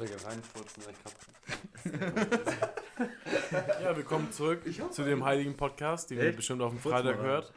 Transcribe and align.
wollte 0.00 0.24
reinfurzen, 0.24 0.82
ich 0.90 0.96
hab. 1.04 2.70
Ja, 3.82 3.96
willkommen 3.96 4.30
zurück 4.30 4.62
zu 4.92 5.04
dem 5.04 5.24
heiligen 5.24 5.56
Podcast, 5.56 6.10
den 6.10 6.18
ihr 6.18 6.36
bestimmt 6.36 6.60
auf 6.60 6.70
dem 6.70 6.80
Freitag 6.80 7.16
hört. 7.18 7.52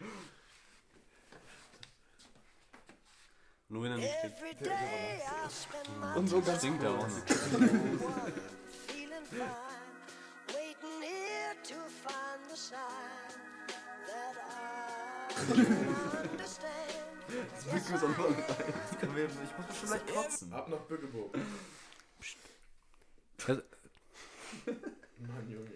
Nur 3.67 3.83
wenn 3.83 3.91
er 3.91 3.97
nicht 3.97 4.13
Und 6.15 6.27
so 6.27 6.41
ganz 6.41 6.61
singt, 6.61 6.81
er 6.81 6.91
auch 6.91 7.07
nicht. 7.07 7.29
Das 17.57 17.77
noch 18.01 18.19
rein. 18.19 18.35
Können 18.99 19.15
wir, 19.15 19.25
ich 19.25 19.31
muss 19.31 19.89
gleich 19.89 20.05
kotzen. 20.05 20.53
Ab 20.53 20.69
nach 20.69 20.79
Bückebo. 23.45 23.61
Mann, 25.19 25.49
Junge. 25.49 25.69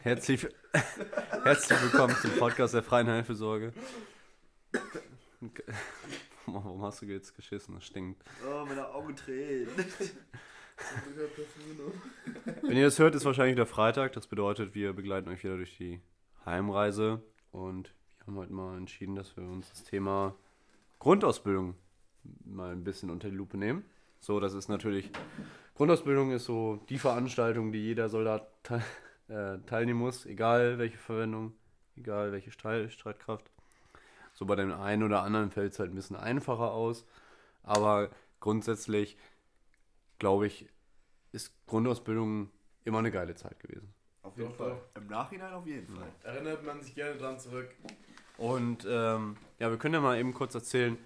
Herzlich, 0.00 0.46
herzlich 1.44 1.82
willkommen 1.82 2.14
zum 2.20 2.30
Podcast 2.32 2.74
der 2.74 2.82
Freien 2.82 3.06
Hilfesorge. 3.06 3.72
Warum 6.46 6.82
hast 6.82 7.02
du 7.02 7.06
jetzt 7.06 7.34
geschissen? 7.34 7.74
Das 7.74 7.84
stinkt. 7.84 8.22
Oh, 8.46 8.64
meine 8.66 8.88
Augen 8.88 9.16
tränen. 9.16 9.68
Wenn 12.62 12.76
ihr 12.76 12.84
das 12.84 12.98
hört, 12.98 13.14
ist 13.14 13.24
wahrscheinlich 13.24 13.56
der 13.56 13.66
Freitag. 13.66 14.12
Das 14.12 14.26
bedeutet, 14.26 14.74
wir 14.74 14.92
begleiten 14.92 15.30
euch 15.30 15.42
wieder 15.42 15.56
durch 15.56 15.76
die 15.76 16.00
Heimreise. 16.44 17.22
Und 17.50 17.94
wir 18.18 18.26
haben 18.26 18.36
heute 18.36 18.52
mal 18.52 18.76
entschieden, 18.76 19.14
dass 19.16 19.36
wir 19.36 19.44
uns 19.44 19.70
das 19.70 19.84
Thema 19.84 20.34
Grundausbildung 20.98 21.76
mal 22.44 22.72
ein 22.72 22.84
bisschen 22.84 23.10
unter 23.10 23.30
die 23.30 23.36
Lupe 23.36 23.56
nehmen. 23.56 23.84
So, 24.20 24.40
das 24.40 24.54
ist 24.54 24.68
natürlich, 24.68 25.10
Grundausbildung 25.74 26.30
ist 26.30 26.44
so 26.44 26.76
die 26.88 26.98
Veranstaltung, 26.98 27.72
die 27.72 27.80
jeder 27.80 28.08
Soldat 28.08 28.48
te 28.62 28.82
äh, 29.28 29.58
teilnehmen 29.66 29.98
muss, 29.98 30.26
egal 30.26 30.78
welche 30.78 30.98
Verwendung, 30.98 31.52
egal 31.96 32.32
welche 32.32 32.50
Streit 32.50 32.92
Streitkraft. 32.92 33.50
So 34.34 34.46
bei 34.46 34.56
dem 34.56 34.72
einen 34.72 35.02
oder 35.02 35.22
anderen 35.22 35.50
fällt 35.50 35.72
es 35.72 35.78
halt 35.78 35.92
ein 35.92 35.94
bisschen 35.94 36.16
einfacher 36.16 36.72
aus. 36.72 37.06
Aber 37.62 38.10
grundsätzlich, 38.40 39.16
glaube 40.18 40.46
ich, 40.46 40.68
ist 41.32 41.52
Grundausbildung 41.66 42.50
immer 42.84 42.98
eine 42.98 43.10
geile 43.10 43.34
Zeit 43.34 43.58
gewesen. 43.60 43.92
Auf 44.22 44.36
jeden 44.36 44.50
Doch, 44.50 44.56
Fall. 44.56 44.80
Im 44.96 45.06
Nachhinein 45.06 45.52
auf 45.52 45.66
jeden 45.66 45.86
Fall. 45.94 46.08
Erinnert 46.22 46.64
man 46.64 46.82
sich 46.82 46.94
gerne 46.94 47.16
dran 47.16 47.38
zurück. 47.38 47.68
Und 48.36 48.86
ähm, 48.88 49.36
ja, 49.58 49.70
wir 49.70 49.78
können 49.78 49.94
ja 49.94 50.00
mal 50.00 50.18
eben 50.18 50.34
kurz 50.34 50.54
erzählen, 50.54 50.98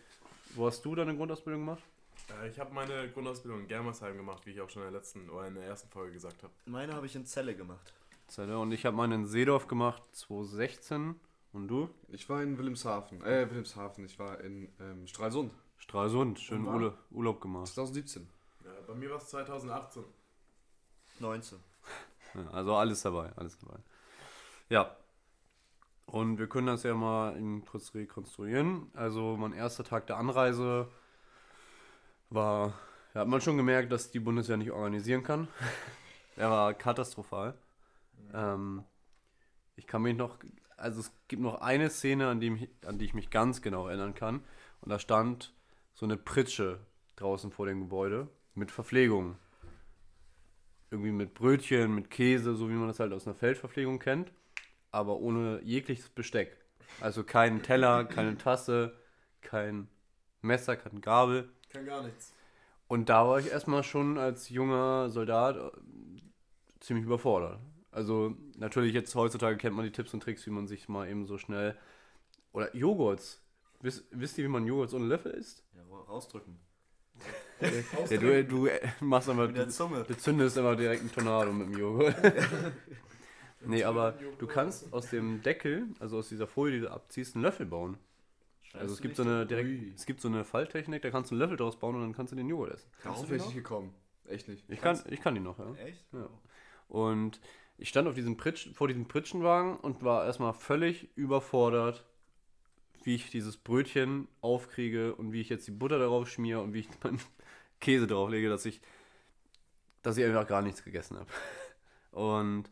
wo 0.55 0.67
hast 0.67 0.85
du 0.85 0.95
deine 0.95 1.15
Grundausbildung 1.15 1.61
gemacht? 1.61 1.83
Äh, 2.31 2.49
Ich 2.49 2.59
habe 2.59 2.73
meine 2.73 3.11
Grundausbildung 3.11 3.61
in 3.61 3.69
Germersheim 3.69 4.17
gemacht, 4.17 4.45
wie 4.47 4.51
ich 4.51 4.61
auch 4.61 4.69
schon 4.71 4.83
in 4.83 4.91
der 4.93 4.99
letzten 5.01 5.29
oder 5.31 5.47
in 5.47 5.55
der 5.55 5.65
ersten 5.65 5.89
Folge 5.89 6.13
gesagt 6.13 6.43
habe. 6.43 6.53
Meine 6.67 6.95
habe 6.95 7.07
ich 7.07 7.15
in 7.15 7.25
Celle 7.27 7.55
gemacht. 7.55 7.93
Zelle. 8.27 8.59
Und 8.59 8.73
ich 8.73 8.85
habe 8.85 8.97
meine 8.97 9.15
in 9.15 9.27
Seedorf 9.27 9.67
gemacht, 9.69 10.03
2016. 10.13 11.15
Und 11.53 11.69
du? 11.69 11.89
Ich 12.09 12.29
war 12.29 12.43
in 12.43 12.59
Wilhelmshaven. 12.59 13.23
Äh, 13.23 13.49
Wilhelmshaven. 13.49 14.05
Ich 14.05 14.19
war 14.19 14.41
in 14.41 14.69
ähm, 14.81 15.07
Stralsund. 15.07 15.53
Stralsund, 15.79 16.39
schön 16.39 16.67
wann? 16.67 16.75
Urlaub, 16.75 16.99
Urlaub 17.11 17.41
gemacht. 17.41 17.69
2017. 17.69 18.29
Ja, 18.65 18.71
bei 18.87 18.95
mir 18.95 19.11
war 19.11 19.17
es 19.19 19.29
2018. 19.29 20.05
19. 21.21 21.59
Ja, 22.35 22.51
also 22.51 22.75
alles 22.77 23.03
dabei, 23.03 23.33
alles 23.37 23.57
dabei. 23.59 23.79
Ja. 24.69 24.95
Und 26.07 26.39
wir 26.39 26.49
können 26.49 26.67
das 26.67 26.83
ja 26.83 26.95
mal 26.95 27.37
in 27.37 27.65
kurz 27.65 27.95
rekonstruieren. 27.95 28.91
Also 28.95 29.37
mein 29.37 29.53
erster 29.53 29.85
Tag 29.85 30.07
der 30.07 30.19
Anreise 30.19 30.89
war, 32.31 32.75
da 33.15 33.21
hat 33.21 33.29
man 33.29 33.41
schon 33.41 33.57
gemerkt, 33.57 33.93
dass 33.93 34.11
die 34.11 34.21
Bundeswehr 34.21 34.57
nicht 34.57 34.71
organisieren 34.71 35.23
kann. 35.23 35.49
Der 36.37 36.51
war 36.51 36.75
katastrophal. 36.75 37.55
Ähm, 38.33 38.85
ich 39.77 39.87
kann 39.87 40.03
mich 40.03 40.17
noch, 40.17 40.39
also 40.77 41.01
es 41.01 41.13
gibt 41.29 41.43
noch 41.43 41.61
eine 41.61 41.91
Szene, 41.91 42.29
an 42.29 42.41
die, 42.41 42.69
an 42.85 42.99
die 42.99 43.05
ich 43.05 43.15
mich 43.15 43.31
ganz 43.31 43.63
genau 43.63 43.89
erinnern 43.89 44.15
kann. 44.15 44.43
Und 44.81 44.91
da 44.91 44.99
stand 44.99 45.55
so 45.95 46.07
eine 46.07 46.17
Pritsche 46.17 46.81
draußen 47.17 47.51
vor 47.51 47.67
dem 47.67 47.81
Gebäude 47.81 48.29
mit 48.55 48.71
Verpflegung 48.71 49.37
irgendwie 50.91 51.13
mit 51.13 51.35
Brötchen, 51.35 51.95
mit 51.95 52.11
Käse, 52.11 52.55
so 52.55 52.69
wie 52.69 52.75
man 52.75 52.89
das 52.89 53.01
halt 53.01 53.13
aus 53.13 53.27
einer 53.27 53.35
Feldverpflegung 53.35 53.99
kennt, 53.99 54.33
aber 54.91 55.17
ohne 55.17 55.61
jegliches 55.63 56.09
Besteck. 56.09 56.57
Also 57.01 57.25
kein 57.25 57.63
Teller, 57.63 58.05
keine 58.05 58.39
Tasse, 58.39 58.95
kein 59.43 59.89
Messer, 60.41 60.77
keine 60.77 61.01
Gabel. 61.01 61.51
Kann 61.71 61.87
gar 61.87 62.03
nichts. 62.03 62.33
Und 62.89 63.09
da 63.09 63.29
war 63.29 63.39
ich 63.39 63.51
erstmal 63.51 63.83
schon 63.83 64.19
als 64.19 64.49
junger 64.49 65.11
Soldat 65.11 65.57
äh, 65.57 65.71
ziemlich 66.81 67.05
überfordert. 67.05 67.61
Also 67.91 68.35
natürlich 68.57 68.95
jetzt 68.95 69.15
heutzutage 69.15 69.57
kennt 69.57 69.77
man 69.77 69.85
die 69.85 69.93
Tipps 69.93 70.15
und 70.15 70.23
Tricks, 70.23 70.47
wie 70.47 70.51
man 70.51 70.67
sich 70.67 70.89
mal 70.89 71.09
eben 71.09 71.27
so 71.27 71.39
schnell... 71.39 71.77
Oder 72.53 72.75
Joghurts. 72.75 73.43
Wisst, 73.81 74.07
wisst 74.11 74.39
ihr, 74.39 74.45
wie 74.45 74.49
man 74.49 74.67
Joghurts 74.67 74.95
ohne 74.95 75.05
Löffel 75.05 75.33
isst? 75.33 75.65
Ja, 75.77 75.83
rausdrücken. 76.09 76.59
Ja, 78.09 78.17
du, 78.19 78.45
du 78.45 78.67
äh, 78.67 78.79
machst 79.01 79.29
der 79.29 79.69
Zunge. 79.69 80.05
Du 80.05 80.17
zündest 80.17 80.57
immer 80.57 80.77
direkt 80.77 81.01
einen 81.01 81.11
Tornado 81.11 81.53
mit 81.53 81.67
dem 81.67 81.77
Joghurt. 81.77 82.15
nee, 83.67 83.83
aber 83.83 84.15
du 84.39 84.47
kannst 84.47 84.93
aus 84.93 85.11
dem 85.11 85.43
Deckel, 85.43 85.89
also 85.99 86.19
aus 86.19 86.29
dieser 86.29 86.47
Folie, 86.47 86.75
die 86.77 86.81
du 86.83 86.93
abziehst, 86.93 87.35
einen 87.35 87.43
Löffel 87.43 87.67
bauen. 87.67 87.99
Also 88.75 88.95
es 88.95 89.01
gibt 89.01 89.17
so 89.17 89.23
eine 89.23 89.47
direkt, 89.47 89.69
Ui. 89.69 89.93
es 89.95 90.07
gibt 90.07 90.21
so 90.21 90.29
eine 90.29 90.45
Falltechnik, 90.45 91.03
da 91.03 91.11
kannst 91.11 91.31
du 91.31 91.35
einen 91.35 91.41
Löffel 91.41 91.57
draus 91.57 91.79
bauen 91.79 91.95
und 91.95 92.03
dann 92.03 92.13
kannst 92.13 92.33
du 92.33 92.37
den 92.37 92.49
Joghurt 92.49 92.73
essen. 92.73 92.91
Darauf 93.03 93.23
du 93.23 93.31
wäre 93.31 93.37
ich 93.37 93.47
nicht 93.47 93.55
gekommen. 93.55 93.95
Echt 94.27 94.49
nicht. 94.49 94.65
Ich 94.69 94.81
kann, 94.81 95.01
ich 95.09 95.21
kann 95.21 95.35
die 95.35 95.41
noch, 95.41 95.59
ja. 95.59 95.75
Echt? 95.77 96.05
Ja. 96.13 96.29
Und 96.89 97.41
ich 97.79 97.89
stand 97.89 98.09
auf 98.09 98.15
diesem 98.15 98.37
Pritsch, 98.37 98.69
vor 98.75 98.89
diesem 98.89 99.09
Pritschenwagen 99.09 99.77
und 99.79 100.03
war 100.03 100.27
erstmal 100.27 100.53
völlig 100.53 101.09
überfordert, 101.17 102.05
wie 103.05 103.15
ich 103.15 103.31
dieses 103.31 103.57
Brötchen 103.57 104.29
aufkriege 104.41 105.15
und 105.15 105.33
wie 105.33 105.41
ich 105.41 105.49
jetzt 105.49 105.67
die 105.67 105.73
Butter 105.73 105.99
darauf 105.99 106.29
schmiere 106.29 106.61
und 106.61 106.75
wie 106.75 106.81
ich 106.81 106.89
meinen 107.03 107.21
Käse 107.81 108.07
drauflege, 108.07 108.49
dass 108.49 108.67
ich, 108.67 108.81
dass 110.03 110.17
ich 110.17 110.25
einfach 110.25 110.47
gar 110.47 110.63
nichts 110.63 110.85
gegessen 110.85 111.17
habe. 111.17 111.31
Und 112.11 112.71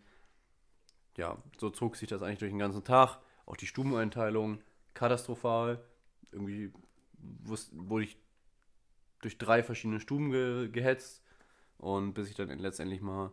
ja, 1.17 1.39
so 1.59 1.71
zog 1.71 1.97
sich 1.97 2.09
das 2.09 2.23
eigentlich 2.23 2.39
durch 2.39 2.51
den 2.51 2.59
ganzen 2.59 2.83
Tag. 2.83 3.21
Auch 3.45 3.57
die 3.57 3.67
Stubeneinteilung 3.67 4.61
katastrophal. 4.97 5.85
Irgendwie 6.33 6.73
wurde 7.73 8.05
ich 8.05 8.19
durch 9.21 9.39
drei 9.39 9.63
verschiedene 9.63 10.01
Stuben 10.01 10.31
ge 10.31 10.69
gehetzt. 10.69 11.23
Und 11.79 12.15
bis 12.15 12.29
ich 12.29 12.35
dann 12.35 12.49
letztendlich 12.59 13.03
mal 13.03 13.31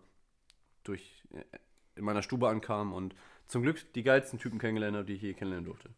durch 0.84 1.24
äh, 1.31 1.44
in 1.96 2.03
meiner 2.03 2.22
Stube 2.22 2.50
ankam 2.50 2.94
und 2.94 3.16
zum 3.47 3.62
Glück 3.62 3.94
die 3.94 4.03
geilsten 4.03 4.38
Typen 4.38 4.59
kennengelernt 4.59 4.97
habe, 4.97 5.06
die 5.06 5.13
ich 5.13 5.22
je 5.22 5.34
kennenlernen 5.34 5.66
durfte. 5.66 5.90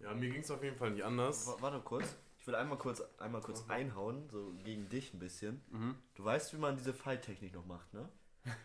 Ja, 0.00 0.14
mir 0.14 0.30
ging 0.30 0.40
es 0.40 0.50
auf 0.50 0.62
jeden 0.62 0.76
Fall 0.76 0.92
nicht 0.92 1.04
anders. 1.04 1.46
W 1.46 1.62
warte 1.62 1.80
kurz. 1.80 2.16
Ich 2.38 2.46
will 2.46 2.54
einmal 2.56 2.78
kurz, 2.78 3.02
einmal 3.18 3.40
kurz 3.40 3.68
einhauen, 3.68 4.28
so 4.28 4.52
gegen 4.64 4.88
dich 4.88 5.14
ein 5.14 5.20
bisschen. 5.20 5.60
Mhm. 5.70 5.94
Du 6.14 6.24
weißt, 6.24 6.52
wie 6.54 6.58
man 6.58 6.76
diese 6.76 6.92
Falltechnik 6.92 7.54
noch 7.54 7.66
macht, 7.66 7.92
ne? 7.94 8.08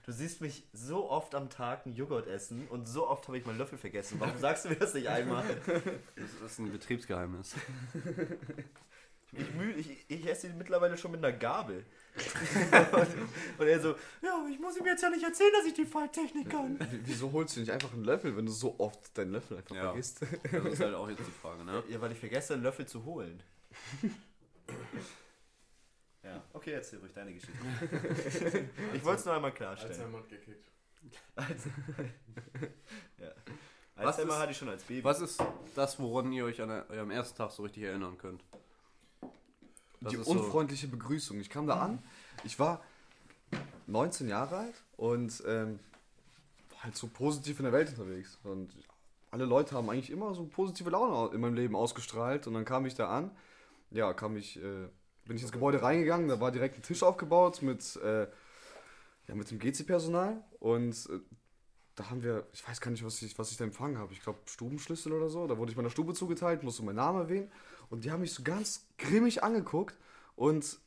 Du 0.06 0.12
siehst 0.12 0.42
mich 0.42 0.64
so 0.74 1.10
oft 1.10 1.36
am 1.36 1.50
Tag 1.50 1.86
einen 1.86 1.96
Joghurt 1.96 2.28
essen 2.28 2.68
und 2.70 2.88
so 2.88 3.08
oft 3.08 3.28
habe 3.28 3.38
ich 3.38 3.46
meinen 3.46 3.58
Löffel 3.60 3.78
vergessen. 3.78 4.20
Warum 4.20 4.38
sagst 4.40 4.66
du 4.66 4.70
mir 4.70 4.76
das 4.76 4.94
nicht 4.94 5.08
einmal? 5.08 5.44
Das 6.16 6.52
ist 6.52 6.60
ein 6.60 6.72
Betriebsgeheimnis. 6.72 7.54
Ich, 9.34 9.54
müh, 9.54 9.72
ich, 9.74 10.06
ich 10.08 10.26
esse 10.28 10.48
ihn 10.48 10.58
mittlerweile 10.58 10.98
schon 10.98 11.12
mit 11.12 11.24
einer 11.24 11.36
Gabel. 11.38 11.86
und, 12.16 13.08
und 13.60 13.68
er 13.68 13.80
so, 13.82 13.90
ja, 14.24 14.48
ich 14.50 14.58
muss 14.60 14.78
ihm 14.78 14.86
jetzt 14.86 15.04
ja 15.04 15.10
nicht 15.10 15.24
erzählen, 15.24 15.52
dass 15.58 15.66
ich 15.68 15.74
die 15.74 15.86
Falltechnik 15.86 16.50
kann. 16.50 16.80
W- 16.80 16.86
Wieso 17.04 17.32
holst 17.34 17.56
du 17.56 17.59
nicht 17.59 17.72
einfach 17.72 17.94
einen 17.94 18.06
Löffel, 18.06 18.36
wenn 18.38 18.46
du 18.46 18.52
so 18.54 18.76
oft 18.80 19.16
deinen 19.18 19.34
Löffel 19.34 19.58
einfach 19.58 19.76
Ja. 19.76 19.84
vergisst? 19.84 20.22
Das 20.52 20.66
ist 20.66 20.80
halt 20.80 20.96
auch 20.96 21.09
jetzt 21.09 21.20
die 21.28 21.32
Frage, 21.42 21.64
ne? 21.66 21.84
Ja, 21.90 22.00
weil 22.02 22.14
ich 22.14 22.20
vergesse, 22.20 22.54
einen 22.54 22.64
Löffel 22.64 22.88
zu 22.88 23.04
holen. 23.06 23.44
ja, 26.28 26.44
okay, 26.53 26.72
erzähl 26.72 27.00
ruhig 27.00 27.14
deine 27.14 27.34
Geschichte. 27.34 27.53
ich 28.94 29.03
wollte 29.03 29.20
es 29.20 29.26
nur 29.26 29.34
einmal 29.35 29.52
klarstellen. 29.53 29.94
Alzheimer 29.94 30.18
hat 30.20 30.29
gekickt. 30.29 30.70
ja. 33.20 33.32
Was 33.96 34.06
Alzheimer 34.06 34.34
ist- 34.34 34.40
hatte 34.40 34.52
ich 34.52 34.58
schon 34.58 34.70
als 34.70 34.84
Baby. 34.84 35.03
Was 35.03 35.22
ist 35.22 35.41
das, 35.76 36.00
woran 36.00 36.32
ihr 36.32 36.46
euch 36.46 36.62
an 36.62 36.70
eurem 36.90 37.12
ersten 37.12 37.38
Tag 37.38 37.52
so 37.52 37.64
richtig 37.64 37.84
erinnern 37.84 38.18
könnt? 38.18 38.44
Das 40.02 40.12
die 40.12 40.18
ist 40.20 40.26
so- 40.26 40.32
unfreundliche 40.32 40.88
Begrüßung. 40.88 41.40
Ich 41.40 41.50
kam 41.50 41.66
da 41.68 41.79
an, 41.79 42.00
ich 42.44 42.59
war 42.59 42.84
19 43.88 44.28
Jahre 44.28 44.58
alt 44.58 44.84
und 44.97 45.44
ähm, 45.47 45.80
war 46.72 46.84
halt 46.84 46.96
so 46.96 47.08
positiv 47.08 47.59
in 47.59 47.64
der 47.64 47.73
Welt 47.73 47.90
unterwegs. 47.90 48.38
Und 48.44 48.72
alle 49.32 49.46
Leute 49.46 49.76
haben 49.76 49.90
eigentlich 49.90 50.12
immer 50.12 50.34
so 50.35 50.46
positive 50.46 50.90
Laune 50.90 51.14
au- 51.14 51.30
in 51.30 51.41
meinem 51.41 51.56
Leben 51.56 51.76
ausgestrahlt. 51.76 52.46
Und 52.47 52.53
dann 52.53 52.66
kam 52.66 52.85
ich 52.85 52.94
da 52.96 53.09
an, 53.09 53.32
ja, 53.91 54.14
kam 54.14 54.38
ich, 54.38 54.62
äh, 54.62 54.88
bin 55.28 55.38
ich 55.38 55.44
ins 55.44 55.52
Gebäude 55.52 55.82
reingegangen, 55.82 56.28
da 56.28 56.40
war 56.40 56.52
direkt 56.52 56.76
ein 56.78 56.84
Tisch 56.84 57.03
aufgebaut 57.03 57.62
mit, 57.62 57.96
äh, 57.97 58.28
ja, 59.28 59.35
mit 59.35 59.50
dem 59.52 59.59
GC-Personal 59.59 60.44
und 60.59 60.94
äh, 61.09 61.20
da 61.96 62.09
haben 62.12 62.24
wir, 62.24 62.46
ich 62.53 62.68
weiß 62.68 62.79
gar 62.79 62.91
nicht, 62.91 63.03
was 63.03 63.22
ich, 63.24 63.38
was 63.40 63.50
ich 63.52 63.58
da 63.58 63.64
empfangen 63.64 63.97
habe. 63.97 64.14
Ich 64.14 64.22
glaube, 64.22 64.38
Stubenschlüssel 64.46 65.12
oder 65.14 65.29
so. 65.29 65.47
Da 65.47 65.58
wurde 65.58 65.72
ich 65.72 65.78
meiner 65.78 65.90
Stube 65.90 66.14
zugeteilt, 66.14 66.62
musste 66.62 66.84
meinen 66.84 66.97
Namen 66.97 67.22
erwähnen. 67.22 67.52
Und 67.90 68.03
die 68.06 68.12
haben 68.12 68.22
mich 68.22 68.34
so 68.34 68.44
ganz 68.44 68.85
grimmig 69.00 69.44
angeguckt 69.44 69.97
und 70.35 70.78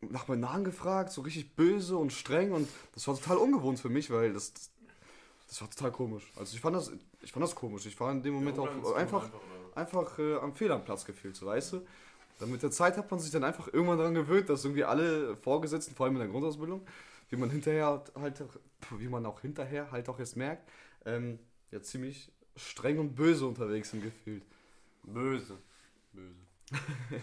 nach 0.00 0.28
meinem 0.28 0.40
Namen 0.40 0.64
gefragt, 0.64 1.12
so 1.12 1.20
richtig 1.20 1.54
böse 1.54 1.96
und 1.98 2.12
streng 2.12 2.52
und 2.52 2.68
das 2.94 3.06
war 3.06 3.14
total 3.14 3.36
ungewohnt 3.36 3.78
für 3.78 3.90
mich, 3.90 4.10
weil 4.10 4.32
das, 4.32 4.52
das, 4.54 4.70
das 5.48 5.60
war 5.60 5.70
total 5.70 5.92
komisch. 5.92 6.32
Also 6.36 6.54
ich 6.54 6.60
fand 6.60 6.76
das, 6.76 6.90
ich 7.20 7.30
fand 7.30 7.44
das 7.44 7.54
komisch. 7.54 7.86
Ich 7.86 8.00
war 8.00 8.10
in 8.10 8.22
dem 8.22 8.34
Moment 8.34 8.56
Ja, 8.56 8.62
auch 8.64 8.94
einfach, 8.94 9.28
oder? 9.28 9.76
einfach 9.76 10.18
äh, 10.18 10.36
am 10.36 10.54
Fehl 10.54 10.72
am 10.72 10.82
Platz 10.84 11.04
gefühlt, 11.04 11.36
so 11.36 11.46
weißt 11.46 11.74
du. 11.74 11.86
Dann 12.42 12.50
mit 12.50 12.60
der 12.60 12.72
Zeit 12.72 12.96
hat 12.96 13.08
man 13.08 13.20
sich 13.20 13.30
dann 13.30 13.44
einfach 13.44 13.72
irgendwann 13.72 13.98
daran 13.98 14.14
gewöhnt, 14.14 14.48
dass 14.48 14.64
irgendwie 14.64 14.82
alle 14.82 15.36
Vorgesetzten, 15.36 15.94
vor 15.94 16.06
allem 16.06 16.16
in 16.16 16.22
der 16.22 16.28
Grundausbildung, 16.28 16.84
wie 17.30 17.36
man 17.36 17.50
hinterher 17.50 18.02
halt, 18.16 18.42
wie 18.98 19.06
man 19.06 19.24
auch 19.26 19.42
hinterher 19.42 19.92
halt 19.92 20.08
auch 20.08 20.18
jetzt 20.18 20.36
merkt, 20.36 20.68
ähm, 21.04 21.38
ja 21.70 21.80
ziemlich 21.82 22.32
streng 22.56 22.98
und 22.98 23.14
böse 23.14 23.46
unterwegs 23.46 23.90
sind 23.90 24.02
gefühlt. 24.02 24.42
Böse. 25.04 25.56
Böse. 26.12 26.40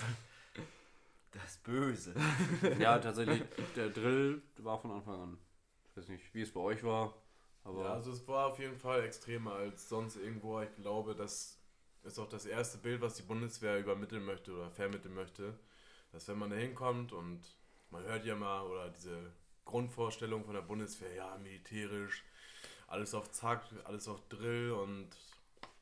Das 1.31 1.57
Böse. 1.57 2.15
Ja, 2.79 2.97
tatsächlich, 2.97 3.43
der 3.75 3.89
Drill 3.89 4.41
war 4.57 4.79
von 4.79 4.91
Anfang 4.91 5.21
an. 5.21 5.37
Ich 5.91 5.97
weiß 5.97 6.07
nicht, 6.07 6.33
wie 6.33 6.41
es 6.41 6.51
bei 6.51 6.61
euch 6.61 6.83
war, 6.83 7.13
aber 7.65 7.83
Ja, 7.83 7.93
also 7.93 8.11
es 8.13 8.25
war 8.27 8.47
auf 8.47 8.59
jeden 8.59 8.77
Fall 8.77 9.03
extremer 9.03 9.53
als 9.53 9.89
sonst 9.89 10.15
irgendwo. 10.15 10.61
Ich 10.61 10.73
glaube, 10.77 11.13
das 11.13 11.58
ist 12.03 12.19
auch 12.19 12.29
das 12.29 12.45
erste 12.45 12.77
Bild, 12.77 13.01
was 13.01 13.15
die 13.15 13.23
Bundeswehr 13.23 13.79
übermitteln 13.79 14.25
möchte 14.25 14.53
oder 14.53 14.71
vermitteln 14.71 15.13
möchte. 15.13 15.53
Dass 16.11 16.27
wenn 16.27 16.39
man 16.39 16.49
da 16.49 16.55
hinkommt 16.55 17.11
und 17.13 17.41
man 17.91 18.03
hört 18.03 18.25
ja 18.25 18.35
mal, 18.35 18.63
oder 18.63 18.89
diese 18.89 19.31
Grundvorstellung 19.65 20.43
von 20.45 20.53
der 20.55 20.61
Bundeswehr, 20.61 21.13
ja, 21.13 21.37
militärisch, 21.37 22.23
alles 22.87 23.13
auf 23.13 23.31
Zack, 23.31 23.63
alles 23.85 24.07
auf 24.07 24.21
Drill 24.29 24.71
und 24.71 25.09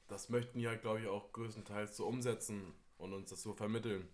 das 0.08 0.30
möchten 0.30 0.60
die 0.60 0.68
halt, 0.68 0.82
glaube 0.82 1.02
ich, 1.02 1.08
auch 1.08 1.32
größtenteils 1.34 1.98
so 1.98 2.06
umsetzen 2.08 2.74
und 2.98 3.14
uns 3.14 3.30
das 3.30 3.42
so 3.44 3.54
vermitteln. 3.54 4.08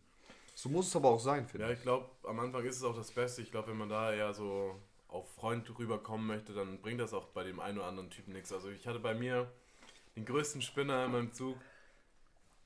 So 0.55 0.69
muss 0.69 0.87
es 0.87 0.95
aber 0.95 1.09
auch 1.09 1.19
sein, 1.19 1.47
finde 1.47 1.67
Ja, 1.67 1.71
ich. 1.71 1.77
ich 1.77 1.81
glaube, 1.81 2.09
am 2.27 2.39
Anfang 2.39 2.65
ist 2.65 2.77
es 2.77 2.83
auch 2.83 2.95
das 2.95 3.11
Beste. 3.11 3.41
Ich 3.41 3.51
glaube, 3.51 3.69
wenn 3.69 3.77
man 3.77 3.89
da 3.89 4.13
eher 4.13 4.33
so 4.33 4.79
auf 5.07 5.31
Freund 5.35 5.69
rüberkommen 5.77 6.25
möchte, 6.25 6.53
dann 6.53 6.81
bringt 6.81 6.99
das 6.99 7.13
auch 7.13 7.27
bei 7.27 7.43
dem 7.43 7.59
einen 7.59 7.77
oder 7.77 7.87
anderen 7.87 8.09
Typen 8.09 8.33
nichts. 8.33 8.51
Also 8.51 8.69
ich 8.69 8.87
hatte 8.87 8.99
bei 8.99 9.13
mir 9.13 9.51
den 10.15 10.25
größten 10.25 10.61
Spinner 10.61 11.05
in 11.05 11.11
meinem 11.11 11.33
Zug. 11.33 11.57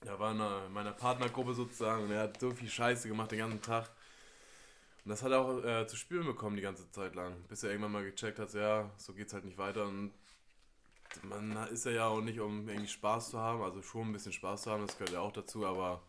Der 0.03 0.19
war 0.19 0.31
in 0.31 0.73
meiner 0.73 0.91
Partnergruppe 0.91 1.53
sozusagen 1.53 2.03
und 2.03 2.11
er 2.11 2.23
hat 2.23 2.39
so 2.39 2.51
viel 2.51 2.69
Scheiße 2.69 3.07
gemacht 3.07 3.31
den 3.31 3.39
ganzen 3.39 3.61
Tag. 3.61 3.89
Und 5.03 5.09
das 5.09 5.23
hat 5.23 5.31
er 5.31 5.39
auch 5.39 5.63
äh, 5.63 5.88
zu 5.88 5.95
spüren 5.95 6.25
bekommen 6.25 6.55
die 6.55 6.61
ganze 6.61 6.89
Zeit 6.91 7.15
lang, 7.15 7.33
bis 7.47 7.63
er 7.63 7.71
irgendwann 7.71 7.94
mal 7.94 8.03
gecheckt 8.03 8.39
hat, 8.39 8.51
so, 8.51 8.59
ja, 8.59 8.91
so 8.97 9.13
geht's 9.13 9.33
halt 9.33 9.45
nicht 9.45 9.57
weiter. 9.57 9.85
Und 9.85 10.11
man 11.23 11.55
ist 11.67 11.85
ja 11.85 11.91
ja 11.91 12.07
auch 12.07 12.21
nicht, 12.21 12.39
um 12.39 12.67
irgendwie 12.67 12.88
Spaß 12.88 13.31
zu 13.31 13.39
haben, 13.39 13.61
also 13.61 13.81
schon 13.81 14.09
ein 14.09 14.13
bisschen 14.13 14.33
Spaß 14.33 14.63
zu 14.63 14.71
haben, 14.71 14.85
das 14.85 14.97
gehört 14.97 15.13
ja 15.13 15.21
auch 15.21 15.31
dazu, 15.31 15.65
aber 15.65 16.03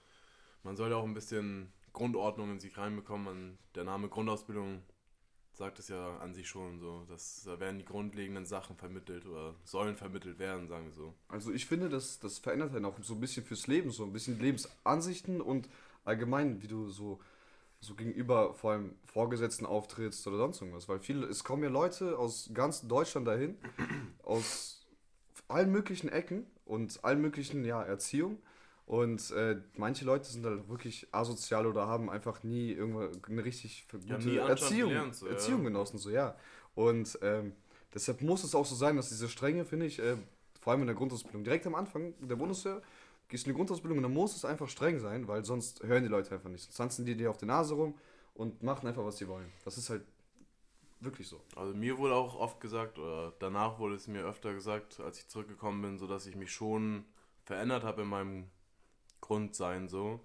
man 0.64 0.76
sollte 0.76 0.96
auch 0.96 1.04
ein 1.04 1.14
bisschen 1.14 1.72
Grundordnung 1.92 2.50
in 2.50 2.60
sich 2.60 2.76
reinbekommen. 2.76 3.24
Man, 3.24 3.58
der 3.74 3.84
Name 3.84 4.08
Grundausbildung 4.08 4.82
sagt 5.58 5.80
es 5.80 5.88
ja 5.88 6.16
an 6.18 6.32
sich 6.32 6.48
schon 6.48 6.78
so. 6.78 7.04
dass 7.08 7.42
da 7.44 7.58
werden 7.60 7.78
die 7.78 7.84
grundlegenden 7.84 8.46
Sachen 8.46 8.76
vermittelt 8.76 9.26
oder 9.26 9.54
sollen 9.64 9.96
vermittelt 9.96 10.38
werden, 10.38 10.68
sagen 10.68 10.86
wir 10.86 10.92
so. 10.92 11.12
Also 11.26 11.52
ich 11.52 11.66
finde, 11.66 11.88
das, 11.88 12.20
das 12.20 12.38
verändert 12.38 12.74
dann 12.74 12.84
auch 12.84 12.96
so 13.02 13.14
ein 13.14 13.20
bisschen 13.20 13.44
fürs 13.44 13.66
Leben, 13.66 13.90
so 13.90 14.04
ein 14.04 14.12
bisschen 14.12 14.38
Lebensansichten 14.38 15.40
und 15.40 15.68
allgemein, 16.04 16.62
wie 16.62 16.68
du 16.68 16.88
so, 16.88 17.18
so 17.80 17.94
gegenüber 17.96 18.54
vor 18.54 18.72
allem 18.72 18.94
Vorgesetzten 19.06 19.66
auftrittst 19.66 20.26
oder 20.28 20.38
sonst 20.38 20.60
irgendwas. 20.60 20.88
Weil 20.88 21.00
viele, 21.00 21.26
es 21.26 21.42
kommen 21.42 21.64
ja 21.64 21.70
Leute 21.70 22.16
aus 22.16 22.50
ganz 22.54 22.86
Deutschland 22.86 23.26
dahin, 23.26 23.58
aus 24.22 24.86
allen 25.48 25.72
möglichen 25.72 26.08
Ecken 26.08 26.46
und 26.64 27.04
allen 27.04 27.20
möglichen 27.20 27.64
ja, 27.64 27.82
Erziehungen. 27.82 28.38
Und 28.88 29.30
äh, 29.32 29.60
manche 29.76 30.06
Leute 30.06 30.24
sind 30.30 30.46
halt 30.46 30.68
wirklich 30.70 31.08
asozial 31.12 31.66
oder 31.66 31.86
haben 31.86 32.08
einfach 32.08 32.42
nie 32.42 32.72
irgendwo 32.72 33.10
eine 33.28 33.44
richtig 33.44 33.86
Ja, 34.06 34.16
gute 34.16 34.42
Anstand 34.42 34.50
Erziehung, 34.50 35.12
so, 35.12 35.26
ja. 35.26 35.32
Erziehung 35.32 35.64
genossen, 35.64 35.98
so 35.98 36.08
ja. 36.10 36.36
Und 36.74 37.18
ähm, 37.20 37.52
deshalb 37.94 38.22
muss 38.22 38.44
es 38.44 38.54
auch 38.54 38.64
so 38.64 38.74
sein, 38.74 38.96
dass 38.96 39.10
diese 39.10 39.28
Strenge, 39.28 39.66
finde 39.66 39.84
ich, 39.86 39.98
äh, 39.98 40.16
vor 40.60 40.72
allem 40.72 40.80
in 40.82 40.86
der 40.86 40.96
Grundausbildung, 40.96 41.44
direkt 41.44 41.66
am 41.66 41.74
Anfang 41.74 42.14
der 42.26 42.36
Bundeswehr, 42.36 42.80
gehst 43.28 43.44
du 43.44 43.50
in 43.50 43.54
die 43.54 43.58
Grundausbildung 43.58 43.98
und 43.98 44.04
dann 44.04 44.14
muss 44.14 44.34
es 44.34 44.46
einfach 44.46 44.68
streng 44.70 44.98
sein, 45.00 45.28
weil 45.28 45.44
sonst 45.44 45.82
hören 45.82 46.02
die 46.02 46.08
Leute 46.08 46.34
einfach 46.34 46.48
nicht. 46.48 46.64
Sonst 46.64 46.76
tanzen 46.76 47.04
die 47.04 47.14
dir 47.14 47.28
auf 47.30 47.36
die 47.36 47.46
Nase 47.46 47.74
rum 47.74 47.94
und 48.34 48.62
machen 48.62 48.88
einfach, 48.88 49.04
was 49.04 49.18
sie 49.18 49.28
wollen. 49.28 49.52
Das 49.66 49.76
ist 49.76 49.90
halt 49.90 50.02
wirklich 51.00 51.28
so. 51.28 51.40
Also 51.56 51.74
mir 51.74 51.98
wurde 51.98 52.14
auch 52.14 52.36
oft 52.36 52.60
gesagt, 52.60 52.98
oder 52.98 53.32
danach 53.38 53.78
wurde 53.78 53.94
es 53.96 54.08
mir 54.08 54.24
öfter 54.24 54.54
gesagt, 54.54 55.00
als 55.00 55.18
ich 55.20 55.28
zurückgekommen 55.28 55.82
bin, 55.82 55.98
so 55.98 56.06
dass 56.06 56.26
ich 56.26 56.36
mich 56.36 56.52
schon 56.52 57.04
verändert 57.44 57.84
habe 57.84 58.02
in 58.02 58.08
meinem 58.08 58.50
Grundsein 59.20 59.88
so. 59.88 60.20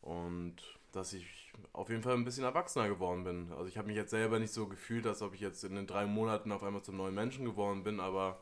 Und 0.00 0.56
dass 0.92 1.12
ich 1.12 1.52
auf 1.72 1.90
jeden 1.90 2.02
Fall 2.02 2.14
ein 2.14 2.24
bisschen 2.24 2.44
erwachsener 2.44 2.88
geworden 2.88 3.24
bin. 3.24 3.52
Also 3.52 3.66
ich 3.66 3.76
habe 3.76 3.88
mich 3.88 3.96
jetzt 3.96 4.10
selber 4.10 4.38
nicht 4.38 4.52
so 4.52 4.66
gefühlt, 4.66 5.06
als 5.06 5.20
ob 5.22 5.34
ich 5.34 5.40
jetzt 5.40 5.64
in 5.64 5.74
den 5.74 5.86
drei 5.86 6.06
Monaten 6.06 6.52
auf 6.52 6.62
einmal 6.62 6.82
zum 6.82 6.96
neuen 6.96 7.14
Menschen 7.14 7.44
geworden 7.44 7.82
bin, 7.82 8.00
aber 8.00 8.40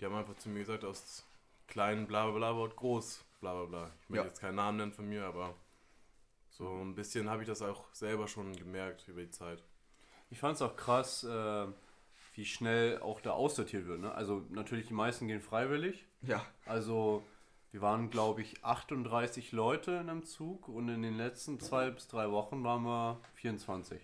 die 0.00 0.04
haben 0.04 0.14
einfach 0.14 0.36
zu 0.36 0.48
mir 0.48 0.60
gesagt, 0.60 0.84
aus 0.84 1.24
klein 1.66 2.06
bla 2.06 2.24
bla 2.30 2.36
bla 2.52 2.56
wird 2.56 2.76
groß 2.76 3.24
bla 3.40 3.54
bla 3.54 3.64
bla. 3.66 3.90
Ich 4.02 4.08
möchte 4.08 4.24
Ja. 4.24 4.28
jetzt 4.28 4.40
keinen 4.40 4.56
Namen 4.56 4.78
nennen 4.78 4.92
von 4.92 5.08
mir, 5.08 5.24
aber 5.24 5.54
so 6.50 6.68
ein 6.82 6.94
bisschen 6.94 7.28
habe 7.30 7.42
ich 7.42 7.48
das 7.48 7.62
auch 7.62 7.84
selber 7.94 8.26
schon 8.26 8.56
gemerkt 8.56 9.06
über 9.08 9.20
die 9.20 9.30
Zeit. 9.30 9.62
Ich 10.30 10.38
fand 10.40 10.56
es 10.56 10.62
auch 10.62 10.76
krass, 10.76 11.22
äh, 11.24 11.66
wie 12.34 12.44
schnell 12.44 13.00
auch 13.00 13.20
da 13.20 13.32
aussortiert 13.32 13.86
wird. 13.86 14.00
Ne? 14.00 14.12
Also 14.12 14.44
natürlich 14.50 14.86
die 14.88 14.94
meisten 14.94 15.28
gehen 15.28 15.40
freiwillig. 15.40 16.04
Ja. 16.22 16.44
Also 16.66 17.22
wir 17.70 17.80
waren, 17.80 18.10
glaube 18.10 18.42
ich, 18.42 18.64
38 18.64 19.52
Leute 19.52 19.92
in 19.92 20.08
einem 20.08 20.24
Zug 20.24 20.68
und 20.68 20.88
in 20.88 21.02
den 21.02 21.16
letzten 21.16 21.60
zwei 21.60 21.90
bis 21.90 22.08
drei 22.08 22.30
Wochen 22.30 22.64
waren 22.64 22.84
wir 22.84 23.20
24. 23.34 24.00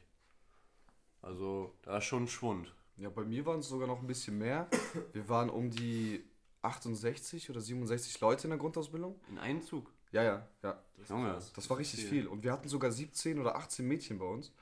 Also 1.22 1.75
da 1.82 1.99
ist 1.99 2.05
schon 2.05 2.28
Schwund. 2.28 2.75
Ja, 2.96 3.08
bei 3.08 3.25
mir 3.25 3.44
waren 3.46 3.61
es 3.61 3.69
sogar 3.69 3.88
noch 3.88 4.00
ein 4.00 4.06
bisschen 4.06 4.38
mehr. 4.38 4.69
Wir 5.12 5.28
waren 5.28 5.50
um 5.50 5.70
die 5.70 6.22
68 6.62 7.50
oder 7.50 7.61
67 7.61 8.20
Leute 8.20 8.44
in 8.44 8.50
der 8.50 8.58
Grundausbildung. 8.58 9.19
In 9.28 9.38
einem 9.38 9.62
Zug. 9.62 9.90
Ja, 10.12 10.22
ja, 10.22 10.49
ja. 10.62 10.81
Junge, 11.08 11.38
Das 11.55 11.69
war 11.70 11.78
richtig 11.78 12.00
viel. 12.00 12.08
viel. 12.08 12.26
Und 12.28 12.44
wir 12.44 12.52
hatten 12.52 12.69
sogar 12.69 12.93
17 12.93 13.40
oder 13.40 13.56
18 13.56 13.87
Mädchen 13.87 14.19
bei 14.19 14.26
uns. 14.26 14.52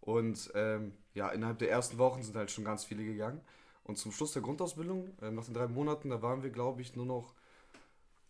Und 0.00 0.50
ähm, 0.54 0.92
ja, 1.14 1.30
innerhalb 1.30 1.58
der 1.58 1.70
ersten 1.70 1.98
Wochen 1.98 2.22
sind 2.22 2.36
halt 2.36 2.50
schon 2.50 2.64
ganz 2.64 2.84
viele 2.84 3.04
gegangen. 3.04 3.40
Und 3.82 3.98
zum 3.98 4.12
Schluss 4.12 4.32
der 4.32 4.42
Grundausbildung, 4.42 5.10
ähm, 5.20 5.34
nach 5.34 5.44
den 5.44 5.54
drei 5.54 5.66
Monaten, 5.66 6.10
da 6.10 6.22
waren 6.22 6.42
wir, 6.42 6.50
glaube 6.50 6.80
ich, 6.80 6.94
nur 6.94 7.06
noch 7.06 7.34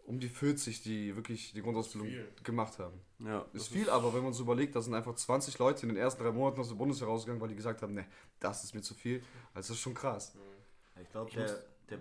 um 0.07 0.21
die 0.21 0.29
40, 0.29 0.83
die 0.83 1.15
wirklich 1.17 1.53
die 1.53 1.63
Grundausbildung 1.63 2.11
gemacht 2.43 2.79
haben. 2.79 3.01
Ja, 3.19 3.47
Ist 3.53 3.69
viel, 3.69 3.89
aber 3.91 4.15
wenn 4.15 4.23
man 4.23 4.33
so 4.33 4.43
überlegt, 4.43 4.75
da 4.75 4.83
sind 4.83 4.95
einfach 4.95 5.15
20 5.15 5.59
Leute 5.59 5.83
in 5.83 5.89
den 5.91 5.99
ersten 5.99 6.23
drei 6.23 6.33
Monaten 6.33 6.61
aus 6.61 6.69
der 6.69 6.77
Bundeswehr 6.77 7.09
rausgegangen, 7.09 7.41
weil 7.41 7.49
die 7.49 7.57
gesagt 7.57 7.83
haben, 7.83 7.95
ne, 7.95 8.07
das 8.39 8.65
ist 8.65 8.75
mir 8.75 8.83
zu 8.83 8.95
viel. 8.95 9.23
Also 9.55 9.69
das 9.69 9.71
ist 9.71 9.81
schon 9.81 9.95
krass. 9.95 10.37
Ich 11.01 11.11
glaube, 11.11 11.31
der, 11.33 11.63
der, 11.89 11.99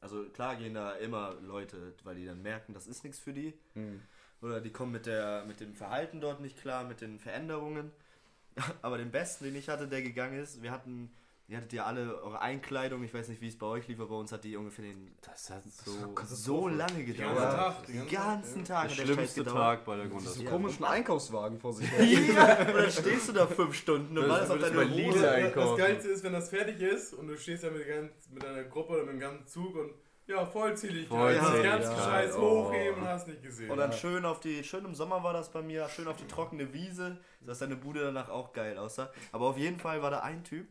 also 0.00 0.24
klar 0.30 0.56
gehen 0.56 0.74
da 0.74 0.92
immer 0.92 1.34
Leute, 1.40 1.94
weil 2.04 2.16
die 2.16 2.26
dann 2.26 2.42
merken, 2.42 2.74
das 2.74 2.86
ist 2.86 3.04
nichts 3.04 3.18
für 3.18 3.32
die. 3.32 3.54
Mhm. 3.74 4.02
Oder 4.40 4.60
die 4.60 4.70
kommen 4.70 4.92
mit, 4.92 5.06
der, 5.06 5.44
mit 5.46 5.60
dem 5.60 5.74
Verhalten 5.74 6.20
dort 6.20 6.40
nicht 6.40 6.60
klar, 6.60 6.84
mit 6.84 7.00
den 7.00 7.20
Veränderungen. 7.20 7.92
Aber 8.82 8.98
den 8.98 9.10
besten, 9.10 9.44
den 9.44 9.54
ich 9.54 9.68
hatte, 9.68 9.86
der 9.86 10.02
gegangen 10.02 10.38
ist, 10.38 10.62
wir 10.62 10.72
hatten, 10.72 11.10
ihr 11.52 11.58
hattet 11.58 11.72
ja 11.74 11.84
alle 11.84 12.22
eure 12.22 12.40
Einkleidung, 12.40 13.04
ich 13.04 13.12
weiß 13.12 13.28
nicht, 13.28 13.42
wie 13.42 13.48
es 13.48 13.58
bei 13.58 13.66
euch 13.66 13.86
lief, 13.86 14.00
aber 14.00 14.08
bei 14.08 14.14
uns 14.16 14.32
hat 14.32 14.42
die 14.42 14.56
ungefähr 14.56 14.86
den, 14.86 15.12
das 15.20 15.50
hat 15.50 15.62
so, 15.70 15.92
so 16.24 16.68
lange 16.68 17.04
gedauert. 17.04 17.36
Tag, 17.54 17.86
Den 17.86 18.08
ganzen 18.08 18.64
Tag 18.64 18.88
der 18.88 18.96
der 19.04 19.12
schlimmste 19.12 19.40
gedauert. 19.44 19.58
Tag 19.58 19.84
bei 19.84 19.96
der 19.96 20.04
Diese 20.06 20.14
Grundausbildung. 20.16 20.52
komischen 20.52 20.84
Einkaufswagen 20.86 21.58
vor 21.60 21.72
sich. 21.74 21.88
ja, 22.34 22.58
und 22.60 22.74
dann 22.74 22.90
stehst 22.90 23.28
du 23.28 23.32
da 23.32 23.46
fünf 23.46 23.74
Stunden 23.74 24.16
und 24.16 24.28
wartest 24.28 24.50
auf 24.52 24.58
deine 24.60 24.80
einkaufen. 24.80 25.76
Das 25.78 25.86
Geilste 25.86 26.08
ist, 26.08 26.24
wenn 26.24 26.32
das 26.32 26.48
fertig 26.48 26.80
ist 26.80 27.12
und 27.12 27.28
du 27.28 27.36
stehst 27.36 27.64
da 27.64 27.70
mit, 27.70 27.86
der 27.86 27.96
ganzen- 27.96 28.32
mit 28.34 28.42
deiner 28.42 28.64
Gruppe 28.64 28.94
oder 28.94 29.02
mit 29.04 29.12
dem 29.12 29.20
ganzen 29.20 29.46
Zug 29.46 29.74
und 29.76 29.90
ja, 30.26 30.46
Vollzähligkeit. 30.46 31.18
Vollzähligkeit, 31.18 31.80
Das 31.80 31.88
ganze 31.88 32.02
Scheiß 32.02 32.36
oh. 32.36 32.66
hochheben, 32.66 33.04
hast 33.04 33.28
nicht 33.28 33.42
gesehen. 33.42 33.70
Und 33.70 33.78
dann 33.78 33.92
schön 33.92 34.24
auf 34.24 34.40
die, 34.40 34.62
schön 34.62 34.84
im 34.84 34.94
Sommer 34.94 35.22
war 35.22 35.32
das 35.32 35.50
bei 35.50 35.62
mir, 35.62 35.88
schön 35.88 36.06
auf 36.06 36.16
die 36.16 36.26
trockene 36.26 36.72
Wiese, 36.72 37.18
dass 37.40 37.58
deine 37.58 37.76
Bude 37.76 38.00
danach 38.00 38.28
auch 38.28 38.52
geil 38.52 38.78
aussah. 38.78 39.10
Aber 39.32 39.46
auf 39.46 39.58
jeden 39.58 39.78
Fall 39.78 40.00
war 40.02 40.10
da 40.10 40.20
ein 40.20 40.44
Typ, 40.44 40.66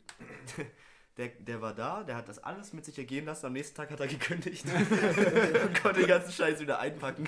der, 1.18 1.28
der 1.28 1.62
war 1.62 1.74
da, 1.74 2.04
der 2.04 2.16
hat 2.16 2.30
das 2.30 2.40
alles 2.40 2.72
mit 2.74 2.86
sich 2.86 2.98
ergehen 2.98 3.26
lassen. 3.26 3.46
Am 3.46 3.54
nächsten 3.54 3.76
Tag 3.76 3.92
hat 3.92 4.00
er 4.00 4.08
gekündigt 4.08 4.66
und 5.64 5.82
konnte 5.82 6.00
den 6.00 6.08
ganzen 6.08 6.32
Scheiß 6.32 6.60
wieder 6.62 6.80
einpacken. 6.80 7.28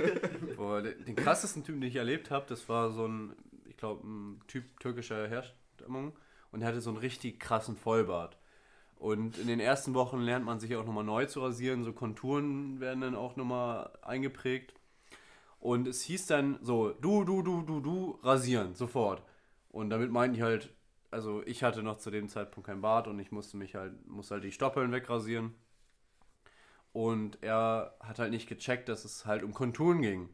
Boah, 0.55 0.81
den 0.81 1.03
den 1.03 1.15
krassesten 1.15 1.63
Typen, 1.63 1.81
den 1.81 1.89
ich 1.89 1.97
erlebt 1.97 2.31
habe, 2.31 2.45
das 2.47 2.67
war 2.69 2.91
so 2.91 3.05
ein, 3.05 3.35
ich 3.65 3.75
glaube, 3.77 4.07
ein 4.07 4.41
Typ 4.47 4.79
türkischer 4.79 5.27
Herstimmung 5.27 6.13
und 6.51 6.61
er 6.61 6.69
hatte 6.69 6.81
so 6.81 6.89
einen 6.89 6.99
richtig 6.99 7.39
krassen 7.39 7.75
Vollbart. 7.75 8.37
Und 9.03 9.37
in 9.37 9.47
den 9.47 9.59
ersten 9.59 9.93
Wochen 9.95 10.19
lernt 10.19 10.45
man 10.45 10.61
sich 10.61 10.73
auch 10.77 10.85
nochmal 10.85 11.03
neu 11.03 11.25
zu 11.25 11.41
rasieren, 11.41 11.83
so 11.83 11.91
Konturen 11.91 12.79
werden 12.79 13.01
dann 13.01 13.15
auch 13.15 13.35
nochmal 13.35 13.89
eingeprägt. 14.01 14.73
Und 15.59 15.89
es 15.89 16.03
hieß 16.03 16.27
dann 16.27 16.57
so, 16.61 16.91
du, 16.91 17.25
du, 17.25 17.41
du, 17.41 17.63
du, 17.63 17.81
du, 17.81 18.17
rasieren, 18.23 18.75
sofort. 18.75 19.21
Und 19.71 19.89
damit 19.89 20.09
meinte 20.09 20.37
ich 20.37 20.41
halt, 20.41 20.69
also 21.11 21.43
ich 21.45 21.65
hatte 21.65 21.83
noch 21.83 21.97
zu 21.97 22.11
dem 22.11 22.29
Zeitpunkt 22.29 22.67
kein 22.67 22.79
Bart 22.79 23.09
und 23.09 23.19
ich 23.19 23.33
musste 23.33 23.57
mich 23.57 23.75
halt, 23.75 24.07
musste 24.07 24.35
halt 24.35 24.45
die 24.45 24.53
Stoppeln 24.53 24.93
wegrasieren. 24.93 25.53
Und 26.93 27.43
er 27.43 27.93
hat 27.99 28.19
halt 28.19 28.31
nicht 28.31 28.47
gecheckt, 28.47 28.87
dass 28.87 29.03
es 29.03 29.25
halt 29.25 29.43
um 29.43 29.53
Konturen 29.53 30.01
ging. 30.01 30.29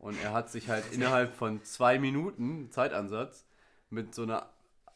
Und 0.00 0.20
er 0.20 0.32
hat 0.32 0.50
sich 0.50 0.68
halt 0.68 0.84
innerhalb 0.92 1.32
von 1.36 1.62
zwei 1.62 2.00
Minuten 2.00 2.72
Zeitansatz 2.72 3.46
mit 3.88 4.16
so 4.16 4.24
einer 4.24 4.50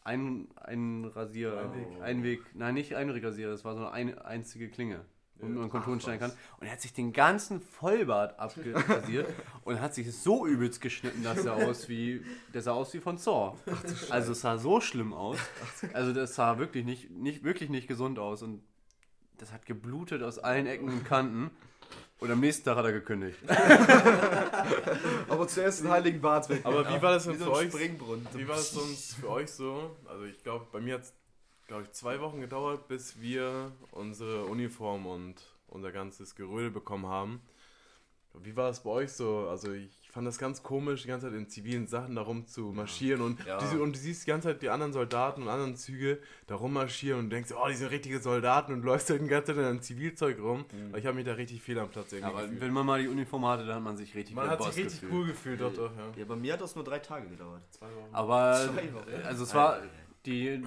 ein, 0.05 0.49
ein 0.57 1.07
Rasier, 1.07 1.59
Einweg. 1.59 2.03
Einweg, 2.03 2.41
nein, 2.55 2.75
nicht 2.75 2.95
Einwegrasierer, 2.95 3.51
das 3.51 3.65
war 3.65 3.75
so 3.75 3.87
eine 3.87 4.25
einzige 4.25 4.69
Klinge, 4.69 5.01
womit 5.37 5.57
man 5.57 5.71
Konturen 5.71 5.99
schneiden 5.99 6.21
kann. 6.21 6.33
Und 6.61 6.67
er 6.67 6.73
hat 6.73 6.83
sich 6.83 6.93
den 6.93 7.13
ganzen 7.15 7.61
Vollbart 7.61 8.39
abgerasiert 8.39 9.27
und 9.65 9.81
hat 9.81 9.95
sich 9.95 10.15
so 10.15 10.47
übelst 10.47 10.83
geschnitten, 10.83 11.23
dass 11.23 11.45
er 11.47 11.55
aus 11.55 11.89
wie, 11.89 12.23
der 12.53 12.61
sah 12.61 12.73
aus 12.73 12.93
wie 12.93 13.01
von 13.01 13.17
Saw. 13.17 13.57
Also 14.11 14.33
es 14.33 14.43
sah 14.43 14.59
so 14.59 14.81
schlimm 14.81 15.15
aus. 15.15 15.39
Also 15.95 16.13
das 16.13 16.35
sah 16.35 16.59
wirklich 16.59 16.85
nicht, 16.85 17.11
nicht, 17.11 17.43
wirklich 17.43 17.71
nicht 17.71 17.89
gesund 17.89 18.19
aus 18.19 18.43
und 18.43 18.63
das 19.39 19.53
hat 19.53 19.67
geblutet 19.67 20.23
aus 20.23 20.39
allen 20.39 20.67
Ecken 20.67 20.89
und 20.89 21.05
Kanten. 21.05 21.51
Und 22.21 22.31
am 22.31 22.41
nächsten 22.41 22.65
Tag 22.65 22.77
hat 22.77 22.85
er 22.85 22.93
gekündigt. 22.93 23.39
Aber 25.29 25.47
zuerst 25.49 25.83
den 25.83 25.91
heiligen 25.91 26.21
Bart 26.21 26.49
weg. 26.49 26.61
Aber 26.65 26.89
wie 26.89 27.03
war 27.03 27.13
das 27.13 27.25
denn 27.25 27.35
Wie 27.35 27.39
für 27.39 27.45
so 27.45 27.53
euch? 27.53 27.69
Springbrunnen. 27.69 28.27
Wie 28.35 28.49
war 28.49 28.57
das 28.57 28.71
sonst 28.71 29.15
für 29.17 29.29
euch 29.31 29.51
so? 29.51 29.97
Also 30.07 30.25
ich 30.25 30.43
glaube, 30.43 30.67
bei 30.73 30.81
mir 30.81 30.95
hat 30.95 31.03
es, 31.03 31.13
glaube 31.67 31.83
ich, 31.83 31.93
zwei 31.93 32.21
Wochen 32.21 32.41
gedauert, 32.41 32.89
bis 32.89 33.21
wir 33.21 33.73
unsere 33.91 34.45
Uniform 34.47 35.07
und 35.07 35.35
unser 35.69 35.93
ganzes 35.93 36.35
Gerödel 36.35 36.71
bekommen 36.71 37.07
haben. 37.07 37.43
Wie 38.35 38.57
war 38.57 38.69
das 38.69 38.83
bei 38.83 38.91
euch 38.91 39.13
so? 39.13 39.49
Also 39.49 39.73
ich 39.73 40.04
fand 40.15 40.27
das 40.27 40.39
ganz 40.39 40.63
komisch, 40.63 41.03
die 41.03 41.09
ganze 41.09 41.27
Zeit 41.27 41.37
in 41.37 41.49
zivilen 41.49 41.87
Sachen 41.89 42.15
da 42.15 42.23
rum 42.23 42.47
zu 42.47 42.73
marschieren 42.73 43.21
und, 43.21 43.45
Ja. 43.45 43.59
diese, 43.59 43.83
und 43.83 43.95
du 43.95 43.99
siehst 43.99 44.23
die 44.27 44.31
ganze 44.31 44.49
Zeit 44.49 44.63
die 44.63 44.71
anderen 44.71 44.93
Soldaten 44.93 45.43
und 45.43 45.49
anderen 45.49 45.75
Züge 45.77 46.21
da 46.47 46.55
rummarschieren 46.55 47.19
und 47.19 47.31
denkst, 47.31 47.51
oh, 47.53 47.67
die 47.69 47.75
sind 47.75 47.91
richtige 47.91 48.21
Soldaten 48.21 48.73
und 48.73 48.85
läufst 48.85 49.11
halt 49.11 49.21
die 49.23 49.27
ganze 49.27 49.49
Zeit 49.53 49.57
in 49.57 49.65
einem 49.69 49.83
Zivilzeug 49.83 50.39
rum. 50.41 50.65
Aber 50.91 50.99
ich 50.99 51.05
habe 51.07 51.17
mich 51.17 51.25
da 51.27 51.33
richtig 51.33 51.61
fehl 51.63 51.79
am 51.81 51.89
Platz 51.91 52.13
irgendwie 52.13 52.33
Aber 52.33 52.43
gefühlt. 52.45 52.61
wenn 52.61 52.73
man 52.73 52.87
mal 52.87 53.03
die 53.03 53.09
Uniform 53.09 53.45
hatte, 53.45 53.67
dann 53.67 53.75
hat 53.77 53.83
man 53.83 53.97
sich 53.97 54.15
richtig 54.15 54.37
Man 54.37 54.49
hat 54.49 54.59
Boss 54.59 54.75
sich 54.75 54.85
richtig 54.85 55.01
gefühlt. 55.03 55.13
cool 55.21 55.27
gefühlt, 55.27 55.61
doch, 55.61 55.75
doch, 55.75 55.91
ja. 55.97 56.05
Ja, 56.17 56.25
bei 56.25 56.37
mir 56.37 56.53
hat 56.53 56.61
das 56.61 56.75
nur 56.77 56.85
drei 56.85 57.01
Tage 57.01 57.29
gedauert. 57.29 57.63
Zwei 57.73 57.87
Wochen. 57.87 58.09
Aber 58.15 58.55
Zwei 58.73 58.95
Wochen. 58.95 59.27
also 59.27 59.43
es 59.43 59.53
war 59.55 59.81
die, 60.27 60.63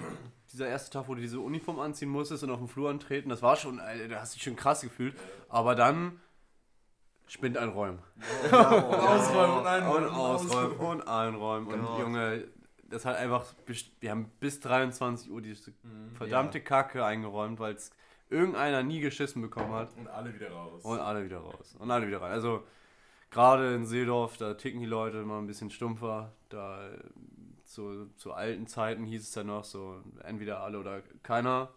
dieser 0.51 0.67
erste 0.67 0.91
Tag, 0.91 1.07
wo 1.07 1.15
du 1.15 1.21
diese 1.21 1.39
Uniform 1.39 1.79
anziehen 1.79 2.09
musstest 2.09 2.43
und 2.43 2.51
auf 2.51 2.59
dem 2.59 2.67
Flur 2.67 2.89
antreten, 2.89 3.29
das 3.29 3.41
war 3.41 3.55
schon, 3.55 3.77
da 3.77 4.19
hast 4.19 4.33
du 4.33 4.35
dich 4.35 4.43
schon 4.43 4.55
krass 4.57 4.81
gefühlt. 4.81 5.15
Aber 5.49 5.73
dann 5.73 6.19
spinnt 7.27 7.57
einräumen. 7.57 7.99
Ausräumen 8.51 9.87
und 9.87 10.05
Und 10.05 10.09
ausräumen 10.15 10.77
und 10.77 11.07
einräumen. 11.07 11.67
Und 11.73 11.81
Gott. 11.85 11.99
Junge, 11.99 12.47
das 12.89 13.05
hat 13.05 13.15
einfach, 13.17 13.45
wir 13.99 14.11
haben 14.11 14.31
bis 14.39 14.59
23 14.59 15.29
Uhr 15.31 15.41
diese 15.41 15.71
Mhm. 15.83 16.15
verdammte 16.15 16.61
Kacke 16.61 17.03
eingeräumt, 17.05 17.59
weil 17.59 17.75
es 17.75 17.91
irgendeiner 18.29 18.83
nie 18.83 18.99
geschissen 18.99 19.41
bekommen 19.41 19.73
hat. 19.73 19.89
Und 19.97 20.07
alle 20.07 20.33
wieder 20.33 20.51
raus. 20.51 20.83
Und 20.83 20.99
alle 20.99 21.23
wieder 21.25 21.39
raus. 21.39 21.75
Und 21.79 21.91
alle 21.91 22.07
wieder 22.07 22.21
rein. 22.21 22.31
Also 22.31 22.63
gerade 23.29 23.73
in 23.75 23.85
Seedorf, 23.85 24.37
da 24.37 24.53
ticken 24.53 24.79
die 24.79 24.85
Leute 24.85 25.17
immer 25.19 25.37
ein 25.39 25.47
bisschen 25.47 25.69
stumpfer. 25.69 26.33
Da 26.49 26.79
zu, 27.65 28.07
zu 28.15 28.33
alten 28.33 28.67
Zeiten 28.67 29.03
hieß 29.05 29.21
es 29.23 29.31
dann 29.33 29.47
noch 29.47 29.63
so, 29.65 30.01
entweder 30.23 30.61
alle 30.61 30.79
oder 30.79 31.01
keiner. 31.23 31.69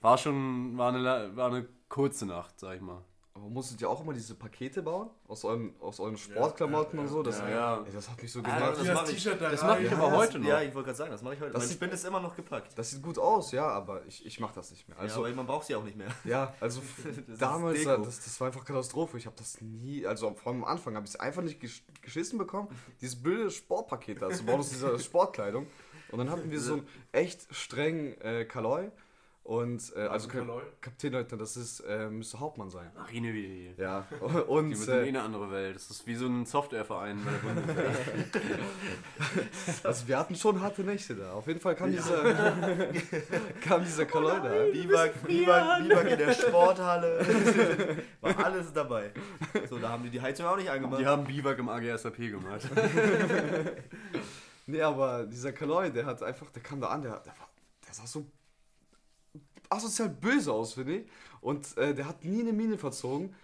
War 0.00 0.18
schon, 0.18 0.76
war 0.76 0.88
eine, 0.88 0.98
la- 0.98 1.36
war 1.36 1.46
eine 1.48 1.68
kurze 1.88 2.26
Nacht, 2.26 2.58
sag 2.58 2.74
ich 2.76 2.80
mal. 2.80 3.04
Aber 3.34 3.48
musstet 3.48 3.80
ihr 3.80 3.88
auch 3.88 4.00
immer 4.02 4.12
diese 4.12 4.34
Pakete 4.34 4.82
bauen? 4.82 5.08
Aus 5.26 5.44
euren, 5.44 5.74
aus 5.80 6.00
euren 6.00 6.18
Sportklamotten 6.18 6.98
ja, 6.98 7.02
und 7.02 7.08
so? 7.08 7.22
Das, 7.22 7.38
ja, 7.38 7.48
ja. 7.48 7.82
Ey, 7.86 7.92
das 7.92 8.10
hat 8.10 8.20
mich 8.20 8.30
so 8.30 8.40
Ah, 8.44 8.70
das 8.70 8.82
Hier 8.82 8.92
mach 8.92 9.00
das 9.00 9.10
ich. 9.10 9.22
T-Shirt 9.22 9.40
da 9.40 9.50
Das 9.50 9.62
mache 9.62 9.82
ich 9.82 9.92
aber 9.92 10.12
heute 10.12 10.38
noch. 10.38 10.48
Ja, 10.48 10.60
ich 10.60 10.74
wollte 10.74 10.86
gerade 10.86 10.98
sagen, 10.98 11.10
das 11.10 11.22
mache 11.22 11.34
ich 11.34 11.40
heute. 11.40 11.52
Das 11.52 11.64
mein 11.64 11.72
Spind 11.72 11.92
ist 11.94 12.04
immer 12.04 12.20
noch 12.20 12.36
gepackt. 12.36 12.76
Das 12.76 12.90
sieht 12.90 13.02
gut 13.02 13.18
aus, 13.18 13.52
ja, 13.52 13.66
aber 13.66 14.04
ich, 14.06 14.26
ich 14.26 14.38
mach 14.38 14.52
das 14.52 14.70
nicht 14.70 14.86
mehr. 14.86 14.98
Also, 14.98 15.22
ja, 15.22 15.28
aber 15.28 15.36
man 15.36 15.46
braucht 15.46 15.66
sie 15.66 15.74
auch 15.74 15.84
nicht 15.84 15.96
mehr. 15.96 16.08
ja, 16.24 16.52
also 16.60 16.82
ist 17.26 17.40
damals, 17.40 17.82
das, 17.84 18.20
das 18.22 18.40
war 18.40 18.48
einfach 18.48 18.66
Katastrophe. 18.66 19.16
Ich 19.16 19.24
habe 19.24 19.36
das 19.38 19.60
nie, 19.62 20.06
also 20.06 20.34
vor 20.34 20.52
allem 20.52 20.64
am 20.64 20.68
Anfang 20.70 20.94
habe 20.94 21.06
ich 21.06 21.14
es 21.14 21.20
einfach 21.20 21.42
nicht 21.42 21.58
gesch 21.58 21.82
geschissen 22.02 22.36
bekommen, 22.38 22.68
dieses 23.00 23.20
blöde 23.20 23.50
Sportpaket 23.50 24.20
da 24.20 24.28
zu 24.28 24.44
bauen 24.44 24.60
aus 24.60 24.68
dieser 24.68 24.98
Sportkleidung. 24.98 25.66
Und 26.10 26.18
dann 26.18 26.30
hatten 26.30 26.50
wir 26.50 26.60
so 26.60 26.74
einen 26.74 26.88
echt 27.12 27.46
strengen 27.54 28.20
äh, 28.20 28.44
Kaloi. 28.44 28.90
Und, 29.44 29.92
äh, 29.96 30.02
also 30.02 30.28
Ka- 30.28 30.38
Kaloi? 30.38 30.62
Kapitänleutnant, 30.80 31.42
das 31.42 31.56
ist, 31.56 31.80
äh, 31.80 32.08
müsste 32.08 32.38
Hauptmann 32.38 32.70
sein. 32.70 32.92
Marine 32.94 33.34
wie 33.34 33.42
die. 33.76 33.82
Ja, 33.82 34.06
Die 34.08 34.24
und 34.24 34.70
in 34.72 34.88
eh 34.88 35.04
äh, 35.04 35.08
eine 35.08 35.22
andere 35.22 35.50
Welt. 35.50 35.74
Das 35.74 35.90
ist 35.90 36.06
wie 36.06 36.14
so 36.14 36.26
ein 36.26 36.46
Softwareverein 36.46 37.18
bei 37.24 37.30
der 37.32 37.38
Bundeswehr. 37.38 37.90
also 39.82 40.06
wir 40.08 40.16
hatten 40.18 40.36
schon 40.36 40.60
harte 40.60 40.84
Nächte 40.84 41.16
da. 41.16 41.32
Auf 41.32 41.48
jeden 41.48 41.58
Fall 41.58 41.74
kam 41.74 41.90
dieser, 41.90 42.22
kam 43.60 43.82
dieser 43.84 44.06
Kaloi 44.06 44.40
da. 44.40 44.48
Biwak, 44.72 45.22
Biwak, 45.26 45.82
Biwak 45.88 46.10
in 46.10 46.18
der 46.18 46.34
Sporthalle. 46.34 47.26
War 48.20 48.44
alles 48.44 48.72
dabei. 48.72 49.10
So, 49.68 49.78
da 49.78 49.88
haben 49.88 50.04
die 50.04 50.10
die 50.10 50.20
Heizung 50.20 50.46
auch 50.46 50.56
nicht 50.56 50.70
angemacht. 50.70 51.00
Die 51.00 51.06
haben 51.06 51.24
Biwak 51.24 51.58
im 51.58 51.68
AGSAP 51.68 52.16
gemacht. 52.16 52.68
Nee, 54.66 54.82
aber 54.82 55.26
dieser 55.26 55.52
Kaloi, 55.52 55.90
der 55.90 56.06
hat 56.06 56.22
einfach, 56.22 56.48
der 56.50 56.62
kam 56.62 56.80
da 56.80 56.86
an, 56.88 57.02
der, 57.02 57.18
der, 57.18 57.32
war, 57.38 57.48
der 57.86 57.92
sah 57.94 58.06
so 58.06 58.24
asozial 59.72 60.08
böse 60.08 60.52
aus, 60.52 60.74
finde 60.74 60.98
ich. 60.98 61.06
Und 61.40 61.76
äh, 61.76 61.94
der 61.94 62.06
hat 62.06 62.24
nie 62.24 62.40
eine 62.40 62.52
Mine 62.52 62.78
verzogen. 62.78 63.34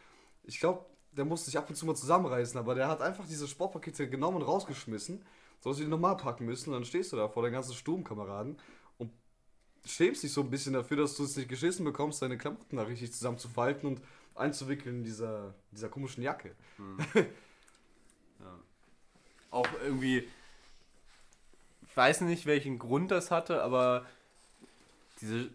Ich 0.44 0.60
glaube, 0.60 0.84
der 1.12 1.24
musste 1.24 1.46
sich 1.46 1.58
ab 1.58 1.68
und 1.68 1.74
zu 1.74 1.86
mal 1.86 1.96
zusammenreißen, 1.96 2.58
aber 2.58 2.74
der 2.74 2.88
hat 2.88 3.02
einfach 3.02 3.26
diese 3.26 3.48
Sportpakete 3.48 4.08
genommen 4.08 4.38
und 4.38 4.42
rausgeschmissen. 4.42 5.22
So 5.60 5.70
dass 5.70 5.78
sie 5.78 5.84
die 5.84 5.90
normal 5.90 6.16
packen 6.16 6.46
müssen. 6.46 6.70
Und 6.70 6.74
dann 6.74 6.84
stehst 6.84 7.12
du 7.12 7.16
da 7.16 7.28
vor 7.28 7.42
deinen 7.42 7.52
ganzen 7.52 7.74
Sturmkameraden 7.74 8.56
und 8.98 9.10
schämst 9.84 10.22
dich 10.22 10.32
so 10.32 10.42
ein 10.42 10.50
bisschen 10.50 10.72
dafür, 10.72 10.98
dass 10.98 11.16
du 11.16 11.24
es 11.24 11.36
nicht 11.36 11.48
geschissen 11.48 11.84
bekommst, 11.84 12.22
deine 12.22 12.38
Klamotten 12.38 12.76
da 12.76 12.84
richtig 12.84 13.12
zusammenzufalten 13.12 13.88
und 13.88 14.00
einzuwickeln 14.34 14.98
in 14.98 15.04
dieser, 15.04 15.54
dieser 15.72 15.88
komischen 15.88 16.22
Jacke. 16.22 16.54
Auch 19.50 19.68
irgendwie, 19.82 20.28
ich 21.86 21.96
weiß 21.96 22.20
nicht, 22.20 22.46
welchen 22.46 22.78
Grund 22.78 23.10
das 23.10 23.30
hatte, 23.30 23.62
aber 23.62 24.06
diese 25.20 25.50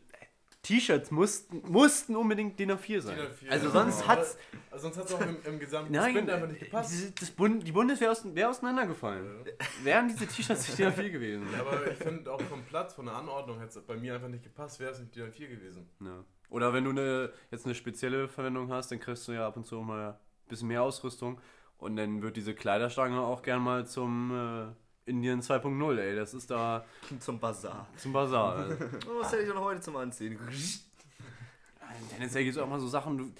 T-Shirts 0.63 1.11
mussten, 1.11 1.61
mussten 1.71 2.15
unbedingt 2.15 2.57
DIN 2.57 2.71
A4 2.71 3.01
sein. 3.01 3.17
DIN 3.17 3.25
A4, 3.27 3.51
also 3.51 3.65
ja. 3.67 3.71
sonst 3.71 4.07
hat's, 4.07 4.37
Also 4.71 4.83
sonst 4.83 4.97
hat 4.97 5.05
es 5.05 5.13
auch 5.13 5.21
im, 5.21 5.37
im 5.45 5.59
gesamten 5.59 5.91
nein, 5.93 6.11
Sprint 6.11 6.29
einfach 6.29 6.47
nicht 6.47 6.59
gepasst. 6.61 6.91
diese- 6.91 7.11
das 7.11 7.31
Bund, 7.31 7.67
die 7.67 7.71
Bundeswehr 7.71 8.11
aus, 8.11 8.23
wäre 8.33 8.49
auseinandergefallen. 8.49 9.45
Wären 9.83 10.07
diese 10.07 10.25
T-Shirts 10.25 10.67
nicht 10.67 10.79
DIN 10.79 10.87
A4 10.87 11.09
gewesen. 11.11 11.47
Ja, 11.53 11.59
aber 11.61 11.85
ich 11.91 11.97
finde 11.97 12.31
auch 12.31 12.41
vom 12.41 12.63
Platz, 12.63 12.93
von 12.93 13.05
der 13.05 13.15
Anordnung 13.15 13.59
hätte 13.59 13.77
es 13.79 13.85
bei 13.85 13.97
mir 13.97 14.15
einfach 14.15 14.29
nicht 14.29 14.43
gepasst, 14.43 14.79
wäre 14.79 14.91
es 14.91 14.99
nicht 14.99 15.13
DIN 15.15 15.25
A4 15.31 15.47
gewesen. 15.49 15.89
Ja. 15.99 16.23
Oder 16.49 16.71
wenn 16.73 16.83
du 16.85 16.91
eine, 16.91 17.33
jetzt 17.51 17.65
eine 17.65 17.75
spezielle 17.75 18.27
Verwendung 18.29 18.71
hast, 18.71 18.91
dann 18.91 18.99
kriegst 18.99 19.27
du 19.27 19.31
ja 19.33 19.45
ab 19.47 19.57
und 19.57 19.65
zu 19.65 19.81
mal 19.81 20.11
ein 20.11 20.15
bisschen 20.47 20.67
mehr 20.69 20.81
Ausrüstung. 20.83 21.41
Und 21.77 21.97
dann 21.97 22.21
wird 22.21 22.37
diese 22.37 22.53
Kleiderstange 22.55 23.19
auch 23.19 23.41
gern 23.41 23.61
mal 23.61 23.85
zum 23.85 24.31
äh, 24.31 24.73
Indien 25.05 25.41
2.0, 25.41 25.97
ey. 25.99 26.15
Das 26.15 26.33
ist 26.33 26.49
da 26.49 26.85
Zum 27.19 27.39
Bazar. 27.39 27.87
zum 27.97 28.13
Bazar. 28.13 28.55
Also, 28.69 28.75
Oh, 29.09 29.19
was 29.19 29.31
hätte 29.31 29.41
ich 29.43 29.49
denn 29.49 29.59
heute 29.59 29.81
zum 29.81 29.95
Anziehen? 29.97 30.39
tendenziell 32.09 32.43
gibt 32.43 32.55
es 32.57 32.61
auch 32.61 32.67
mal 32.67 32.79
so 32.79 32.87
Sachen, 32.87 33.17
du 33.17 33.31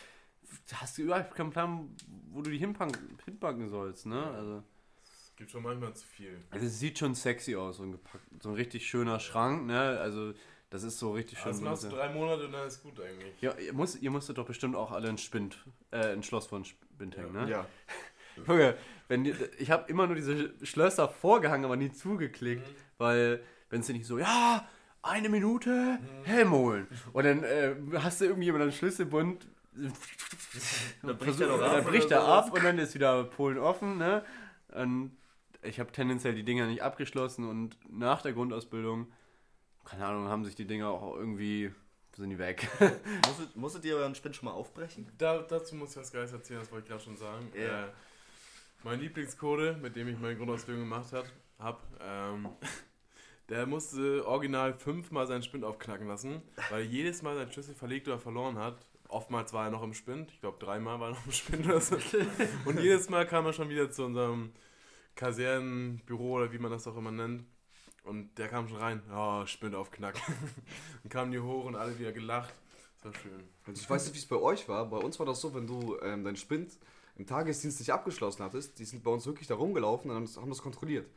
hast 0.76 0.98
du 0.98 1.04
überhaupt 1.04 1.36
keinen 1.36 1.50
Plan, 1.50 1.96
wo 2.32 2.42
du 2.42 2.50
die 2.52 2.58
hinpacken, 2.58 3.18
hinpacken 3.26 3.68
sollst, 3.70 4.06
ne? 4.06 4.24
Also, 4.24 4.64
Es 5.04 5.34
gibt 5.36 5.52
schon 5.52 5.64
manchmal 5.64 5.94
zu 5.94 6.06
viel. 6.06 6.38
also 6.52 6.66
es 6.66 6.80
sieht 6.80 7.00
schon 7.00 7.16
sexy 7.16 7.56
aus, 7.56 7.78
so 7.78 7.84
ein, 7.84 7.92
gepackt, 7.94 8.24
so 8.42 8.50
ein 8.50 8.56
richtig 8.56 8.88
schöner 8.88 9.20
Schrank, 9.20 9.66
ne? 9.66 10.00
Also 10.00 10.34
das 10.70 10.84
ist 10.84 10.98
so 11.00 11.12
richtig 11.14 11.38
schön. 11.40 11.52
Das 11.52 11.62
machst 11.62 11.84
du 11.84 11.90
drei 11.90 12.10
Monate 12.14 12.46
und 12.48 12.52
dann 12.52 12.68
ist 12.68 12.82
gut 12.84 13.00
eigentlich. 13.00 13.40
ja, 13.42 13.54
ihr, 13.58 13.74
muss, 13.74 13.96
ihr 13.96 14.10
musstet 14.12 14.38
doch 14.38 14.46
bestimmt 14.46 14.76
auch 14.76 14.92
alle 14.92 15.10
ein 15.10 15.18
Spind, 15.18 15.58
äh, 15.92 16.14
ein 16.14 16.24
Schloss 16.24 16.48
von 16.48 16.66
Spind 16.66 17.16
hängen, 17.18 17.34
ne? 17.34 17.50
Ja. 17.50 17.66
Junge, 18.48 18.76
wenn 19.08 19.24
die, 19.24 19.34
ich 19.58 19.72
habe 19.72 19.90
immer 19.90 20.08
nur 20.08 20.16
diese 20.16 20.54
Schlösser 20.64 21.10
vorgehangen, 21.10 21.66
aber 21.66 21.76
nie 21.76 21.92
zugeklickt, 21.92 22.68
weil 22.98 23.44
wenn 23.70 23.82
es 23.82 23.90
nicht 23.90 24.06
so, 24.06 24.18
ja, 24.18 24.68
eine 25.02 25.30
Minute, 25.30 26.00
Helm 26.24 26.52
holen. 26.52 26.88
Und 27.12 27.26
dann 27.26 27.44
äh, 27.44 27.76
hast 27.96 28.22
du 28.22 28.26
irgendwie 28.26 28.46
jemanden 28.46 28.70
einen 28.70 28.72
Schlüsselbund, 28.72 29.48
Dann 31.02 31.18
bricht 31.18 31.42
er 31.42 31.58
dann 31.58 31.84
bricht 31.84 32.12
er 32.12 32.24
ab 32.24 32.54
und 32.54 32.64
dann 32.64 32.78
ist 32.78 32.94
wieder 32.94 33.24
Polen 33.24 33.58
offen, 33.58 33.98
ne? 33.98 34.24
Und 34.72 35.18
ich 35.64 35.80
habe 35.80 35.92
tendenziell 35.92 36.36
die 36.36 36.44
Dinger 36.44 36.68
nicht 36.68 36.84
abgeschlossen 36.84 37.48
und 37.48 37.78
nach 37.90 38.22
der 38.22 38.34
Grundausbildung, 38.34 39.12
keine 39.86 40.06
Ahnung, 40.06 40.28
haben 40.28 40.46
sich 40.46 40.56
die 40.56 40.66
Dinger 40.66 40.90
auch 40.90 41.16
irgendwie, 41.16 41.72
sind 42.16 42.30
die 42.30 42.38
weg. 42.38 42.70
Musstet, 43.28 43.56
musstet 43.56 43.86
ihr 43.86 43.96
euren 43.96 44.16
Spind 44.16 44.36
schon 44.36 44.46
mal 44.46 44.54
aufbrechen? 44.54 45.08
Da, 45.18 45.40
dazu 45.40 45.76
muss 45.76 45.92
ich 45.92 45.98
was 45.98 46.12
Geiles 46.12 46.34
erzählen, 46.34 46.60
das 46.60 46.72
wollte 46.72 46.86
ich 46.86 46.90
gerade 46.90 47.04
schon 47.04 47.18
sagen. 47.18 47.52
Ja. 47.56 47.86
Äh, 47.86 47.90
mein 48.84 49.00
Lieblingscode, 49.00 49.82
mit 49.82 49.96
dem 49.96 50.08
ich 50.08 50.20
meine 50.20 50.36
Grundausbildung 50.36 50.84
gemacht 50.84 51.12
habe, 51.14 51.28
hab, 51.60 51.82
ähm, 52.02 52.50
der 53.50 53.66
musste 53.66 54.26
original 54.28 54.74
fünfmal 54.74 55.28
seinen 55.28 55.44
Spind 55.44 55.64
aufknacken 55.64 56.08
lassen, 56.08 56.42
weil 56.70 56.84
jedes 56.84 57.22
Mal 57.22 57.36
seinen 57.36 57.52
Schlüssel 57.52 57.76
verlegt 57.76 58.08
oder 58.08 58.20
verloren 58.20 58.58
hat. 58.58 58.86
Oftmals 59.08 59.54
war 59.54 59.66
er 59.66 59.72
noch 59.72 59.84
im 59.84 59.94
Spind, 59.94 60.32
ich 60.32 60.42
glaube 60.42 60.64
dreimal 60.64 61.00
war 61.00 61.10
er 61.10 61.12
noch 61.12 61.26
im 61.26 61.32
Spind 61.32 61.66
oder 61.66 61.80
so. 61.80 61.98
Und 62.66 62.80
jedes 62.80 63.10
Mal 63.10 63.28
kam 63.28 63.46
er 63.46 63.54
schon 63.54 63.70
wieder 63.70 63.92
zu 63.92 64.06
unserem 64.06 64.52
Kasernenbüro 65.16 66.38
oder 66.38 66.52
wie 66.52 66.58
man 66.58 66.72
das 66.72 66.88
auch 66.88 66.98
immer 66.98 67.12
nennt. 67.12 67.46
Und 68.04 68.38
der 68.38 68.50
kam 68.50 68.68
schon 68.68 68.78
rein, 68.78 69.02
oh, 69.16 69.46
Spind 69.46 69.76
aufknacken. 69.76 70.22
Dann 71.04 71.10
kamen 71.10 71.32
die 71.32 71.40
hoch 71.40 71.66
und 71.66 71.76
alle 71.76 71.98
wieder 71.98 72.12
gelacht. 72.12 72.54
Das 72.98 73.06
war 73.06 73.22
schön. 73.22 73.44
Also 73.66 73.82
ich 73.82 73.90
weiß 73.90 74.06
nicht, 74.06 74.16
wie 74.16 74.20
es 74.20 74.26
bei 74.26 74.36
euch 74.36 74.68
war. 74.68 74.86
Bei 74.90 74.98
uns 74.98 75.20
war 75.20 75.26
das 75.26 75.40
so, 75.40 75.54
wenn 75.54 75.68
du 75.68 75.98
ähm, 76.02 76.24
deinen 76.24 76.36
Spind 76.36 76.72
im 77.16 77.26
Tagesdienst 77.26 77.80
nicht 77.80 77.94
abgeschlossen 77.94 78.44
hattest, 78.44 78.80
die 78.80 78.86
sind 78.86 79.04
bei 79.04 79.12
uns 79.12 79.26
wirklich 79.26 79.48
da 79.48 79.56
rumgelaufen 79.56 80.10
und 80.10 80.36
haben 80.38 80.50
das 80.50 80.62
kontrolliert. 80.62 81.10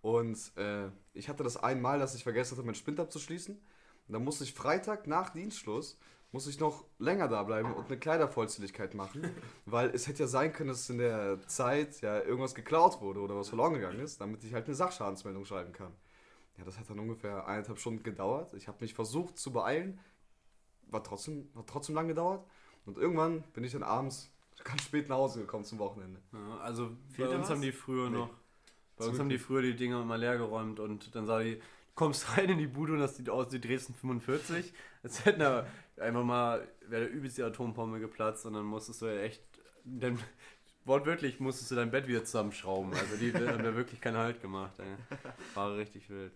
Und 0.00 0.56
äh, 0.56 0.88
ich 1.12 1.28
hatte 1.28 1.42
das 1.42 1.56
einmal, 1.56 1.98
dass 1.98 2.14
ich 2.14 2.22
vergessen 2.22 2.56
hatte, 2.56 2.66
meinen 2.66 2.74
Spind 2.74 3.00
abzuschließen. 3.00 3.54
Und 3.54 4.12
dann 4.12 4.24
musste 4.24 4.44
ich 4.44 4.54
Freitag 4.54 5.06
nach 5.06 5.30
Dienstschluss, 5.30 5.98
muss 6.30 6.46
ich 6.46 6.60
noch 6.60 6.84
länger 6.98 7.28
da 7.28 7.42
bleiben 7.42 7.72
und 7.72 7.86
eine 7.86 7.98
Kleidervollzähligkeit 7.98 8.94
machen. 8.94 9.30
weil 9.66 9.90
es 9.90 10.06
hätte 10.06 10.24
ja 10.24 10.26
sein 10.26 10.52
können, 10.52 10.68
dass 10.68 10.88
in 10.90 10.98
der 10.98 11.40
Zeit 11.46 12.00
ja 12.00 12.20
irgendwas 12.20 12.54
geklaut 12.54 13.00
wurde 13.00 13.20
oder 13.20 13.36
was 13.36 13.48
verloren 13.48 13.74
gegangen 13.74 14.00
ist, 14.00 14.20
damit 14.20 14.44
ich 14.44 14.54
halt 14.54 14.66
eine 14.66 14.74
Sachschadensmeldung 14.74 15.44
schreiben 15.44 15.72
kann. 15.72 15.92
Ja, 16.58 16.64
das 16.64 16.78
hat 16.78 16.90
dann 16.90 16.98
ungefähr 16.98 17.46
eineinhalb 17.46 17.78
Stunden 17.78 18.02
gedauert. 18.02 18.52
Ich 18.54 18.66
habe 18.66 18.78
mich 18.80 18.94
versucht 18.94 19.38
zu 19.38 19.52
beeilen, 19.52 20.00
war 20.88 21.04
trotzdem, 21.04 21.50
hat 21.54 21.66
trotzdem 21.68 21.94
lang 21.94 22.08
gedauert. 22.08 22.44
Und 22.84 22.98
irgendwann 22.98 23.42
bin 23.52 23.64
ich 23.64 23.72
dann 23.72 23.82
abends 23.82 24.30
ganz 24.64 24.82
spät 24.82 25.08
nach 25.08 25.16
Hause 25.16 25.40
gekommen 25.40 25.64
zum 25.64 25.78
Wochenende. 25.78 26.20
Ja, 26.32 26.58
also 26.58 26.90
bei 26.90 27.14
Fehlt 27.14 27.30
dir 27.30 27.34
uns 27.36 27.44
was? 27.44 27.50
haben 27.50 27.62
die 27.62 27.72
früher 27.72 28.10
Nee. 28.10 28.18
noch. 28.18 28.30
Bei 28.96 29.04
uns 29.06 29.18
haben 29.18 29.28
die 29.28 29.38
früher 29.38 29.62
die 29.62 29.76
Dinger 29.76 30.02
immer 30.02 30.18
leer 30.18 30.36
geräumt 30.38 30.80
und 30.80 31.14
dann 31.14 31.26
sah 31.26 31.40
die, 31.40 31.56
du 31.56 31.62
kommst 31.94 32.26
rein 32.36 32.48
in 32.50 32.58
die 32.58 32.66
Bude 32.66 32.92
und 32.94 32.98
das 33.00 33.16
sieht 33.16 33.30
aus 33.30 33.52
wie 33.52 33.60
Dresden 33.60 33.94
45. 33.94 34.72
Als 35.02 35.24
hätten 35.24 35.40
da 35.40 35.66
einfach 35.96 36.24
mal, 36.24 36.66
wäre 36.88 37.02
der 37.04 37.10
übelste 37.10 37.44
Atompombe 37.46 38.00
geplatzt 38.00 38.44
und 38.46 38.54
dann 38.54 38.64
musstest 38.64 39.02
du 39.02 39.06
ja 39.06 39.20
echt, 39.20 39.42
dann 39.84 40.18
wortwörtlich 40.84 41.38
musstest 41.38 41.70
du 41.70 41.74
dein 41.76 41.90
Bett 41.90 42.08
wieder 42.08 42.24
zusammenschrauben. 42.24 42.92
Also 42.92 43.16
die 43.16 43.32
haben 43.34 43.64
ja 43.64 43.74
wirklich 43.76 44.00
keinen 44.00 44.16
Halt 44.16 44.40
gemacht, 44.42 44.78
ey. 44.78 44.86
War 45.54 45.76
richtig 45.76 46.10
wild. 46.10 46.32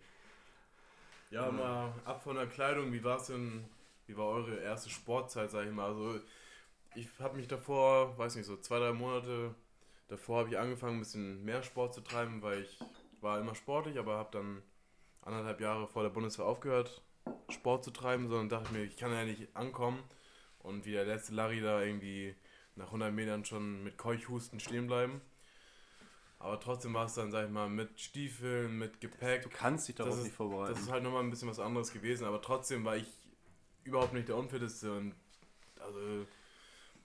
Ja, 1.30 1.50
mal 1.50 1.92
ab 2.04 2.22
von 2.22 2.36
der 2.36 2.46
Kleidung, 2.46 2.92
wie 2.92 3.02
war 3.02 3.16
es 3.18 3.26
denn, 3.28 3.64
wie 4.06 4.16
war 4.16 4.26
eure 4.26 4.56
erste 4.60 4.90
Sportzeit, 4.90 5.50
sag 5.50 5.66
ich 5.66 5.72
mal? 5.72 5.86
Also, 5.86 6.20
ich 6.94 7.08
habe 7.18 7.36
mich 7.36 7.48
davor, 7.48 8.16
weiß 8.18 8.36
nicht, 8.36 8.46
so 8.46 8.56
zwei, 8.56 8.78
drei 8.78 8.92
Monate 8.92 9.54
davor 10.08 10.40
habe 10.40 10.50
ich 10.50 10.58
angefangen, 10.58 10.96
ein 10.96 11.00
bisschen 11.00 11.44
mehr 11.44 11.62
Sport 11.62 11.94
zu 11.94 12.00
treiben, 12.02 12.42
weil 12.42 12.62
ich 12.62 12.78
war 13.20 13.38
immer 13.40 13.54
sportlich, 13.54 13.98
aber 13.98 14.16
habe 14.18 14.30
dann 14.32 14.62
anderthalb 15.22 15.60
Jahre 15.60 15.86
vor 15.88 16.02
der 16.02 16.10
Bundeswehr 16.10 16.44
aufgehört, 16.44 17.02
Sport 17.48 17.84
zu 17.84 17.90
treiben, 17.92 18.28
sondern 18.28 18.48
dachte 18.48 18.66
ich 18.66 18.72
mir, 18.72 18.84
ich 18.84 18.96
kann 18.96 19.12
ja 19.12 19.24
nicht 19.24 19.54
ankommen 19.56 20.02
und 20.58 20.84
wie 20.84 20.92
der 20.92 21.04
letzte 21.04 21.34
Larry 21.34 21.60
da 21.60 21.80
irgendwie 21.82 22.34
nach 22.76 22.86
100 22.86 23.12
Metern 23.12 23.44
schon 23.44 23.84
mit 23.84 23.96
Keuchhusten 23.96 24.58
stehen 24.60 24.86
bleiben. 24.86 25.20
Aber 26.38 26.58
trotzdem 26.58 26.92
war 26.94 27.06
es 27.06 27.14
dann, 27.14 27.30
sag 27.30 27.44
ich 27.46 27.52
mal, 27.52 27.68
mit 27.68 28.00
Stiefeln, 28.00 28.76
mit 28.76 29.00
Gepäck. 29.00 29.42
Du 29.42 29.48
kannst 29.48 29.86
dich 29.86 29.94
darauf 29.94 30.16
ist- 30.16 30.24
nicht 30.24 30.34
vorbereiten. 30.34 30.72
Das 30.74 30.82
ist 30.82 30.90
halt 30.90 31.04
nochmal 31.04 31.22
ein 31.22 31.30
bisschen 31.30 31.48
was 31.48 31.60
anderes 31.60 31.92
gewesen, 31.92 32.24
aber 32.26 32.42
trotzdem 32.42 32.84
war 32.84 32.96
ich 32.96 33.06
überhaupt 33.84 34.12
nicht 34.12 34.28
der 34.28 34.36
Unfitteste 34.36 34.92
und 34.92 35.14
also 35.78 36.26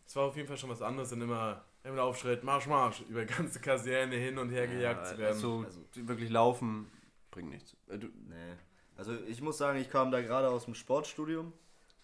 es 0.07 0.15
war 0.15 0.23
auf 0.23 0.35
jeden 0.35 0.47
Fall 0.47 0.57
schon 0.57 0.69
was 0.69 0.81
anderes, 0.81 1.09
dann 1.09 1.21
immer 1.21 1.63
immer 1.83 2.03
Aufschritt, 2.03 2.43
Marsch, 2.43 2.67
Marsch, 2.67 3.01
über 3.07 3.23
ganze 3.25 3.59
Kaserne 3.59 4.15
hin 4.15 4.37
und 4.37 4.49
her 4.49 4.67
gejagt 4.67 5.07
zu 5.07 5.17
werden. 5.17 5.33
Also, 5.35 5.63
Also- 5.65 5.81
wirklich 6.07 6.29
laufen 6.29 6.89
bringt 7.31 7.49
nichts. 7.49 7.75
Äh, 7.87 7.97
Du, 7.99 8.07
Nee. 8.07 8.35
Also 8.97 9.13
ich 9.27 9.41
muss 9.41 9.57
sagen, 9.59 9.79
ich 9.79 9.89
kam 9.91 10.11
da 10.11 10.21
gerade 10.21 10.49
aus 10.49 10.65
dem 10.65 10.73
Sportstudium. 10.73 11.53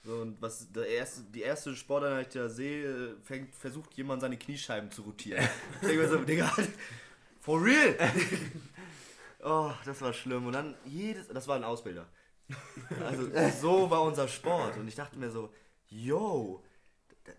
So, 0.03 0.17
und 0.17 0.39
was 0.41 0.71
der 0.71 0.87
erste, 0.87 1.23
die 1.23 1.41
erste 1.41 1.75
Sporteinheit, 1.75 2.33
die 2.33 2.37
ich 2.37 2.43
da 2.43 2.49
sehe, 2.49 3.17
fängt, 3.23 3.55
versucht 3.55 3.93
jemand 3.95 4.21
seine 4.21 4.37
Kniescheiben 4.37 4.91
zu 4.91 5.01
rotieren. 5.01 5.43
ich 5.81 5.87
denke 5.87 6.03
mir 6.03 6.09
so, 6.09 6.17
Digga, 6.17 6.51
for 7.39 7.61
real? 7.63 7.95
oh, 9.43 9.71
das 9.85 10.01
war 10.01 10.13
schlimm. 10.13 10.45
Und 10.45 10.53
dann 10.53 10.75
jedes, 10.85 11.27
das 11.29 11.47
war 11.47 11.55
ein 11.55 11.63
Ausbilder. 11.63 12.05
Also 13.03 13.29
so 13.59 13.89
war 13.89 14.03
unser 14.03 14.27
Sport. 14.27 14.77
Und 14.77 14.87
ich 14.87 14.95
dachte 14.95 15.17
mir 15.17 15.31
so, 15.31 15.51
yo, 15.87 16.63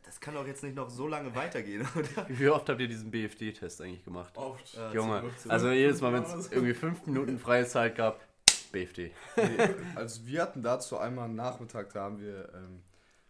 das 0.05 0.21
kann 0.21 0.35
doch 0.35 0.47
jetzt 0.47 0.62
nicht 0.62 0.76
noch 0.76 0.91
so 0.91 1.07
lange 1.07 1.35
weitergehen, 1.35 1.87
oder? 1.95 2.26
wie 2.29 2.49
oft 2.49 2.69
habt 2.69 2.81
ihr 2.81 2.88
diesen 2.88 3.11
BFD-Test 3.11 3.81
eigentlich 3.81 4.05
gemacht? 4.05 4.37
Oft. 4.37 4.75
Ja, 4.75 4.93
Junge, 4.93 5.21
zurück, 5.21 5.38
zurück. 5.38 5.53
also 5.53 5.71
jedes 5.71 6.00
Mal, 6.00 6.12
wenn 6.12 6.23
es 6.23 6.47
so. 6.47 6.53
irgendwie 6.53 6.75
fünf 6.75 7.07
Minuten 7.07 7.38
freie 7.38 7.67
Zeit 7.67 7.97
gab, 7.97 8.21
BFD. 8.73 9.12
Nee, 9.37 9.43
also 9.95 10.26
wir 10.26 10.43
hatten 10.43 10.63
dazu 10.63 10.99
einmal 10.99 11.26
einen 11.26 11.37
Nachmittag, 11.37 11.93
da 11.93 12.04
haben 12.04 12.21
wir 12.21 12.50
ähm, 12.54 12.82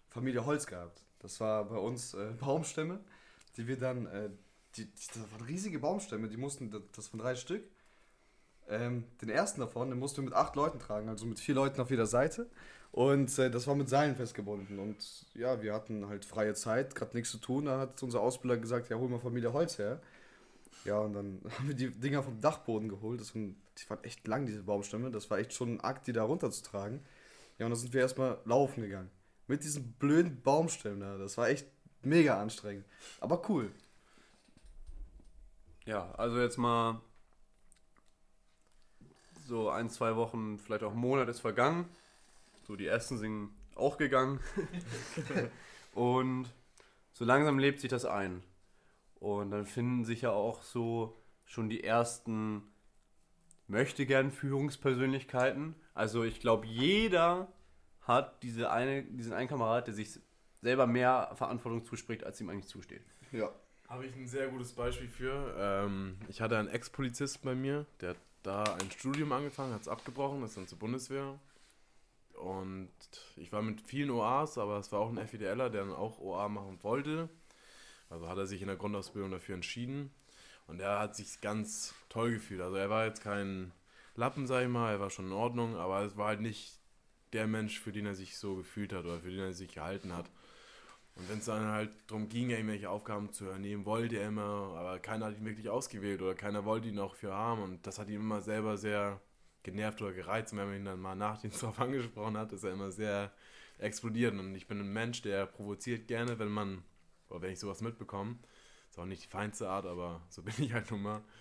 Familie 0.08 0.44
Holz 0.46 0.66
gehabt. 0.66 1.04
Das 1.18 1.40
war 1.40 1.64
bei 1.64 1.76
uns 1.76 2.14
äh, 2.14 2.32
Baumstämme, 2.40 3.00
die 3.56 3.66
wir 3.66 3.78
dann, 3.78 4.06
äh, 4.06 4.30
die, 4.76 4.86
die, 4.86 5.06
das 5.08 5.32
waren 5.32 5.44
riesige 5.46 5.78
Baumstämme, 5.78 6.28
die 6.28 6.36
mussten, 6.36 6.70
das, 6.70 6.82
das 6.94 7.12
waren 7.12 7.20
drei 7.20 7.34
Stück. 7.34 7.64
Ähm, 8.66 9.04
den 9.20 9.28
ersten 9.28 9.60
davon, 9.60 9.90
den 9.90 9.98
mussten 9.98 10.18
wir 10.18 10.24
mit 10.24 10.32
acht 10.32 10.56
Leuten 10.56 10.78
tragen, 10.78 11.08
also 11.08 11.26
mit 11.26 11.38
vier 11.38 11.54
Leuten 11.54 11.80
auf 11.80 11.90
jeder 11.90 12.06
Seite. 12.06 12.48
Und 12.94 13.36
äh, 13.40 13.50
das 13.50 13.66
war 13.66 13.74
mit 13.74 13.88
Seilen 13.88 14.14
festgebunden. 14.14 14.78
Und 14.78 15.26
ja, 15.34 15.60
wir 15.60 15.74
hatten 15.74 16.06
halt 16.06 16.24
freie 16.24 16.54
Zeit, 16.54 16.94
gerade 16.94 17.16
nichts 17.16 17.32
zu 17.32 17.38
tun. 17.38 17.64
Da 17.64 17.80
hat 17.80 18.00
unser 18.04 18.20
Ausbilder 18.20 18.56
gesagt, 18.56 18.88
ja, 18.88 18.96
hol 18.96 19.08
mal 19.08 19.18
Familie 19.18 19.52
Holz 19.52 19.78
her. 19.78 20.00
Ja, 20.84 20.98
und 20.98 21.12
dann 21.12 21.40
haben 21.58 21.66
wir 21.66 21.74
die 21.74 21.90
Dinger 21.90 22.22
vom 22.22 22.40
Dachboden 22.40 22.88
geholt. 22.88 23.20
Das 23.20 23.34
waren, 23.34 23.56
die 23.78 23.90
waren 23.90 24.04
echt 24.04 24.24
lang, 24.28 24.46
diese 24.46 24.62
Baumstämme. 24.62 25.10
Das 25.10 25.28
war 25.28 25.38
echt 25.38 25.52
schon 25.54 25.74
ein 25.74 25.80
Akt, 25.80 26.06
die 26.06 26.12
da 26.12 26.22
runterzutragen. 26.22 27.00
Ja, 27.58 27.66
und 27.66 27.72
dann 27.72 27.80
sind 27.80 27.94
wir 27.94 28.00
erstmal 28.00 28.38
laufen 28.44 28.82
gegangen. 28.82 29.10
Mit 29.48 29.64
diesen 29.64 29.94
blöden 29.94 30.40
Baumstämmen 30.42 31.00
da. 31.00 31.18
Das 31.18 31.36
war 31.36 31.48
echt 31.48 31.66
mega 32.02 32.40
anstrengend. 32.40 32.84
Aber 33.18 33.42
cool. 33.48 33.72
Ja, 35.84 36.12
also 36.12 36.38
jetzt 36.38 36.58
mal 36.58 37.00
so 39.48 39.68
ein, 39.68 39.90
zwei 39.90 40.14
Wochen, 40.14 40.60
vielleicht 40.60 40.84
auch 40.84 40.94
Monat 40.94 41.28
ist 41.28 41.40
vergangen. 41.40 41.88
So, 42.66 42.76
die 42.76 42.86
ersten 42.86 43.18
sind 43.18 43.50
auch 43.74 43.98
gegangen. 43.98 44.40
Und 45.94 46.52
so 47.12 47.24
langsam 47.24 47.58
lebt 47.58 47.80
sich 47.80 47.90
das 47.90 48.04
ein. 48.04 48.42
Und 49.20 49.50
dann 49.50 49.66
finden 49.66 50.04
sich 50.04 50.22
ja 50.22 50.30
auch 50.30 50.62
so 50.62 51.16
schon 51.44 51.68
die 51.68 51.84
ersten 51.84 52.62
möchte 53.66 54.06
gern 54.06 54.30
Führungspersönlichkeiten. 54.30 55.74
Also 55.94 56.24
ich 56.24 56.40
glaube, 56.40 56.66
jeder 56.66 57.48
hat 58.02 58.42
diese 58.42 58.70
eine, 58.70 59.04
diesen 59.04 59.32
einen 59.32 59.48
Kamerad, 59.48 59.86
der 59.86 59.94
sich 59.94 60.20
selber 60.60 60.86
mehr 60.86 61.32
Verantwortung 61.36 61.84
zuspricht, 61.84 62.24
als 62.24 62.40
ihm 62.40 62.50
eigentlich 62.50 62.68
zusteht. 62.68 63.02
Ja. 63.32 63.50
Habe 63.88 64.06
ich 64.06 64.16
ein 64.16 64.26
sehr 64.26 64.48
gutes 64.48 64.72
Beispiel 64.72 65.08
für. 65.08 65.54
Ähm, 65.58 66.16
ich 66.28 66.40
hatte 66.40 66.56
einen 66.56 66.68
Ex-Polizist 66.68 67.42
bei 67.42 67.54
mir, 67.54 67.84
der 68.00 68.10
hat 68.10 68.16
da 68.42 68.62
ein 68.62 68.90
Studium 68.90 69.30
angefangen, 69.32 69.74
hat 69.74 69.82
es 69.82 69.88
abgebrochen, 69.88 70.42
ist 70.42 70.56
dann 70.56 70.66
zur 70.66 70.78
Bundeswehr. 70.78 71.38
Und 72.44 72.92
ich 73.36 73.52
war 73.52 73.62
mit 73.62 73.80
vielen 73.80 74.10
OAs, 74.10 74.58
aber 74.58 74.78
es 74.78 74.92
war 74.92 75.00
auch 75.00 75.08
ein 75.08 75.26
FIDLer, 75.26 75.70
der 75.70 75.86
dann 75.86 75.94
auch 75.94 76.18
OA 76.18 76.48
machen 76.50 76.78
wollte. 76.82 77.30
Also 78.10 78.28
hat 78.28 78.36
er 78.36 78.46
sich 78.46 78.60
in 78.60 78.68
der 78.68 78.76
Grundausbildung 78.76 79.30
dafür 79.30 79.54
entschieden. 79.54 80.10
Und 80.66 80.80
er 80.80 80.98
hat 80.98 81.16
sich 81.16 81.40
ganz 81.40 81.94
toll 82.10 82.34
gefühlt. 82.34 82.60
Also 82.60 82.76
er 82.76 82.90
war 82.90 83.06
jetzt 83.06 83.22
kein 83.22 83.72
Lappen, 84.14 84.46
sag 84.46 84.62
ich 84.62 84.68
mal, 84.68 84.92
er 84.92 85.00
war 85.00 85.08
schon 85.08 85.26
in 85.26 85.32
Ordnung, 85.32 85.76
aber 85.76 86.02
es 86.02 86.18
war 86.18 86.28
halt 86.28 86.42
nicht 86.42 86.78
der 87.32 87.46
Mensch, 87.46 87.80
für 87.80 87.92
den 87.92 88.06
er 88.06 88.14
sich 88.14 88.36
so 88.36 88.56
gefühlt 88.56 88.92
hat 88.92 89.06
oder 89.06 89.20
für 89.20 89.30
den 89.30 89.40
er 89.40 89.52
sich 89.54 89.72
gehalten 89.72 90.14
hat. 90.14 90.30
Und 91.16 91.28
wenn 91.30 91.38
es 91.38 91.46
dann 91.46 91.64
halt 91.66 91.92
darum 92.08 92.28
ging, 92.28 92.50
irgendwelche 92.50 92.90
Aufgaben 92.90 93.32
zu 93.32 93.44
übernehmen, 93.44 93.86
wollte 93.86 94.16
er 94.16 94.28
immer, 94.28 94.74
aber 94.76 94.98
keiner 94.98 95.26
hat 95.26 95.38
ihn 95.38 95.46
wirklich 95.46 95.70
ausgewählt 95.70 96.20
oder 96.20 96.34
keiner 96.34 96.66
wollte 96.66 96.88
ihn 96.88 96.98
auch 96.98 97.14
für 97.14 97.32
haben. 97.32 97.62
Und 97.62 97.86
das 97.86 97.98
hat 97.98 98.08
ihn 98.08 98.16
immer 98.16 98.42
selber 98.42 98.76
sehr 98.76 99.20
genervt 99.64 100.00
oder 100.00 100.12
gereizt. 100.12 100.52
Und 100.52 100.60
wenn 100.60 100.68
man 100.68 100.76
ihn 100.76 100.84
dann 100.84 101.00
mal 101.00 101.16
Nachdienst 101.16 101.60
darauf 101.62 101.80
angesprochen 101.80 102.36
hat, 102.36 102.52
ist 102.52 102.62
er 102.62 102.72
immer 102.72 102.92
sehr 102.92 103.32
explodiert. 103.78 104.34
Und 104.34 104.54
ich 104.54 104.68
bin 104.68 104.78
ein 104.78 104.92
Mensch, 104.92 105.22
der 105.22 105.46
provoziert 105.46 106.06
gerne, 106.06 106.38
wenn 106.38 106.48
man, 106.48 106.84
oder 107.28 107.42
wenn 107.42 107.50
ich 107.52 107.58
sowas 107.58 107.80
mitbekomme. 107.80 108.36
Ist 108.88 108.98
auch 108.98 109.06
nicht 109.06 109.24
die 109.24 109.28
feinste 109.28 109.68
Art, 109.68 109.86
aber 109.86 110.22
so 110.28 110.42
bin 110.42 110.54
ich 110.58 110.72
halt 110.72 110.88
nun 110.92 111.02
mal. 111.02 111.20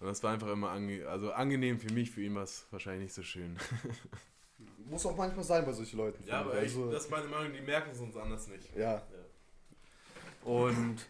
Und 0.00 0.06
das 0.06 0.22
war 0.22 0.32
einfach 0.32 0.48
immer 0.48 0.70
ange 0.70 1.06
also 1.06 1.30
angenehm 1.32 1.78
für 1.78 1.92
mich, 1.92 2.10
für 2.10 2.22
ihn 2.22 2.34
war 2.34 2.44
es 2.44 2.66
wahrscheinlich 2.70 3.02
nicht 3.02 3.12
so 3.12 3.22
schön. 3.22 3.58
Muss 4.86 5.04
auch 5.04 5.14
manchmal 5.14 5.44
sein 5.44 5.66
bei 5.66 5.72
solchen 5.72 5.98
Leuten. 5.98 6.24
Ja, 6.26 6.40
aber 6.40 6.62
ich. 6.62 6.74
ich, 6.74 6.90
das 6.90 7.04
ist 7.04 7.10
meine 7.10 7.28
Meinung, 7.28 7.52
die 7.52 7.60
merken 7.60 7.90
es 7.92 8.00
uns 8.00 8.16
anders 8.16 8.48
nicht. 8.48 8.74
ja. 8.74 9.06
Und 10.42 11.06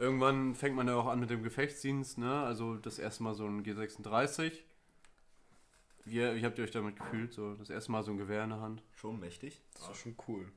irgendwann 0.00 0.54
fängt 0.54 0.74
man 0.74 0.88
ja 0.88 0.96
auch 0.96 1.06
an 1.06 1.20
mit 1.20 1.30
dem 1.30 1.42
Gefechtsdienst, 1.42 2.18
ne? 2.18 2.42
Also 2.42 2.76
das 2.76 2.98
erste 2.98 3.22
Mal 3.22 3.34
so 3.34 3.46
ein 3.46 3.62
G36. 3.62 4.52
Wie, 6.06 6.16
wie 6.16 6.44
habt 6.44 6.58
ihr 6.58 6.64
euch 6.64 6.70
damit 6.70 6.96
gefühlt? 6.96 7.32
So 7.32 7.54
das 7.54 7.70
erste 7.70 7.92
Mal 7.92 8.02
so 8.02 8.10
ein 8.10 8.16
Gewehr 8.16 8.42
in 8.42 8.50
der 8.50 8.60
Hand. 8.60 8.82
Schon 8.96 9.20
mächtig. 9.20 9.60
Das 9.74 9.90
ist 9.90 9.98
schon 9.98 10.16
cool. 10.26 10.50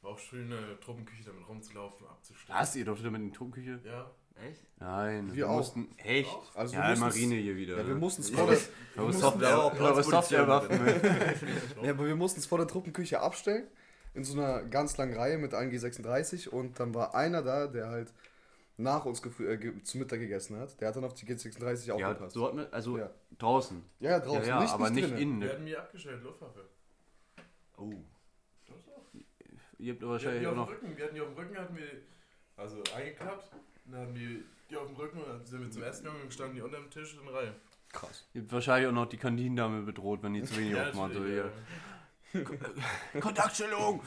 War 0.00 0.12
auch 0.12 0.18
schön, 0.18 0.50
in 0.50 0.50
der 0.50 0.80
Truppenküche 0.80 1.24
damit 1.24 1.46
rumzulaufen, 1.46 2.06
abzustellen. 2.06 2.58
Was? 2.58 2.74
Ihr 2.74 2.84
durftet 2.86 3.06
damit 3.06 3.20
in 3.20 3.26
die 3.28 3.36
Truppenküche? 3.36 3.80
Ja. 3.84 4.10
Echt? 4.48 4.66
Nein, 4.78 5.34
Wir 5.34 5.48
auch. 5.48 5.56
mussten. 5.56 5.88
Echt? 5.96 6.36
Also 6.54 6.74
wir 6.74 6.80
ja, 6.80 6.96
Marine 6.96 7.36
hier 7.36 7.56
wieder. 7.56 7.78
Ja, 7.78 7.86
wir 7.86 7.94
ne? 7.94 8.00
mussten 8.00 8.22
es 8.22 8.30
vor 8.30 8.46
der, 8.46 8.58
Softwarewaffen. 9.12 10.78
ja, 11.82 11.90
aber 11.90 12.06
wir 12.06 12.16
mussten 12.16 12.40
es 12.40 12.46
vor 12.46 12.58
der 12.58 12.66
Truppenküche 12.66 13.20
abstellen. 13.20 13.66
In 14.12 14.24
so 14.24 14.38
einer 14.38 14.62
ganz 14.64 14.96
langen 14.96 15.14
Reihe 15.14 15.38
mit 15.38 15.54
allen 15.54 15.70
G36. 15.70 16.48
Und 16.48 16.80
dann 16.80 16.94
war 16.94 17.14
einer 17.14 17.42
da, 17.42 17.66
der 17.66 17.88
halt 17.88 18.12
nach 18.78 19.04
uns 19.06 19.24
äh, 19.24 19.82
zu 19.82 19.98
Mittag 19.98 20.20
gegessen 20.20 20.58
hat. 20.58 20.78
Der 20.80 20.88
hat 20.88 20.96
dann 20.96 21.04
auf 21.04 21.14
die 21.14 21.26
G36 21.26 21.86
Ja, 21.86 21.94
aufgepasst. 21.94 22.34
so 22.34 22.46
hat 22.46 22.54
man, 22.54 22.66
also 22.70 22.98
Ja. 22.98 23.10
draußen. 23.38 23.82
Ja, 24.00 24.10
ja, 24.10 24.20
draußen. 24.20 24.42
ja, 24.42 24.48
ja, 24.48 24.60
nicht, 24.62 24.72
aber 24.74 24.90
nicht, 24.90 25.04
drinnen. 25.08 25.18
innen. 25.22 25.40
Wir 25.42 25.50
hatten 25.52 25.64
mir 25.64 25.78
abgestellt, 25.80 26.22
Luftwaffe. 26.22 26.68
Oh. 27.78 27.92
Ihr 29.78 29.92
habt 29.92 30.00
Wir 30.02 30.08
wahrscheinlich 30.08 30.40
die 30.40 30.46
auch 30.46 30.50
auf 30.52 30.56
dem 30.56 30.60
noch. 30.60 30.70
Rücken, 30.70 30.96
wir 30.96 31.04
hatten 31.04 31.14
die 31.14 31.20
auf 31.20 31.28
dem 31.28 31.36
Rücken, 31.36 31.58
hatten 31.58 31.76
wir, 31.76 31.86
also 32.56 32.82
eingeklappt, 32.96 33.50
dann 33.86 34.00
haben 34.00 34.14
wir 34.14 34.40
die 34.70 34.76
auf 34.76 34.86
dem 34.86 34.96
Rücken 34.96 35.18
und 35.20 35.28
dann 35.28 35.44
sind 35.44 35.60
wir 35.62 35.70
zum 35.70 35.82
Essen 35.82 36.04
gegangen 36.04 36.22
und 36.22 36.32
standen 36.32 36.54
die 36.56 36.62
unter 36.62 36.78
dem 36.78 36.90
Tisch 36.90 37.14
in 37.20 37.28
Reihe. 37.28 37.54
Krass. 37.92 38.26
Ihr 38.34 38.42
habt 38.42 38.52
wahrscheinlich 38.52 38.88
auch 38.88 38.92
noch 38.94 39.06
die 39.06 39.16
Kantinendame 39.16 39.82
bedroht, 39.82 40.22
wenn 40.22 40.34
die 40.34 40.42
zu 40.42 40.56
wenig 40.56 40.76
aufmacht. 40.80 41.12
hier. 41.12 41.52
Kontaktstellung! 43.20 44.02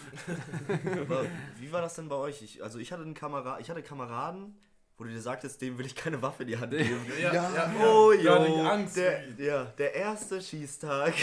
Aber 1.01 1.25
wie 1.59 1.71
war 1.71 1.81
das 1.81 1.95
denn 1.95 2.09
bei 2.09 2.15
euch? 2.15 2.41
Ich, 2.41 2.63
also 2.63 2.79
ich 2.79 2.91
hatte 2.91 3.03
einen 3.03 3.13
Kamera 3.13 3.59
ich 3.59 3.69
hatte 3.69 3.81
Kameraden, 3.81 4.55
wo 4.97 5.03
du 5.05 5.09
dir 5.09 5.21
sagtest, 5.21 5.61
dem 5.61 5.77
will 5.77 5.85
ich 5.85 5.95
keine 5.95 6.21
Waffe 6.21 6.43
in 6.43 6.49
die 6.49 6.57
Hand 6.57 6.71
geben. 6.71 6.99
Ja, 7.21 7.33
ja, 7.33 7.51
ja. 7.55 7.73
Oh, 7.81 8.09
Gar 8.21 8.47
jo, 8.47 8.63
Angst. 8.67 8.97
Der, 8.97 9.23
ja, 9.37 9.63
der 9.77 9.93
erste 9.95 10.41
Schießtag. 10.41 11.13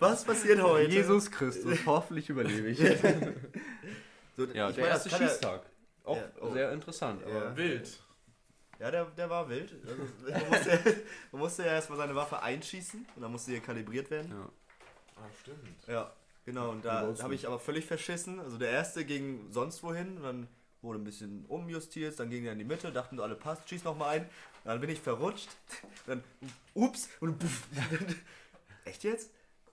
Was 0.00 0.24
passiert 0.24 0.62
heute? 0.62 0.90
Jesus 0.90 1.30
Christus, 1.30 1.78
hoffentlich 1.86 2.28
überlebe 2.30 2.68
ich. 2.68 2.78
So, 4.36 4.46
Ja, 4.46 4.68
ich 4.68 4.74
der 4.74 4.84
meine, 4.84 4.94
erste 4.94 5.10
kann 5.10 5.20
ja- 5.22 5.28
Schießtag. 5.28 5.62
Auch 6.02 6.16
Ja, 6.16 6.22
oh. 6.40 6.52
sehr 6.52 6.72
interessant. 6.72 7.22
Aber 7.24 7.32
Ja. 7.50 7.56
Wild. 7.56 8.00
Ja, 8.80 8.90
der, 8.90 9.04
der 9.04 9.30
war 9.30 9.48
wild. 9.48 9.72
Also, 9.86 10.02
man, 10.32 10.48
musste, 10.50 10.96
man 11.32 11.40
musste 11.40 11.62
ja 11.62 11.68
erstmal 11.74 11.98
seine 11.98 12.16
Waffe 12.16 12.42
einschießen 12.42 13.06
und 13.14 13.22
dann 13.22 13.30
musste 13.30 13.52
die 13.52 13.60
kalibriert 13.60 14.10
werden. 14.10 14.32
Ja. 14.32 14.48
Ah, 15.16 15.28
stimmt. 15.40 15.86
Ja, 15.86 16.12
genau. 16.44 16.70
Und 16.70 16.84
da 16.84 17.14
habe 17.22 17.34
ich 17.34 17.46
aber 17.46 17.58
völlig 17.58 17.86
verschissen. 17.86 18.40
Also 18.40 18.58
der 18.58 18.70
erste 18.70 19.04
ging 19.04 19.50
sonst 19.50 19.82
wohin 19.82 20.16
und 20.18 20.22
dann 20.22 20.48
wurde 20.82 20.98
ein 20.98 21.04
bisschen 21.04 21.46
umjustiert, 21.46 22.18
dann 22.20 22.28
ging 22.30 22.44
er 22.44 22.52
in 22.52 22.58
die 22.58 22.64
Mitte, 22.64 22.92
dachten 22.92 23.18
alle 23.18 23.34
passt, 23.34 23.68
schieß 23.68 23.84
noch 23.84 23.96
mal 23.96 24.08
ein. 24.08 24.28
Dann 24.64 24.80
bin 24.80 24.90
ich 24.90 25.00
verrutscht. 25.00 25.48
Und 25.82 25.92
dann 26.06 26.24
ups 26.74 27.08
und 27.20 27.38
puff. 27.38 27.66
Echt 28.84 29.04
jetzt? 29.04 29.30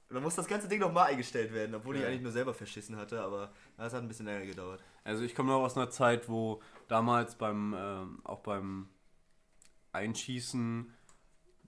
Und 0.09 0.15
dann 0.15 0.23
muss 0.23 0.35
das 0.35 0.47
ganze 0.47 0.67
Ding 0.67 0.79
noch 0.79 0.91
mal 0.91 1.05
eingestellt 1.05 1.53
werden, 1.53 1.73
obwohl 1.75 1.95
ich 1.95 2.01
Ja. 2.01 2.07
eigentlich 2.07 2.21
nur 2.21 2.31
selber 2.33 2.53
verschissen 2.53 2.97
hatte, 2.97 3.21
aber 3.21 3.51
das 3.77 3.93
hat 3.93 4.01
ein 4.01 4.07
bisschen 4.09 4.25
länger 4.25 4.45
gedauert. 4.45 4.83
Also 5.03 5.23
ich 5.23 5.35
komme 5.35 5.49
noch 5.49 5.61
aus 5.61 5.75
einer 5.77 5.89
Zeit, 5.89 6.27
wo 6.29 6.61
damals 6.87 7.35
beim, 7.35 7.73
ähm, 7.77 8.19
auch 8.25 8.39
beim 8.39 8.89
Einschießen 9.93 10.93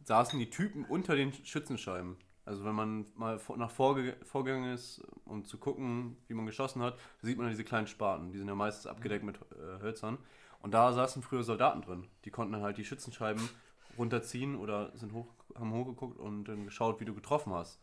saßen 0.03 0.39
die 0.39 0.49
Typen 0.49 0.85
unter 0.85 1.15
den 1.15 1.33
Schützenscheiben. 1.33 2.17
Also 2.45 2.65
wenn 2.65 2.75
man 2.75 3.05
mal 3.15 3.39
nach 3.55 3.71
vorge 3.71 4.17
vorgegangen 4.23 4.73
ist, 4.73 5.01
um 5.25 5.45
zu 5.45 5.57
gucken, 5.57 6.17
wie 6.27 6.33
man 6.33 6.45
geschossen 6.45 6.81
hat, 6.81 6.97
sieht 7.21 7.37
man 7.37 7.49
diese 7.49 7.63
kleinen 7.63 7.87
Spaten. 7.87 8.31
Die 8.31 8.37
sind 8.37 8.47
ja 8.47 8.55
meistens 8.55 8.87
abgedeckt 8.87 9.23
mit 9.23 9.37
äh, 9.37 9.81
Hölzern. 9.81 10.17
Und 10.61 10.73
da 10.73 10.91
saßen 10.93 11.21
früher 11.21 11.43
Soldaten 11.43 11.81
drin. 11.81 12.07
Die 12.25 12.31
konnten 12.31 12.53
dann 12.53 12.61
halt 12.61 12.77
die 12.77 12.85
Schützenscheiben 12.85 13.49
runterziehen 13.97 14.55
oder 14.55 14.91
sind 14.95 15.13
hoch, 15.13 15.27
haben 15.55 15.71
hochgeguckt 15.71 16.17
und 16.17 16.45
dann 16.45 16.65
geschaut, 16.65 16.99
wie 16.99 17.05
du 17.05 17.13
getroffen 17.13 17.53
hast. 17.53 17.79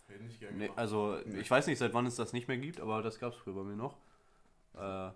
Nee, 0.56 0.70
also 0.76 1.18
ich 1.26 1.50
weiß 1.50 1.66
nicht, 1.66 1.78
seit 1.78 1.94
wann 1.94 2.06
es 2.06 2.16
das 2.16 2.32
nicht 2.32 2.48
mehr 2.48 2.58
gibt, 2.58 2.80
aber 2.80 3.02
das 3.02 3.18
gab 3.18 3.32
es 3.32 3.38
früher 3.38 3.54
bei 3.54 3.62
mir 3.62 3.76
noch. 3.76 3.96
Äh, 4.74 5.10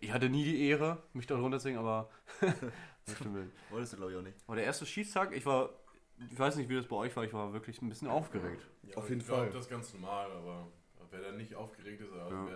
ich 0.00 0.12
hatte 0.12 0.28
nie 0.28 0.44
die 0.44 0.68
Ehre, 0.68 1.02
mich 1.12 1.26
da 1.26 1.36
runterzulegen, 1.36 1.78
aber. 1.78 2.08
Wolltest 3.70 3.92
du 3.92 3.96
glaube 3.96 4.12
ich 4.12 4.18
auch 4.18 4.22
nicht. 4.22 4.36
Aber 4.46 4.56
der 4.56 4.64
erste 4.64 4.86
Schießtag, 4.86 5.34
ich 5.34 5.46
war, 5.46 5.70
ich 6.30 6.38
weiß 6.38 6.56
nicht, 6.56 6.68
wie 6.68 6.76
das 6.76 6.86
bei 6.86 6.96
euch 6.96 7.14
war, 7.16 7.24
ich 7.24 7.32
war 7.32 7.52
wirklich 7.52 7.80
ein 7.82 7.88
bisschen 7.88 8.08
aufgeregt. 8.08 8.66
Ja, 8.82 8.96
Auf 8.96 9.08
jeden 9.08 9.20
ich 9.20 9.26
glaub, 9.26 9.38
Fall. 9.40 9.50
Das 9.50 9.62
ist 9.62 9.70
ganz 9.70 9.92
normal, 9.92 10.30
aber 10.32 10.68
wer 11.10 11.20
da 11.22 11.32
nicht 11.32 11.54
aufgeregt 11.54 12.00
ist, 12.00 12.12
also 12.12 12.34
Ja. 12.34 12.46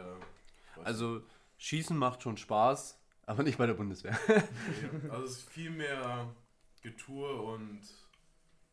wer. 0.77 0.85
Also 0.85 1.23
Schießen 1.59 1.97
macht 1.97 2.23
schon 2.23 2.37
Spaß, 2.37 2.99
aber 3.27 3.43
nicht 3.43 3.59
bei 3.59 3.67
der 3.67 3.75
Bundeswehr. 3.75 4.13
nicht. 4.29 5.05
Also 5.11 5.25
es 5.25 5.31
ist 5.39 5.51
viel 5.51 5.71
mehr 5.71 6.35
Getue 6.83 7.35
und 7.43 7.83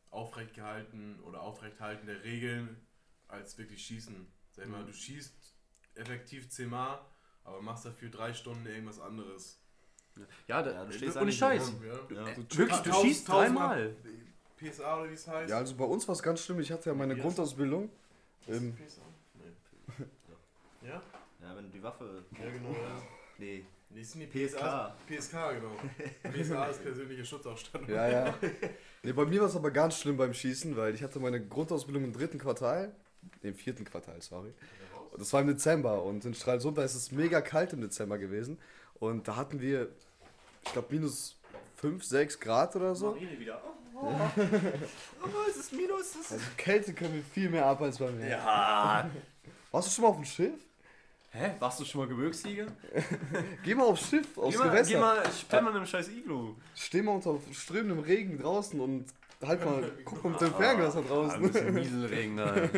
aufrecht 0.09 0.53
gehalten 0.53 1.19
oder 1.23 1.41
aufrechthalten 1.41 2.07
der 2.07 2.23
Regeln 2.23 2.77
als 3.27 3.57
wirklich 3.57 3.83
schießen. 3.85 4.25
Sag 4.51 4.65
ich 4.65 4.71
mal, 4.71 4.83
Mhm. 4.83 4.87
du 4.87 4.93
schießt 4.93 5.53
effektiv 5.95 6.49
zehnmal, 6.49 6.99
aber 7.43 7.61
machst 7.61 7.85
dafür 7.85 8.09
drei 8.09 8.33
Stunden 8.33 8.65
irgendwas 8.65 8.99
anderes. 8.99 9.61
Ja, 10.47 10.61
Ja, 10.65 10.85
du 10.85 10.91
stehst 10.93 11.17
ohne 11.17 11.31
Scheiß. 11.31 11.73
Ja. 11.85 12.15
Ja. 12.15 12.29
Äh, 12.29 12.37
Wirklich, 12.37 12.79
du 12.79 12.93
schießt 12.93 13.27
dreimal. 13.27 13.95
PSA 14.57 14.99
oder 14.99 15.09
wie 15.09 15.13
es 15.13 15.27
heißt? 15.27 15.49
Ja, 15.49 15.57
also 15.57 15.75
bei 15.75 15.85
uns 15.85 16.07
war 16.07 16.13
es 16.13 16.23
ganz 16.23 16.41
schlimm. 16.41 16.59
Ich 16.59 16.71
hatte 16.71 16.89
ja 16.89 16.95
meine 16.95 17.15
Wie 17.15 17.21
Grundausbildung. 17.21 17.89
Ähm, 18.47 18.75
PSA? 18.75 19.01
Nee. 19.35 20.87
ja? 20.87 21.01
Ja, 21.41 21.55
wenn 21.55 21.65
du 21.65 21.69
die 21.71 21.83
Waffe. 21.83 22.23
Ja, 22.37 22.49
genau. 22.49 22.71
Ja. 22.71 23.01
Nee. 23.37 23.65
Nee, 23.89 24.03
sind 24.03 24.19
die 24.19 24.27
PSK. 24.27 24.59
PSK, 25.07 25.31
genau. 25.31 25.71
PSA 26.43 26.65
ist 26.65 26.83
persönliche 26.83 27.23
Schutzausstattung. 27.23 27.89
ja, 27.89 28.09
ja. 28.09 28.33
Nee, 29.01 29.13
bei 29.13 29.25
mir 29.25 29.39
war 29.41 29.47
es 29.47 29.55
aber 29.55 29.71
ganz 29.71 29.97
schlimm 29.99 30.17
beim 30.17 30.33
Schießen, 30.33 30.75
weil 30.75 30.93
ich 30.93 31.01
hatte 31.03 31.19
meine 31.19 31.45
Grundausbildung 31.45 32.03
im 32.03 32.13
dritten 32.13 32.37
Quartal. 32.37 32.93
Im 33.41 33.55
vierten 33.55 33.85
Quartal, 33.85 34.21
sorry. 34.21 34.53
Und 35.11 35.21
Das 35.21 35.31
war 35.31 35.41
im 35.41 35.47
Dezember 35.47 36.03
und 36.03 36.25
in 36.25 36.33
Stralsund, 36.33 36.77
da 36.77 36.83
ist 36.83 36.95
es 36.95 37.11
mega 37.11 37.39
kalt 37.41 37.73
im 37.73 37.81
Dezember 37.81 38.17
gewesen. 38.17 38.57
Und 38.95 39.27
da 39.27 39.35
hatten 39.37 39.61
wir, 39.61 39.89
ich 40.65 40.73
glaube, 40.73 40.93
minus 40.93 41.37
5, 41.77 42.03
6 42.03 42.39
Grad 42.39 42.75
oder 42.75 42.93
so. 42.95 43.11
Marine 43.11 43.39
wieder. 43.39 43.61
Oh, 43.65 43.86
oh, 44.01 45.27
es 45.49 45.57
ist 45.57 45.73
minus. 45.73 46.01
Es 46.01 46.15
ist 46.15 46.31
Also 46.33 46.45
Kälte 46.57 46.93
können 46.93 47.15
wir 47.15 47.23
viel 47.23 47.49
mehr 47.49 47.65
ab 47.65 47.81
als 47.81 47.97
beim 47.97 48.17
Meer. 48.17 48.29
Ja. 48.29 49.09
Warst 49.71 49.87
du 49.87 49.91
schon 49.93 50.03
mal 50.03 50.09
auf 50.09 50.15
dem 50.17 50.25
Schiff? 50.25 50.53
Hä? 51.31 51.51
Warst 51.59 51.79
du 51.79 51.85
schon 51.85 52.01
mal 52.01 52.07
Gebirgssieger? 52.07 52.67
Geh 53.63 53.75
mal 53.75 53.83
aufs 53.85 54.09
Schiff, 54.09 54.37
aufs 54.37 54.55
Geh 54.55 54.63
mal, 54.63 54.69
Gewässer. 54.69 54.91
geh 54.93 54.97
mal, 54.99 55.23
ich 55.29 55.47
penn 55.47 55.63
mal 55.63 55.69
in 55.71 55.77
einem 55.77 55.85
scheiß 55.85 56.07
Iglu. 56.09 56.55
Steh 56.73 57.01
mal 57.01 57.11
unter 57.13 57.37
strömendem 57.53 57.99
Regen 57.99 58.39
draußen 58.39 58.79
und 58.79 59.05
halt 59.43 59.63
mal, 59.63 59.91
guck 60.05 60.23
mal 60.23 60.31
mit 60.31 60.41
dem 60.41 60.53
Fernglas 60.55 60.93
da 60.93 60.99
Ah, 60.99 61.01
ein 61.03 61.07
draußen. 61.07 61.41
bisschen 61.51 61.73
Nieselregen 61.75 62.37
da. 62.37 62.69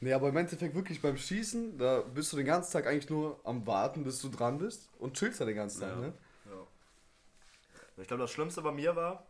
Nee, 0.00 0.12
aber 0.12 0.30
im 0.30 0.36
Endeffekt 0.36 0.74
wirklich 0.74 1.00
beim 1.00 1.16
Schießen, 1.16 1.78
da 1.78 2.00
bist 2.00 2.32
du 2.32 2.36
den 2.36 2.46
ganzen 2.46 2.72
Tag 2.72 2.86
eigentlich 2.88 3.08
nur 3.10 3.38
am 3.44 3.64
Warten, 3.66 4.02
bis 4.02 4.20
du 4.20 4.28
dran 4.30 4.58
bist 4.58 4.88
und 4.98 5.16
chillst 5.16 5.40
da 5.40 5.44
den 5.44 5.54
ganzen 5.54 5.80
Tag, 5.82 5.90
Ja. 5.90 5.96
ne? 5.96 6.12
Ich 7.98 8.08
glaube, 8.08 8.22
das 8.22 8.32
Schlimmste 8.32 8.62
bei 8.62 8.72
mir 8.72 8.96
war, 8.96 9.24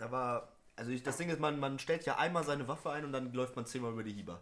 da 0.00 0.10
war, 0.10 0.48
also 0.76 0.90
ich, 0.90 1.02
das 1.02 1.16
Ding 1.18 1.28
ist, 1.28 1.38
man, 1.40 1.58
man 1.60 1.78
stellt 1.78 2.04
ja 2.06 2.16
einmal 2.16 2.42
seine 2.42 2.66
Waffe 2.66 2.90
ein 2.90 3.04
und 3.04 3.12
dann 3.12 3.32
läuft 3.34 3.54
man 3.54 3.66
zehnmal 3.66 3.92
über 3.92 4.02
die 4.02 4.12
Hieber. 4.12 4.40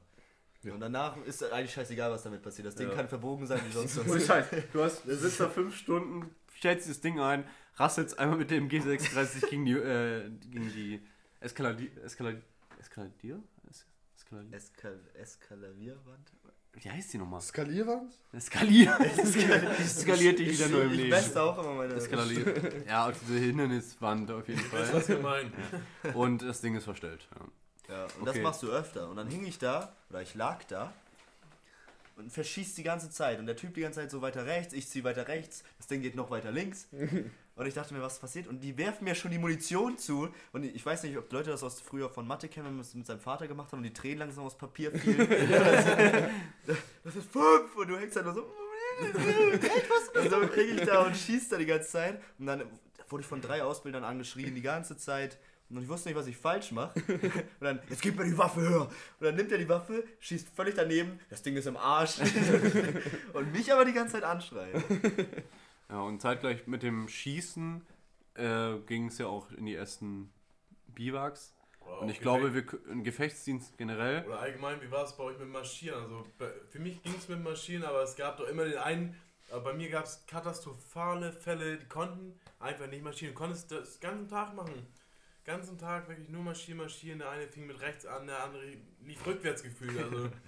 Ja. 0.63 0.73
Und 0.75 0.81
danach 0.81 1.17
ist 1.25 1.43
eigentlich 1.45 1.73
scheißegal, 1.73 2.11
was 2.11 2.23
damit 2.23 2.43
passiert. 2.43 2.67
Das 2.67 2.75
Ding 2.77 2.89
Ja. 2.89 2.95
kann 2.95 3.09
verbogen 3.09 3.47
sein 3.47 3.61
wie 3.67 3.73
sonst 3.73 3.97
was. 4.09 4.27
Scheiß. 4.27 4.47
Du 4.73 4.83
hast, 4.83 5.05
du 5.05 5.15
sitzt 5.17 5.41
da 5.41 5.49
fünf 5.49 5.77
Stunden, 5.77 6.35
stellst 6.57 6.89
das 6.89 7.01
Ding 7.01 7.21
ein, 7.21 7.45
rasselst 7.77 8.19
einmal 8.19 8.39
mit 8.39 8.51
dem 8.51 8.69
G36 8.69 9.49
gegen 9.51 9.65
die, 9.65 9.73
äh, 9.73 10.31
gegen 10.51 10.69
die 10.73 11.01
Eskaladier, 11.41 11.91
Eskaladier, 12.05 12.43
Eskaladier? 12.79 13.43
Es- 13.71 13.87
Eskaladier? 14.17 14.57
Eskal 14.57 15.01
Eskalavierwand? 15.15 16.33
Wie 16.75 16.91
heißt 16.91 17.13
die 17.13 17.19
nochmal? 17.19 17.41
Skalierwand? 17.41 18.13
Eskalier. 18.33 18.97
Eskaliert 19.81 20.39
dich 20.39 20.51
wieder 20.59 20.69
neu 20.69 20.83
im 20.83 20.91
Ich 20.93 20.97
Leben. 20.99 21.11
beste 21.11 21.43
auch 21.43 21.59
immer 21.59 21.75
meine. 21.75 21.95
Eskaliert. 21.95 22.87
Ja, 22.87 23.09
auf 23.09 23.17
diese 23.27 23.39
Hinderniswand 23.39 24.31
auf 24.31 24.47
jeden 24.47 24.61
Ich 24.61 24.67
Fall. 24.67 24.89
was 24.93 25.09
ihr 25.09 25.19
meint. 25.19 25.53
Und 26.15 26.43
das 26.43 26.61
Ding 26.61 26.77
ist 26.77 26.85
verstellt. 26.85 27.27
Ja. 27.35 27.95
Ja, 27.95 28.03
und 28.19 28.27
das 28.27 28.35
Okay. 28.35 28.43
machst 28.43 28.63
du 28.63 28.69
öfter. 28.71 29.09
Und 29.09 29.17
dann 29.17 29.29
hing 29.29 29.45
ich 29.47 29.59
da, 29.59 29.93
oder 30.11 30.21
ich 30.23 30.35
lag 30.35 30.63
da 30.65 30.93
und 32.17 32.31
verschießt 32.33 32.77
die 32.77 32.83
ganze 32.83 33.11
Zeit. 33.11 33.39
Und 33.41 33.47
der 33.47 33.57
Typ 33.57 33.75
die 33.75 33.81
ganze 33.81 34.01
Zeit 34.01 34.11
so 34.11 34.21
weiter 34.21 34.45
rechts, 34.47 34.73
ich 34.75 34.89
zieh 34.89 35.05
weiter 35.05 35.27
rechts, 35.27 35.65
das 35.79 35.87
Ding 35.89 36.03
geht 36.03 36.15
noch 36.15 36.31
weiter 36.31 36.53
links. 36.53 36.87
Und 37.59 37.67
ich 37.67 37.75
dachte 37.75 37.93
mir, 37.93 38.01
was 38.01 38.21
passiert? 38.21 38.47
Und 38.47 38.61
die 38.61 38.79
werfen 38.79 39.05
mir 39.05 39.17
schon 39.17 39.33
die 39.33 39.39
Munition 39.39 39.99
zu. 39.99 40.29
Und 40.53 40.63
ich 40.63 40.87
weiß 40.87 41.03
nicht, 41.03 41.19
ob 41.19 41.31
Leute 41.33 41.51
das 41.51 41.65
aus 41.65 41.81
früher 41.81 42.09
von 42.09 42.25
Mathe 42.25 42.49
kennen, 42.49 42.67
wenn 42.67 42.75
man 42.75 42.83
es 42.83 42.95
mit 42.95 43.05
seinem 43.05 43.19
Vater 43.19 43.49
gemacht 43.49 43.73
hat 43.73 43.79
und 43.79 43.83
die 43.83 43.93
Tränen 43.93 44.19
langsam 44.19 44.45
aus 44.45 44.57
Papier 44.57 44.93
fielen. 44.93 45.29
das 47.05 47.17
ist 47.17 47.31
fünf! 47.33 47.75
Und 47.77 47.89
du 47.89 47.99
hängst 47.99 48.15
halt 48.15 48.27
nur 48.27 48.35
so. 48.35 48.55
Und 50.15 50.31
so 50.31 50.39
krieg 50.47 50.71
ich 50.77 50.87
da 50.87 51.03
und 51.05 51.17
schieß 51.17 51.49
da 51.49 51.57
die 51.57 51.67
ganze 51.67 51.89
Zeit. 51.89 52.23
Und 52.39 52.47
dann 52.47 52.63
wurde 53.09 53.23
ich 53.23 53.27
von 53.27 53.41
drei 53.41 53.63
Ausbildern 53.65 54.05
angeschrien 54.05 54.55
die 54.55 54.63
ganze 54.63 54.97
Zeit. 54.97 55.37
Und 55.69 55.83
ich 55.83 55.89
wusste 55.89 56.09
nicht, 56.09 56.17
was 56.17 56.29
ich 56.29 56.37
falsch 56.37 56.71
mache. 56.71 56.93
Und 57.09 57.33
dann, 57.61 57.81
jetzt 57.91 58.03
gib 58.03 58.17
mir 58.17 58.25
die 58.25 58.39
Waffe 58.39 58.61
höher. 58.61 58.83
Und 58.83 58.93
dann 59.21 59.35
nimmt 59.35 59.51
er 59.51 59.59
die 59.59 59.69
Waffe, 59.69 60.05
schießt 60.21 60.49
völlig 60.55 60.77
daneben, 60.77 61.19
das 61.29 61.43
Ding 61.43 61.57
ist 61.57 61.67
im 61.67 61.77
Arsch. 61.77 62.19
und 63.33 63.53
mich 63.53 63.73
aber 63.73 63.85
die 63.85 63.93
ganze 63.93 64.15
Zeit 64.15 64.23
anschreien. 64.23 64.83
Ja, 65.91 66.01
und 66.01 66.21
zeitgleich 66.21 66.67
mit 66.67 66.83
dem 66.83 67.09
Schießen 67.09 67.87
äh, 68.35 68.79
ging 68.87 69.07
es 69.07 69.19
ja 69.19 69.27
auch 69.27 69.51
in 69.53 69.67
die 69.67 69.75
ersten 69.75 70.33
Biwaks. 70.89 71.55
Oder 71.81 72.01
Und 72.03 72.09
ich 72.11 72.21
glaube, 72.21 72.55
wir, 72.55 72.65
im 72.91 73.03
Gefechtsdienst 73.03 73.79
generell. 73.79 74.27
Oder 74.27 74.41
allgemein, 74.41 74.81
wie 74.83 74.91
war 74.91 75.05
es 75.05 75.17
bei 75.17 75.25
euch 75.25 75.39
mit 75.39 75.49
Marschieren? 75.49 76.03
Also 76.03 76.27
bei, 76.37 76.51
für 76.69 76.79
mich 76.79 77.03
ging 77.03 77.15
es 77.17 77.29
mit 77.29 77.43
Marschieren, 77.43 77.85
aber 77.85 78.03
es 78.03 78.17
gab 78.17 78.37
doch 78.37 78.47
immer 78.47 78.65
den 78.65 78.77
einen, 78.77 79.17
aber 79.51 79.65
bei 79.65 79.73
mir 79.73 79.89
gab 79.89 80.05
es 80.05 80.27
katastrophale 80.27 81.33
Fälle, 81.33 81.79
die 81.79 81.87
konnten 81.87 82.39
einfach 82.61 82.87
nicht 82.89 83.03
marschieren. 83.03 83.35
Du 83.35 83.41
konntest 83.41 83.71
das 83.73 83.99
den 83.99 84.11
ganzen 84.11 84.29
Tag 84.29 84.55
machen. 84.55 84.87
Ganzen 85.45 85.79
Tag 85.79 86.09
wirklich 86.09 86.29
nur 86.29 86.43
marschieren, 86.43 86.79
marschieren. 86.79 87.21
Der 87.21 87.31
eine 87.31 87.49
fing 87.49 87.67
mit 87.67 87.81
rechts 87.81 88.05
an, 88.05 88.27
der 88.27 88.45
andere 88.45 88.63
lief 89.01 89.27
rückwärts 89.27 89.63
gefühlt. 89.63 89.99
Also 89.99 90.29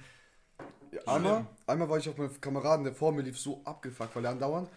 Ja, 0.93 1.01
einmal, 1.07 1.47
einmal 1.67 1.89
war 1.89 1.99
ich 1.99 2.09
auf 2.09 2.17
meinen 2.17 2.41
Kameraden, 2.41 2.85
der 2.85 2.95
vor 2.95 3.13
mir 3.13 3.23
lief, 3.23 3.39
so 3.39 3.61
abgefuckt, 3.65 4.15
weil 4.17 4.25
er 4.25 4.33
andauernd 4.33 4.69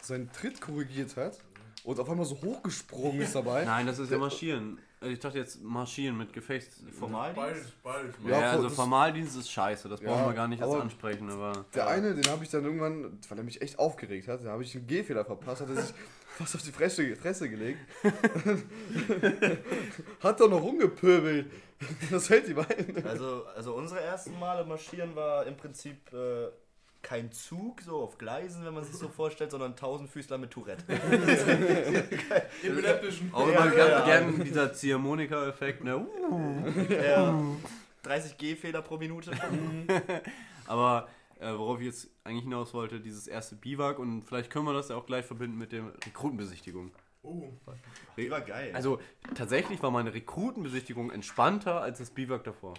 seinen 0.00 0.30
Tritt 0.32 0.60
korrigiert 0.60 1.16
hat 1.16 1.38
und 1.84 1.98
auf 2.00 2.08
einmal 2.10 2.26
so 2.26 2.36
hochgesprungen 2.40 3.20
ist 3.22 3.34
dabei. 3.34 3.64
Nein, 3.64 3.86
das 3.86 3.98
ist 3.98 4.10
ja 4.10 4.18
Marschieren. 4.18 4.78
Also 4.98 5.12
Ich 5.12 5.20
dachte 5.20 5.38
jetzt 5.38 5.62
Marschieren 5.62 6.16
mit 6.16 6.32
Gefechts. 6.32 6.82
Formaldienst? 6.98 7.36
beides, 7.36 7.70
beides. 7.82 8.14
Ja, 8.24 8.30
Ja, 8.30 8.40
ja 8.40 8.50
also 8.52 8.64
das- 8.64 8.74
Formaldienst 8.74 9.36
ist 9.36 9.50
scheiße, 9.50 9.88
das 9.90 10.00
Ja, 10.00 10.08
brauchen 10.08 10.26
wir 10.26 10.32
gar 10.34 10.48
nicht 10.48 10.62
aber- 10.62 10.80
ansprechen, 10.80 11.30
aber. 11.30 11.66
Der 11.74 11.86
eine, 11.86 12.14
den 12.14 12.26
habe 12.30 12.42
ich 12.44 12.50
dann 12.50 12.64
irgendwann, 12.64 13.18
weil 13.28 13.38
er 13.38 13.44
mich 13.44 13.60
echt 13.60 13.78
aufgeregt 13.78 14.26
hat, 14.28 14.42
da 14.44 14.50
habe 14.52 14.62
ich 14.62 14.74
einen 14.74 14.86
Gehfehler 14.86 15.24
verpasst, 15.24 15.60
hat 15.60 15.68
er 15.68 15.82
sich 15.82 15.94
fast 16.38 16.54
auf 16.54 16.62
die 16.62 16.72
Fresse, 16.72 17.14
Fresse 17.16 17.48
gelegt. 17.50 17.78
Hat 20.22 20.40
doch 20.40 20.48
noch 20.50 20.62
rumgepöbelt. 20.62 21.50
Was 22.10 22.26
fällt 22.28 22.48
ihm 22.48 22.58
ein? 22.58 23.04
Also, 23.06 23.44
also 23.54 23.74
unsere 23.74 24.00
ersten 24.00 24.38
Male 24.38 24.64
marschieren 24.64 25.14
war 25.14 25.46
im 25.46 25.56
Prinzip 25.56 26.10
äh, 26.12 26.48
kein 27.06 27.30
Zug, 27.30 27.82
so 27.82 27.98
auf 27.98 28.18
Gleisen, 28.18 28.64
wenn 28.64 28.74
man 28.74 28.82
sich 28.82 28.96
so 28.96 29.08
vorstellt, 29.08 29.52
sondern 29.52 29.76
Tausendfüßler 29.76 30.38
mit 30.38 30.50
Tourette. 30.50 30.82
Epileptischen. 32.64 33.32
Auch 33.32 33.46
immer 33.46 33.72
ja, 33.76 34.04
gern, 34.04 34.42
dieser 34.42 34.72
Ziehharmonika-Effekt, 34.72 35.84
ne? 35.84 35.98
Uh. 35.98 36.64
ja. 36.90 37.40
30 38.02 38.36
G-Fehler 38.38 38.82
pro 38.82 38.98
Minute. 38.98 39.30
Aber 40.66 41.06
äh, 41.38 41.52
worauf 41.52 41.78
ich 41.78 41.86
jetzt 41.86 42.08
eigentlich 42.24 42.42
hinaus 42.42 42.74
wollte, 42.74 42.98
dieses 42.98 43.28
erste 43.28 43.54
Biwak 43.54 44.00
und 44.00 44.22
vielleicht 44.22 44.50
können 44.50 44.64
wir 44.64 44.72
das 44.72 44.88
ja 44.88 44.96
auch 44.96 45.06
gleich 45.06 45.24
verbinden 45.24 45.58
mit 45.58 45.70
der 45.70 45.84
Rekrutenbesichtigung. 46.04 46.90
Oh. 47.22 47.52
Die 48.16 48.28
war 48.32 48.40
geil. 48.40 48.72
Also 48.74 48.98
tatsächlich 49.36 49.80
war 49.80 49.92
meine 49.92 50.12
Rekrutenbesichtigung 50.12 51.12
entspannter 51.12 51.80
als 51.80 51.98
das 51.98 52.10
Biwak 52.10 52.42
davor. 52.42 52.74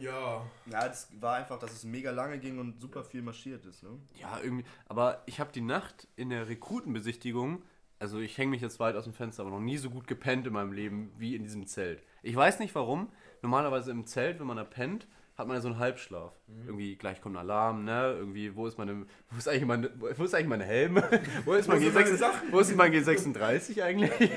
Ja. 0.00 0.46
ja, 0.66 0.88
das 0.88 1.08
war 1.20 1.36
einfach, 1.36 1.58
dass 1.58 1.72
es 1.72 1.84
mega 1.84 2.10
lange 2.10 2.38
ging 2.38 2.58
und 2.58 2.80
super 2.80 3.04
viel 3.04 3.22
marschiert 3.22 3.64
ist. 3.64 3.82
Ne? 3.82 3.90
Ja, 4.20 4.38
irgendwie. 4.42 4.64
Aber 4.88 5.22
ich 5.26 5.40
habe 5.40 5.52
die 5.52 5.60
Nacht 5.60 6.08
in 6.16 6.30
der 6.30 6.48
Rekrutenbesichtigung, 6.48 7.62
also 7.98 8.18
ich 8.18 8.36
hänge 8.36 8.50
mich 8.50 8.60
jetzt 8.60 8.78
weit 8.78 8.94
aus 8.94 9.04
dem 9.04 9.14
Fenster, 9.14 9.42
aber 9.42 9.50
noch 9.50 9.60
nie 9.60 9.78
so 9.78 9.90
gut 9.90 10.06
gepennt 10.06 10.46
in 10.46 10.52
meinem 10.52 10.72
Leben 10.72 11.12
wie 11.18 11.34
in 11.34 11.42
diesem 11.44 11.66
Zelt. 11.66 12.02
Ich 12.22 12.36
weiß 12.36 12.58
nicht 12.58 12.74
warum. 12.74 13.10
Normalerweise 13.42 13.90
im 13.90 14.06
Zelt, 14.06 14.38
wenn 14.40 14.46
man 14.46 14.56
da 14.56 14.64
pennt, 14.64 15.06
hat 15.36 15.46
man 15.46 15.56
ja 15.56 15.60
so 15.60 15.68
einen 15.68 15.78
Halbschlaf. 15.78 16.32
Irgendwie 16.64 16.96
gleich 16.96 17.20
kommt 17.20 17.36
ein 17.36 17.40
Alarm, 17.40 17.84
ne? 17.84 18.14
Irgendwie, 18.16 18.56
wo 18.56 18.66
ist 18.66 18.78
meine, 18.78 19.06
wo 19.30 19.36
ist 19.36 19.48
eigentlich 19.48 19.66
meine, 19.66 19.90
wo 19.98 20.24
ist 20.24 20.34
eigentlich 20.34 20.48
mein 20.48 20.60
Helm? 20.62 20.96
wo 21.44 21.52
ist 21.54 21.68
mein 21.68 21.78
Wo 21.78 21.84
sind 21.84 21.94
meine 21.94 22.08
G6, 22.10 22.16
Sachen? 22.16 22.52
wo 22.52 22.58
ist 22.58 22.74
mein 22.74 22.92
G36 22.92 23.82
eigentlich? 23.82 24.30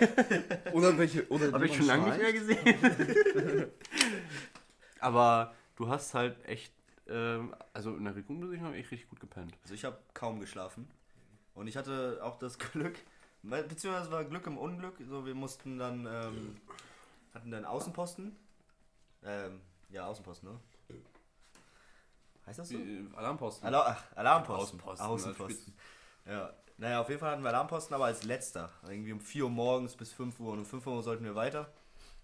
Oder 0.73 0.97
welche. 0.97 1.27
Oder 1.29 1.53
Habe 1.53 1.65
ich 1.65 1.75
schon 1.75 1.85
lange 1.85 2.09
nicht 2.09 2.21
mehr 2.21 2.33
gesehen. 2.33 3.67
Aber 4.99 5.53
du 5.75 5.87
hast 5.89 6.13
halt 6.13 6.43
echt, 6.45 6.73
ähm, 7.07 7.55
also 7.73 7.95
in 7.95 8.03
der 8.03 8.15
Rekrutenbesichtigung 8.15 8.67
habe 8.67 8.77
ich 8.77 8.91
richtig 8.91 9.09
gut 9.09 9.19
gepennt. 9.19 9.57
Also 9.63 9.73
ich 9.73 9.85
habe 9.85 9.97
kaum 10.13 10.39
geschlafen. 10.39 10.89
Und 11.55 11.67
ich 11.67 11.77
hatte 11.77 12.19
auch 12.23 12.37
das 12.37 12.57
Glück, 12.71 12.97
beziehungsweise 13.43 14.11
war 14.11 14.23
Glück 14.23 14.47
im 14.47 14.57
Unglück. 14.57 14.95
So, 15.07 15.25
wir 15.25 15.35
mussten 15.35 15.77
dann, 15.77 16.05
ähm, 16.05 16.57
hatten 17.33 17.51
dann 17.51 17.65
Außenposten. 17.65 18.35
Ähm, 19.23 19.61
ja, 19.89 20.05
Außenposten, 20.07 20.49
ne? 20.49 20.59
Heißt 22.45 22.59
das 22.59 22.69
so? 22.69 22.77
Äh, 22.77 23.05
Alarmposten. 23.15 23.67
Alar 23.67 23.85
ach, 23.87 24.17
Alarmposten. 24.17 24.79
Außenposten, 24.81 25.05
Außenposten. 25.05 25.73
Ja. 26.25 26.53
Naja, 26.77 27.01
auf 27.01 27.09
jeden 27.09 27.19
Fall 27.19 27.31
hatten 27.31 27.43
wir 27.43 27.49
Alarmposten, 27.49 27.93
aber 27.93 28.05
als 28.05 28.23
letzter. 28.23 28.71
Irgendwie 28.87 29.11
um 29.11 29.19
4 29.19 29.43
Uhr 29.43 29.49
morgens 29.49 29.95
bis 29.95 30.13
5 30.13 30.39
Uhr 30.39 30.53
und 30.53 30.59
um 30.59 30.65
5 30.65 30.87
Uhr 30.87 31.03
sollten 31.03 31.25
wir 31.25 31.35
weiter. 31.35 31.71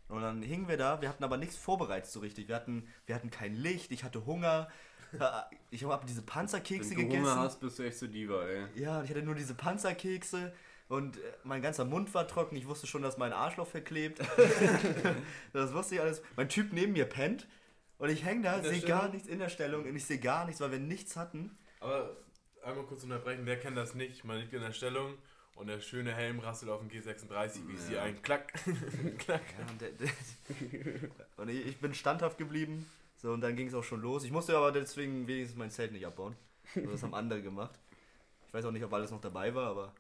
Und 0.08 0.22
dann 0.22 0.42
hingen 0.42 0.68
wir 0.68 0.78
da, 0.78 1.02
wir 1.02 1.10
hatten 1.10 1.24
aber 1.24 1.38
nichts 1.38 1.58
vorbereitet 1.58 2.10
so 2.10 2.20
richtig. 2.20 2.48
Wir 2.48 2.56
hatten, 2.56 2.88
wir 3.06 3.16
hatten 3.16 3.32
kein 3.32 3.56
Licht, 3.56 3.92
ich 3.92 4.04
hatte 4.04 4.26
Hunger. 4.26 4.70
Ich 5.70 5.86
habe 5.86 6.06
diese 6.06 6.24
Panzerkekse 6.24 6.90
Wenn 6.90 6.98
du 6.98 7.04
gegessen. 7.04 7.22
Hunger 7.24 7.36
hast, 7.38 7.62
bist 7.62 7.80
du 7.80 7.84
echt 7.84 7.98
so 7.98 8.08
Diva, 8.08 8.48
ey. 8.48 8.66
Ja, 8.76 9.00
und 9.00 9.06
ich 9.06 9.12
hatte 9.12 9.24
nur 9.24 9.36
diese 9.36 9.54
Panzerkekse 9.54 10.52
und 10.90 11.18
äh, 11.18 11.22
mein 11.44 11.62
ganzer 11.62 11.86
Mund 11.86 12.14
war 12.14 12.28
trocken. 12.28 12.56
Ich 12.58 12.68
wusste 12.68 12.86
schon, 12.86 13.02
dass 13.02 13.18
mein 13.18 13.32
Arschloch 13.32 13.68
verklebt. 13.68 14.20
das 15.54 15.74
wusste 15.74 15.96
ich 15.96 16.02
alles. 16.02 16.22
Mein 16.36 16.50
Typ 16.50 16.74
neben 16.74 16.94
mir 16.94 17.06
pennt 17.06 17.48
und 17.98 18.10
ich 18.10 18.26
hänge 18.26 18.42
da, 18.42 18.62
sehe 18.62 18.82
gar 18.82 19.10
nichts 19.10 19.28
in 19.28 19.40
der 19.40 19.50
Stellung 19.50 19.86
und 19.86 19.96
ich 19.96 20.06
sehe 20.06 20.20
gar 20.20 20.46
nichts, 20.46 20.60
weil 20.60 20.72
wir 20.72 20.80
nichts 20.80 21.16
hatten. 21.16 21.58
Aber 21.80 22.18
einmal 22.64 22.86
kurz 22.86 23.04
unterbrechen, 23.04 23.46
wer 23.46 23.60
kennt 23.60 23.78
das 23.78 23.96
nicht? 23.96 24.26
Man 24.26 24.40
liegt 24.40 24.54
in 24.54 24.62
der 24.62 24.74
Stellung 24.74 25.14
und 25.56 25.68
der 25.68 25.80
schöne 25.80 26.14
Helm 26.14 26.40
rasselt 26.40 26.70
auf 26.72 26.82
den 26.82 26.90
G36, 26.90 27.68
wie 27.68 27.78
sie 27.78 27.98
ein 27.98 28.22
Klack. 28.22 28.54
Klack. 29.18 29.42
Ja, 29.58 29.72
und, 29.72 29.82
der, 29.82 29.90
der, 29.92 30.10
und 31.38 31.50
ich, 31.50 31.78
bin 31.78 31.94
standhaft 31.94 32.38
geblieben. 32.38 32.86
So, 33.18 33.32
und 33.32 33.42
dann 33.42 33.56
ging 33.56 33.68
es 33.68 33.74
auch 33.74 33.84
schon 33.84 34.02
los. 34.02 34.24
Ich 34.24 34.32
musste 34.32 34.56
aber 34.56 34.72
deswegen 34.72 35.28
wenigstens 35.28 35.58
mein 35.58 35.72
Zelt 35.72 35.92
nicht 35.92 36.06
abbauen. 36.06 36.36
Also 36.76 36.92
das 36.92 37.04
haben 37.04 37.14
andere 37.14 37.42
gemacht. 37.42 37.80
Ich 38.48 38.54
weiß 38.54 38.66
auch 38.66 38.72
nicht, 38.72 38.84
ob 38.84 38.94
alles 38.94 39.12
noch 39.12 39.22
dabei 39.22 39.56
war, 39.56 39.70
aber, 39.70 39.94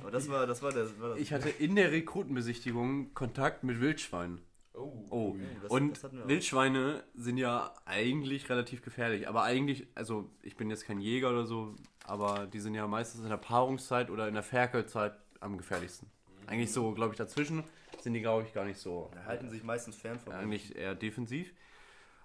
aber 0.00 0.10
das 0.10 0.28
war 0.28 0.46
das 0.46 0.62
war 0.62 0.72
das. 0.72 0.98
War 1.00 1.10
das 1.10 1.18
Ich 1.18 1.32
hatte 1.32 1.50
in 1.50 1.76
der 1.76 1.92
Rekrutenbesichtigung 1.92 3.12
Kontakt 3.14 3.62
mit 3.62 3.80
Wildschweinen. 3.80 4.40
Oh. 4.72 5.06
Oh, 5.10 5.36
das- 5.62 5.70
und 5.70 6.02
das 6.02 6.04
auch. 6.04 6.28
Wildschweine 6.28 7.04
sind 7.14 7.36
ja 7.36 7.74
eigentlich 7.84 8.48
relativ 8.48 8.82
gefährlich. 8.82 9.28
Aber 9.28 9.42
eigentlich, 9.42 9.86
also 9.94 10.30
ich 10.42 10.56
bin 10.56 10.70
jetzt 10.70 10.86
kein 10.86 11.00
Jäger 11.00 11.30
oder 11.30 11.44
so, 11.44 11.74
aber 12.10 12.46
die 12.46 12.58
sind 12.58 12.74
ja 12.74 12.86
meistens 12.88 13.22
in 13.22 13.28
der 13.28 13.36
Paarungszeit 13.36 14.10
oder 14.10 14.26
in 14.26 14.34
der 14.34 14.42
Ferkelzeit 14.42 15.14
am 15.38 15.56
gefährlichsten. 15.56 16.10
Eigentlich 16.46 16.72
so, 16.72 16.92
glaube 16.92 17.12
ich, 17.12 17.18
dazwischen 17.18 17.62
sind 18.00 18.14
die, 18.14 18.20
glaube 18.20 18.42
ich, 18.42 18.52
gar 18.52 18.64
nicht 18.64 18.78
so. 18.78 19.10
halten 19.26 19.48
sich 19.48 19.62
meistens 19.62 19.94
fern 19.94 20.18
von 20.18 20.32
uns. 20.32 20.42
eigentlich 20.42 20.74
eher 20.74 20.96
defensiv. 20.96 21.52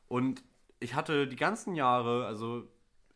Und 0.07 0.43
ich 0.79 0.95
hatte 0.95 1.27
die 1.27 1.35
ganzen 1.35 1.75
Jahre, 1.75 2.25
also 2.25 2.67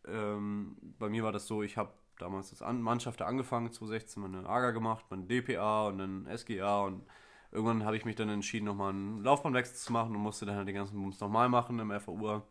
ähm, 0.08 0.78
bei 1.00 1.10
mir 1.10 1.24
war 1.24 1.32
das 1.32 1.48
so, 1.48 1.64
ich 1.64 1.76
habe 1.76 1.92
damals 2.20 2.52
als 2.52 2.62
An 2.62 2.82
Mannschaft 2.82 3.24
angefangen, 3.24 3.72
2016 3.72 4.22
meine 4.22 4.48
AGA 4.48 4.70
gemacht, 4.70 5.06
mein 5.10 5.28
DPA 5.28 5.88
und 5.88 5.98
dann 5.98 6.38
SGA 6.38 6.82
und 6.82 7.04
irgendwann 7.52 7.84
habe 7.84 7.98
ich 7.98 8.06
mich 8.06 8.16
dann 8.16 8.30
entschieden, 8.30 8.66
nochmal 8.66 8.92
einen 8.92 9.24
Laufbahnwechsel 9.24 9.76
zu 9.76 9.92
machen 9.92 10.16
und 10.16 10.22
musste 10.22 10.46
dann 10.46 10.56
halt 10.56 10.68
den 10.68 10.76
ganzen 10.76 11.02
Bums 11.02 11.20
nochmal 11.20 11.50
machen 11.50 11.80
im 11.80 12.00
FAU. 12.00 12.44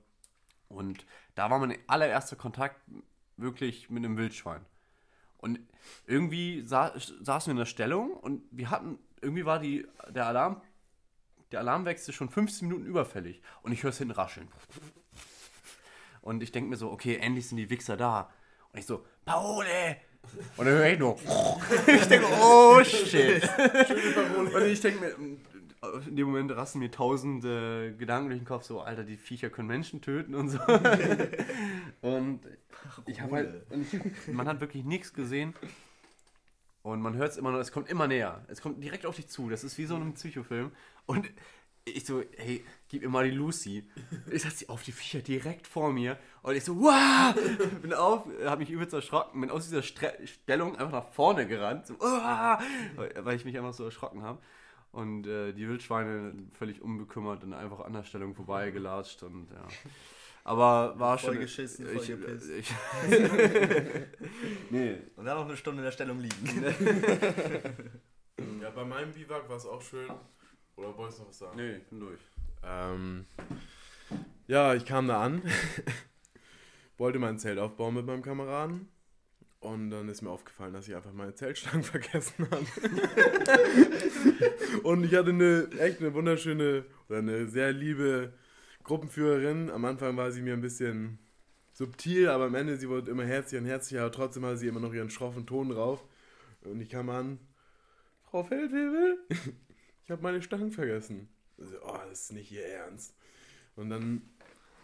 Und 0.68 1.06
da 1.34 1.50
war 1.50 1.58
mein 1.58 1.78
allererster 1.86 2.36
Kontakt 2.36 2.80
wirklich 3.38 3.90
mit 3.90 4.04
einem 4.04 4.16
Wildschwein. 4.16 4.64
Und 5.38 5.60
irgendwie 6.06 6.62
sa 6.66 6.92
saßen 6.96 7.50
wir 7.50 7.52
in 7.52 7.58
der 7.58 7.66
Stellung 7.66 8.12
und 8.12 8.42
wir 8.50 8.70
hatten, 8.70 8.98
irgendwie 9.20 9.44
war 9.44 9.60
die, 9.60 9.86
der 10.08 10.26
Alarm, 10.26 10.60
der 11.52 11.60
Alarmwechsel 11.60 12.12
schon 12.12 12.28
15 12.28 12.68
Minuten 12.68 12.86
überfällig. 12.86 13.40
Und 13.62 13.72
ich 13.72 13.82
höre 13.82 13.90
es 13.90 13.98
hinten 13.98 14.12
rascheln. 14.12 14.48
Und 16.20 16.42
ich 16.42 16.52
denke 16.52 16.68
mir 16.68 16.76
so, 16.76 16.90
okay, 16.90 17.16
endlich 17.16 17.48
sind 17.48 17.56
die 17.56 17.70
Wichser 17.70 17.96
da. 17.96 18.30
Und 18.72 18.80
ich 18.80 18.86
so, 18.86 19.04
Paole! 19.24 19.96
Und 20.56 20.66
dann 20.66 20.74
höre 20.74 20.92
ich 20.92 20.98
nur. 20.98 21.16
ich 21.86 22.06
denke, 22.06 22.26
oh 22.42 22.82
shit. 22.84 23.48
Und 24.36 24.62
ich 24.66 24.80
denke 24.80 25.00
mir, 25.00 25.38
in 26.06 26.16
dem 26.16 26.26
Moment 26.26 26.50
rasten 26.52 26.80
mir 26.80 26.90
tausend 26.90 27.44
äh, 27.44 27.92
Gedanken 27.92 28.30
durch 28.30 28.40
den 28.40 28.46
Kopf, 28.46 28.64
so, 28.64 28.80
Alter, 28.80 29.04
die 29.04 29.16
Viecher 29.16 29.50
können 29.50 29.68
Menschen 29.68 30.00
töten 30.00 30.34
und 30.34 30.48
so. 30.48 30.58
und 32.00 32.40
ich 33.06 33.20
habe 33.20 33.36
halt, 33.36 33.66
ich, 33.70 34.32
man 34.32 34.48
hat 34.48 34.60
wirklich 34.60 34.84
nichts 34.84 35.12
gesehen. 35.12 35.54
Und 36.82 37.00
man 37.00 37.14
hört 37.16 37.32
es 37.32 37.36
immer 37.36 37.52
noch, 37.52 37.58
es 37.58 37.72
kommt 37.72 37.88
immer 37.88 38.06
näher. 38.06 38.44
Es 38.48 38.60
kommt 38.60 38.82
direkt 38.82 39.04
auf 39.04 39.16
dich 39.16 39.28
zu. 39.28 39.50
Das 39.50 39.62
ist 39.62 39.76
wie 39.78 39.84
so 39.84 39.96
ein 39.96 40.14
Psychofilm. 40.14 40.72
Und 41.06 41.28
ich 41.84 42.04
so, 42.06 42.22
hey, 42.36 42.64
gib 42.88 43.02
mir 43.02 43.08
mal 43.08 43.28
die 43.28 43.36
Lucy. 43.36 43.88
Ich 44.30 44.42
setze 44.42 44.58
sie 44.58 44.68
auf 44.68 44.82
die 44.82 44.92
Viecher 44.92 45.20
direkt 45.20 45.66
vor 45.66 45.92
mir. 45.92 46.18
Und 46.42 46.54
ich 46.54 46.64
so, 46.64 46.78
wow! 46.78 47.34
Bin 47.82 47.92
auf, 47.92 48.24
habe 48.44 48.60
mich 48.60 48.70
übelst 48.70 48.94
erschrocken, 48.94 49.40
bin 49.40 49.50
aus 49.50 49.64
dieser 49.64 49.82
Stre 49.82 50.14
Stellung 50.24 50.76
einfach 50.76 51.04
nach 51.04 51.12
vorne 51.12 51.46
gerannt. 51.46 51.86
So, 51.86 51.98
weil, 51.98 53.12
weil 53.20 53.36
ich 53.36 53.44
mich 53.44 53.56
einfach 53.56 53.74
so 53.74 53.84
erschrocken 53.84 54.22
habe. 54.22 54.38
Und 54.90 55.26
äh, 55.26 55.52
die 55.52 55.68
Wildschweine 55.68 56.34
völlig 56.52 56.80
unbekümmert 56.82 57.44
und 57.44 57.52
einfach 57.52 57.80
an 57.80 57.92
der 57.92 58.04
Stellung 58.04 58.34
vorbeigelatscht. 58.34 59.22
Und 59.22 59.50
ja. 59.50 59.66
Aber 60.44 60.98
war 60.98 61.18
Voll 61.18 61.32
schon. 61.34 61.40
geschissen, 61.40 61.86
voll 61.86 62.02
ich, 62.02 62.08
gepisst. 62.08 62.48
ich, 62.50 62.72
nee, 64.70 64.96
Und 65.16 65.26
dann 65.26 65.36
noch 65.36 65.44
eine 65.44 65.56
Stunde 65.58 65.80
in 65.80 65.84
der 65.84 65.92
Stellung 65.92 66.18
liegen. 66.20 66.64
Ja, 68.62 68.70
bei 68.70 68.84
meinem 68.84 69.12
Biwak 69.12 69.48
war 69.48 69.56
es 69.56 69.66
auch 69.66 69.82
schön. 69.82 70.08
Oder 70.76 70.96
wolltest 70.96 71.18
du 71.18 71.22
noch 71.22 71.30
was 71.30 71.38
sagen? 71.38 71.56
nee, 71.56 71.76
ich 71.76 71.86
bin 71.88 71.98
durch. 71.98 72.20
Ähm, 72.62 73.26
ja, 74.46 74.74
ich 74.74 74.84
kam 74.84 75.08
da 75.08 75.20
an, 75.20 75.42
wollte 76.98 77.18
mein 77.18 77.38
Zelt 77.38 77.58
aufbauen 77.58 77.94
mit 77.94 78.06
meinem 78.06 78.22
Kameraden 78.22 78.88
und 79.60 79.90
dann 79.90 80.08
ist 80.08 80.22
mir 80.22 80.30
aufgefallen, 80.30 80.72
dass 80.72 80.86
ich 80.86 80.94
einfach 80.94 81.12
meine 81.12 81.34
Zeltstangen 81.34 81.82
vergessen 81.84 82.46
habe. 82.50 82.66
und 84.84 85.04
ich 85.04 85.14
hatte 85.14 85.30
eine 85.30 85.68
echt 85.78 86.00
eine 86.00 86.14
wunderschöne 86.14 86.84
oder 87.08 87.18
eine 87.18 87.48
sehr 87.48 87.72
liebe 87.72 88.32
Gruppenführerin. 88.84 89.70
Am 89.70 89.84
Anfang 89.84 90.16
war 90.16 90.30
sie 90.30 90.42
mir 90.42 90.52
ein 90.54 90.60
bisschen 90.60 91.18
subtil, 91.72 92.28
aber 92.28 92.44
am 92.44 92.54
Ende 92.54 92.76
sie 92.76 92.88
wurde 92.88 93.10
immer 93.10 93.24
herzlicher 93.24 93.62
und 93.62 93.68
herzlicher, 93.68 94.02
aber 94.02 94.12
trotzdem 94.12 94.44
hatte 94.44 94.58
sie 94.58 94.68
immer 94.68 94.80
noch 94.80 94.94
ihren 94.94 95.10
schroffen 95.10 95.46
Ton 95.46 95.70
drauf. 95.70 96.04
Und 96.62 96.80
ich 96.80 96.88
kam 96.88 97.10
an, 97.10 97.38
Frau 98.30 98.44
Feldwebel, 98.44 99.18
ich 100.04 100.10
habe 100.10 100.22
meine 100.22 100.42
Stangen 100.42 100.70
vergessen. 100.70 101.28
Also, 101.58 101.76
oh, 101.84 101.98
das 102.08 102.22
ist 102.22 102.32
nicht 102.32 102.52
ihr 102.52 102.64
Ernst. 102.64 103.14
Und 103.74 103.90
dann 103.90 104.22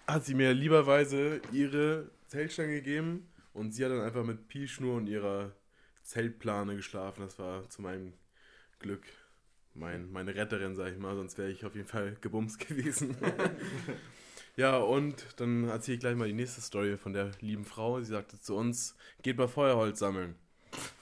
hat 0.07 0.25
sie 0.25 0.35
mir 0.35 0.53
lieberweise 0.53 1.41
ihre 1.53 2.11
Zeltstange 2.29 2.75
gegeben 2.75 3.29
und 3.55 3.73
sie 3.73 3.85
hat 3.85 3.93
dann 3.93 4.03
einfach 4.03 4.25
mit 4.25 4.49
Pielschnur 4.49 4.97
und 4.97 5.07
ihrer 5.07 5.53
Zeltplane 6.03 6.77
geschlafen. 6.77 7.23
Das 7.23 7.39
war 7.39 7.69
zu 7.71 7.81
meinem 7.81 8.13
Glück 8.79 9.05
mein, 9.73 10.13
meine 10.13 10.35
Retterin, 10.35 10.77
sag 10.77 10.93
ich 10.93 10.99
mal, 10.99 11.17
sonst 11.17 11.39
wäre 11.39 11.51
ich 11.51 11.65
auf 11.65 11.75
jeden 11.75 11.89
Fall 11.89 12.17
gebumst 12.21 12.59
gewesen. 12.69 13.17
Ja, 14.57 14.77
und 14.77 15.27
dann 15.39 15.65
erzähle 15.69 15.95
ich 15.97 16.01
gleich 16.01 16.15
mal 16.15 16.29
die 16.29 16.33
nächste 16.33 16.61
Story 16.61 16.97
von 16.97 17.13
der 17.13 17.33
lieben 17.41 17.65
Frau. 17.65 17.99
Sie 17.99 18.07
sagte 18.13 18.39
zu 18.41 18.55
uns, 18.55 18.95
geht 19.23 19.37
mal 19.37 19.49
Feuerholz 19.49 19.99
sammeln. 19.99 20.37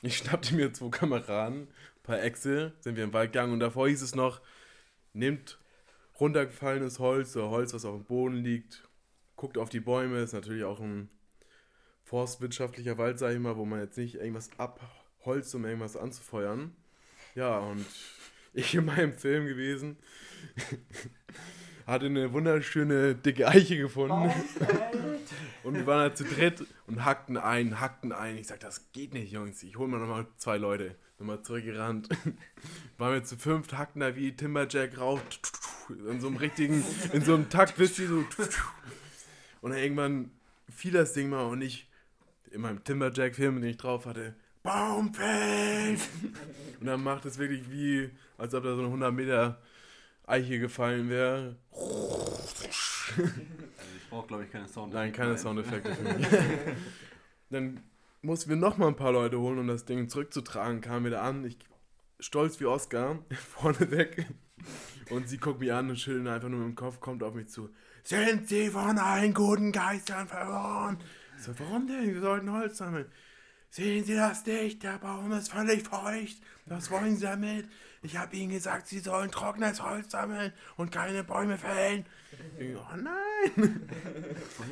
Ich 0.01 0.17
schnappte 0.17 0.55
mir 0.55 0.73
zwei 0.73 0.89
Kameraden, 0.89 1.65
ein 1.65 2.03
paar 2.03 2.23
Äxte, 2.23 2.73
sind 2.81 2.97
wir 2.97 3.05
im 3.05 3.13
Wald 3.13 3.33
gegangen 3.33 3.53
und 3.53 3.61
davor 3.61 3.89
hieß 3.89 4.01
es 4.01 4.15
noch, 4.15 4.41
nehmt 5.13 5.59
runtergefallenes 6.19 6.99
Holz 6.99 7.37
oder 7.37 7.51
Holz, 7.51 7.75
was 7.75 7.85
auf 7.85 7.97
dem 7.97 8.05
Boden 8.07 8.37
liegt, 8.37 8.89
guckt 9.37 9.59
auf 9.59 9.69
die 9.69 9.81
Bäume, 9.81 10.21
ist 10.21 10.33
natürlich 10.33 10.65
auch 10.65 10.81
ein 10.81 11.11
forstwirtschaftlicher 12.13 12.99
Wald, 12.99 13.19
sag 13.19 13.33
ich 13.33 13.39
mal, 13.39 13.57
wo 13.57 13.65
man 13.65 13.81
jetzt 13.81 13.97
nicht 13.97 14.17
irgendwas 14.17 14.51
abholzt, 14.59 15.55
um 15.55 15.65
irgendwas 15.65 15.97
anzufeuern. 15.97 16.77
Ja, 17.35 17.59
und 17.59 17.87
ich 18.53 18.75
in 18.75 18.85
meinem 18.85 19.15
Film 19.15 19.47
gewesen, 19.47 19.97
hatte 21.87 22.05
eine 22.07 22.31
wunderschöne 22.35 23.15
dicke 23.15 23.49
Eiche 23.49 23.79
gefunden. 23.79 24.31
Und 25.65 25.77
wir 25.77 25.87
waren 25.87 26.01
halt 26.01 26.17
zu 26.17 26.25
dritt 26.25 26.67
und 26.89 27.05
hackten 27.05 27.37
ein, 27.37 27.79
hackten 27.79 28.11
ein. 28.11 28.37
Ich 28.37 28.49
sag, 28.49 28.59
das 28.59 28.91
geht 28.91 29.15
nicht, 29.15 29.31
Jungs. 29.31 29.63
Ich 29.63 29.77
hol 29.79 29.87
mal 29.87 30.01
nochmal 30.01 30.27
zwei 30.37 30.57
Leute. 30.57 30.97
Nochmal 31.21 31.41
zurückgerannt. 31.41 32.09
Waren 32.99 33.13
wir 33.13 33.23
zu 33.23 33.37
fünft, 33.37 33.79
hackten 33.79 34.01
da 34.01 34.17
wie 34.17 34.35
Timberjack 34.35 34.99
rauf. 34.99 35.23
In 35.89 36.21
so 36.21 36.27
einem 36.27 36.37
richtigen, 36.37 36.85
in 37.13 37.25
so 37.25 37.37
einem 37.37 37.49
Takt, 37.49 37.79
wisst 37.79 38.01
ihr, 38.01 38.09
so. 38.09 38.25
Und 39.61 39.71
dann 39.71 39.79
irgendwann 39.79 40.33
fiel 40.69 40.91
das 40.91 41.13
Ding 41.13 41.31
mal 41.31 41.45
und 41.45 41.63
ich, 41.63 41.89
in 42.53 42.61
meinem 42.61 42.83
Timberjack-Film, 42.85 43.61
den 43.61 43.71
ich 43.71 43.77
drauf 43.77 44.07
hatte, 44.07 44.35
Baum 44.63 45.13
fällt! 45.13 46.01
Und 46.81 46.87
dann 46.87 47.03
macht 47.03 47.25
es 47.25 47.39
wirklich 47.39 47.71
wie, 47.71 48.11
als 48.39 48.55
ob 48.55 48.65
da 48.65 48.75
so 48.75 48.79
eine 48.79 48.87
100 48.87 49.13
Meter 49.13 49.61
Eiche 50.27 50.59
gefallen 50.59 51.09
wäre. 51.09 51.57
Also 51.73 53.25
ich 53.97 54.09
brauche, 54.09 54.27
glaube 54.29 54.45
ich, 54.45 54.51
keine 54.51 54.69
Sound. 54.69 54.93
Nein, 54.93 55.13
keine 55.13 55.37
Soundeffekte 55.37 55.95
für 55.95 56.15
mich. 56.15 56.27
Dann 57.51 57.81
mussten 58.23 58.51
wir 58.51 58.57
noch 58.57 58.79
mal 58.79 58.89
ein 58.89 58.97
paar 58.97 59.13
Leute 59.13 59.41
holen, 59.41 59.59
um 59.59 59.67
das 59.67 59.85
Ding 59.85 60.09
zurückzutragen. 60.09 60.81
Kamen 60.81 61.05
wir 61.05 61.11
da 61.11 61.23
an, 61.23 61.45
ich 61.45 61.59
stolz 62.21 62.61
wie 62.61 62.67
Oscar, 62.67 63.19
vorne 63.31 63.91
weg. 63.91 64.27
Und 65.11 65.29
sie 65.29 65.39
guckt 65.39 65.61
mich 65.61 65.73
an 65.73 65.91
und 65.91 65.99
schüttelt 65.99 66.29
einfach 66.29 66.49
nur 66.49 66.61
mit 66.61 66.69
dem 66.69 66.77
Kopf, 66.77 67.01
kommt 67.01 67.23
auf 67.23 67.35
mich 67.35 67.49
zu. 67.49 67.69
Sind 68.05 68.49
Sie 68.49 68.69
von 68.69 68.99
allen 68.99 69.35
guten 69.35 69.73
Geistern 69.73 70.27
verloren? 70.27 70.99
So, 71.45 71.53
warum 71.59 71.87
denn? 71.87 72.15
Wir 72.15 72.21
sollten 72.21 72.53
Holz 72.53 72.79
sammeln. 72.79 73.07
Sehen 73.71 74.05
Sie 74.05 74.15
das 74.15 74.45
nicht? 74.47 74.83
Der 74.83 74.99
Baum 74.99 75.33
ist 75.33 75.51
völlig 75.51 75.83
feucht. 75.89 76.37
Was 76.67 76.91
wollen 76.91 77.17
Sie 77.17 77.23
damit? 77.23 77.67
Ich 78.03 78.17
habe 78.19 78.37
Ihnen 78.37 78.53
gesagt, 78.53 78.87
Sie 78.87 78.99
sollen 78.99 79.31
trockenes 79.31 79.83
Holz 79.83 80.11
sammeln 80.13 80.53
und 80.77 80.93
keine 80.93 81.25
Bäume 81.25 81.57
fällen. 81.57 82.05
Oh 82.61 82.97
nein! 82.97 83.89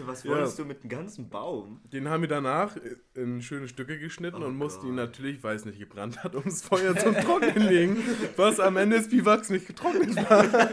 Was 0.04 0.22
Ja. 0.24 0.30
wolltest 0.32 0.58
du 0.58 0.64
mit 0.64 0.82
dem 0.82 0.90
ganzen 0.90 1.28
Baum? 1.30 1.80
Den 1.92 2.08
haben 2.08 2.20
wir 2.20 2.28
danach 2.28 2.76
in 3.14 3.40
schöne 3.42 3.68
Stücke 3.68 3.98
geschnitten 3.98 4.42
Oh 4.42 4.46
und 4.46 4.56
mussten 4.56 4.86
ihn 4.88 4.94
natürlich, 4.96 5.42
weil 5.42 5.56
es 5.56 5.64
nicht 5.64 5.78
gebrannt 5.78 6.22
hat, 6.22 6.34
ums 6.34 6.62
Feuer 6.62 6.94
zum 6.96 7.14
Trocknen 7.14 7.68
legen. 7.68 7.96
Was 8.36 8.60
am 8.60 8.76
Ende 8.76 8.98
des 8.98 9.08
Biwaks 9.08 9.48
nicht 9.50 9.66
getrocknet 9.66 10.14
war. 10.28 10.44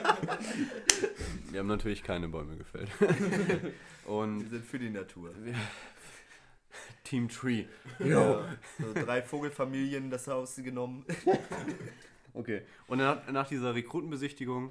Wir 1.52 1.60
haben 1.60 1.68
natürlich 1.68 2.04
keine 2.04 2.28
Bäume 2.28 2.58
gefällt. 2.58 2.90
Wir 3.00 3.74
Und 4.12 4.50
sind 4.50 4.66
für 4.66 4.80
die 4.80 4.90
Natur. 4.90 5.34
Team 7.04 7.30
Tree. 7.30 7.66
Ja. 8.00 8.46
So 8.80 8.94
drei 8.94 9.22
Vogelfamilien 9.22 10.10
das 10.10 10.28
Haus 10.28 10.56
genommen. 10.56 11.06
Okay. 12.34 12.62
Und 12.86 13.00
dann 13.00 13.08
hat, 13.08 13.32
nach 13.32 13.48
dieser 13.48 13.74
Rekrutenbesichtigung, 13.74 14.70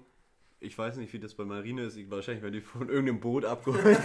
ich 0.61 0.79
weiß 0.79 0.99
nicht, 0.99 1.13
wie 1.13 1.19
das 1.19 1.35
bei 1.35 1.45
Marine 1.45 1.83
ist, 1.83 1.97
ich, 1.97 2.09
wahrscheinlich 2.09 2.41
werden 2.41 2.55
die 2.55 2.61
von 2.61 2.89
irgendeinem 2.89 3.19
Boot 3.19 3.45
abgeholt. 3.45 3.99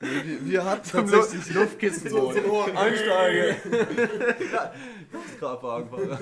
Wir, 0.00 0.40
wir 0.44 0.64
hatten 0.66 0.84
so 0.84 0.98
tatsächlich 0.98 1.54
Luftkistenboot. 1.54 2.76
Einsteige. 2.76 3.56
Kraftwagenfahrer. 5.38 6.20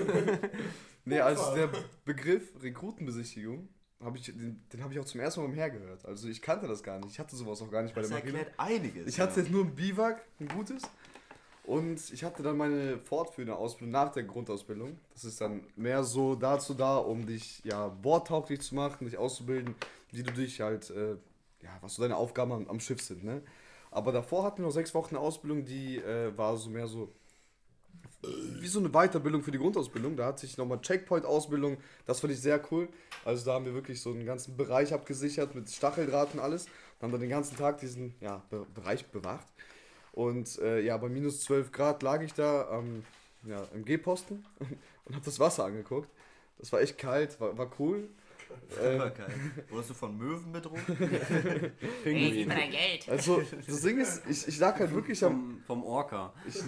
Nee, 1.04 1.18
also 1.18 1.56
der 1.56 1.70
Begriff 2.04 2.52
Rekrutenbesichtigung, 2.62 3.68
hab 4.04 4.14
ich, 4.16 4.24
den, 4.26 4.62
den 4.72 4.82
habe 4.82 4.92
ich 4.92 4.98
auch 5.00 5.04
zum 5.04 5.20
ersten 5.20 5.40
Mal 5.40 5.46
beim 5.48 5.56
Heer 5.56 5.70
gehört. 5.70 6.04
Also 6.04 6.28
ich 6.28 6.42
kannte 6.42 6.66
das 6.68 6.82
gar 6.82 6.98
nicht. 6.98 7.10
Ich 7.10 7.18
hatte 7.18 7.34
sowas 7.36 7.60
auch 7.62 7.70
gar 7.70 7.82
nicht 7.82 7.94
bei 7.94 8.00
Das 8.02 8.10
der 8.10 8.18
Marine. 8.18 8.38
erklärt 8.38 8.58
einiges. 8.58 9.06
Ich 9.08 9.20
hatte 9.20 9.40
jetzt 9.40 9.50
nur 9.50 9.64
ein 9.64 9.74
Biwak, 9.74 10.22
ein 10.40 10.48
gutes. 10.48 10.82
Und 11.64 12.12
ich 12.12 12.22
hatte 12.24 12.42
dann 12.42 12.58
meine 12.58 12.98
fortführende 12.98 13.56
Ausbildung 13.56 13.92
nach 13.92 14.12
der 14.12 14.24
Grundausbildung. 14.24 14.98
Das 15.14 15.24
ist 15.24 15.40
dann 15.40 15.62
mehr 15.76 16.04
so 16.04 16.34
dazu 16.34 16.74
da, 16.74 16.98
um 16.98 17.24
dich 17.24 17.62
ja 17.64 17.88
bordtauglich 17.88 18.60
zu 18.60 18.74
machen, 18.74 19.06
dich 19.06 19.16
auszubilden, 19.16 19.74
wie 20.12 20.22
du 20.22 20.32
dich 20.32 20.60
halt, 20.60 20.90
äh, 20.90 21.12
ja, 21.62 21.70
was 21.80 21.94
so 21.94 22.02
deine 22.02 22.16
Aufgaben 22.16 22.52
am, 22.52 22.68
am 22.68 22.80
Schiff 22.80 23.00
sind, 23.00 23.24
ne? 23.24 23.40
Aber 23.90 24.12
davor 24.12 24.44
hatten 24.44 24.58
wir 24.58 24.66
noch 24.66 24.72
sechs 24.72 24.92
Wochen 24.92 25.14
eine 25.16 25.24
Ausbildung, 25.24 25.64
die 25.64 25.98
äh, 25.98 26.36
war 26.36 26.56
so 26.56 26.68
mehr 26.68 26.86
so 26.88 27.12
wie 28.60 28.68
so 28.68 28.78
eine 28.78 28.90
Weiterbildung 28.90 29.42
für 29.42 29.50
die 29.50 29.58
Grundausbildung. 29.58 30.16
Da 30.16 30.26
hat 30.26 30.38
sich 30.38 30.56
nochmal 30.56 30.80
Checkpoint-Ausbildung, 30.80 31.78
das 32.06 32.20
fand 32.20 32.32
ich 32.32 32.40
sehr 32.40 32.60
cool. 32.70 32.88
Also 33.24 33.44
da 33.44 33.54
haben 33.54 33.64
wir 33.64 33.74
wirklich 33.74 34.00
so 34.00 34.10
einen 34.10 34.24
ganzen 34.24 34.56
Bereich 34.56 34.92
abgesichert 34.92 35.54
mit 35.54 35.70
Stacheldraht 35.70 36.34
und 36.34 36.40
alles. 36.40 36.66
Dann 36.98 37.10
haben 37.10 37.12
wir 37.12 37.18
den 37.18 37.30
ganzen 37.30 37.56
Tag 37.56 37.78
diesen 37.78 38.14
ja, 38.20 38.42
Be 38.50 38.66
Bereich 38.74 39.06
bewacht. 39.06 39.46
Und 40.12 40.58
äh, 40.60 40.80
ja, 40.80 40.96
bei 40.96 41.08
minus 41.08 41.42
12 41.42 41.72
Grad 41.72 42.02
lag 42.02 42.22
ich 42.22 42.34
da 42.34 42.68
am 42.68 43.04
ja, 43.46 43.62
im 43.74 43.84
G-Posten 43.84 44.44
und 45.04 45.14
habe 45.14 45.24
das 45.24 45.40
Wasser 45.40 45.64
angeguckt. 45.64 46.08
Das 46.58 46.72
war 46.72 46.80
echt 46.80 46.98
kalt, 46.98 47.40
war, 47.40 47.58
war 47.58 47.70
cool. 47.78 48.08
Äh, 48.82 48.98
Okay. 48.98 49.22
Wurdest 49.68 49.90
du 49.90 49.94
von 49.94 50.16
Möwen 50.16 50.52
bedroht? 50.52 50.78
Pinguin. 52.04 52.48
dein 52.48 52.70
Geld. 52.70 53.08
also 53.08 53.42
das 53.66 53.80
Ding 53.82 53.98
ist, 54.00 54.22
ich, 54.28 54.48
ich 54.48 54.58
lag 54.58 54.78
halt 54.78 54.92
wirklich 54.94 55.22
am... 55.24 55.60
Vom, 55.66 55.82
vom 55.82 55.84
Orca. 55.84 56.32
Ich, 56.46 56.62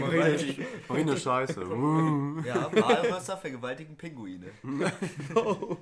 Marine, 0.00 0.66
Marine 0.88 1.16
Scheiße. 1.16 1.60
ja, 2.44 2.70
Walrösser 2.72 3.36
vergewaltigen 3.36 3.96
Pinguine. 3.96 4.46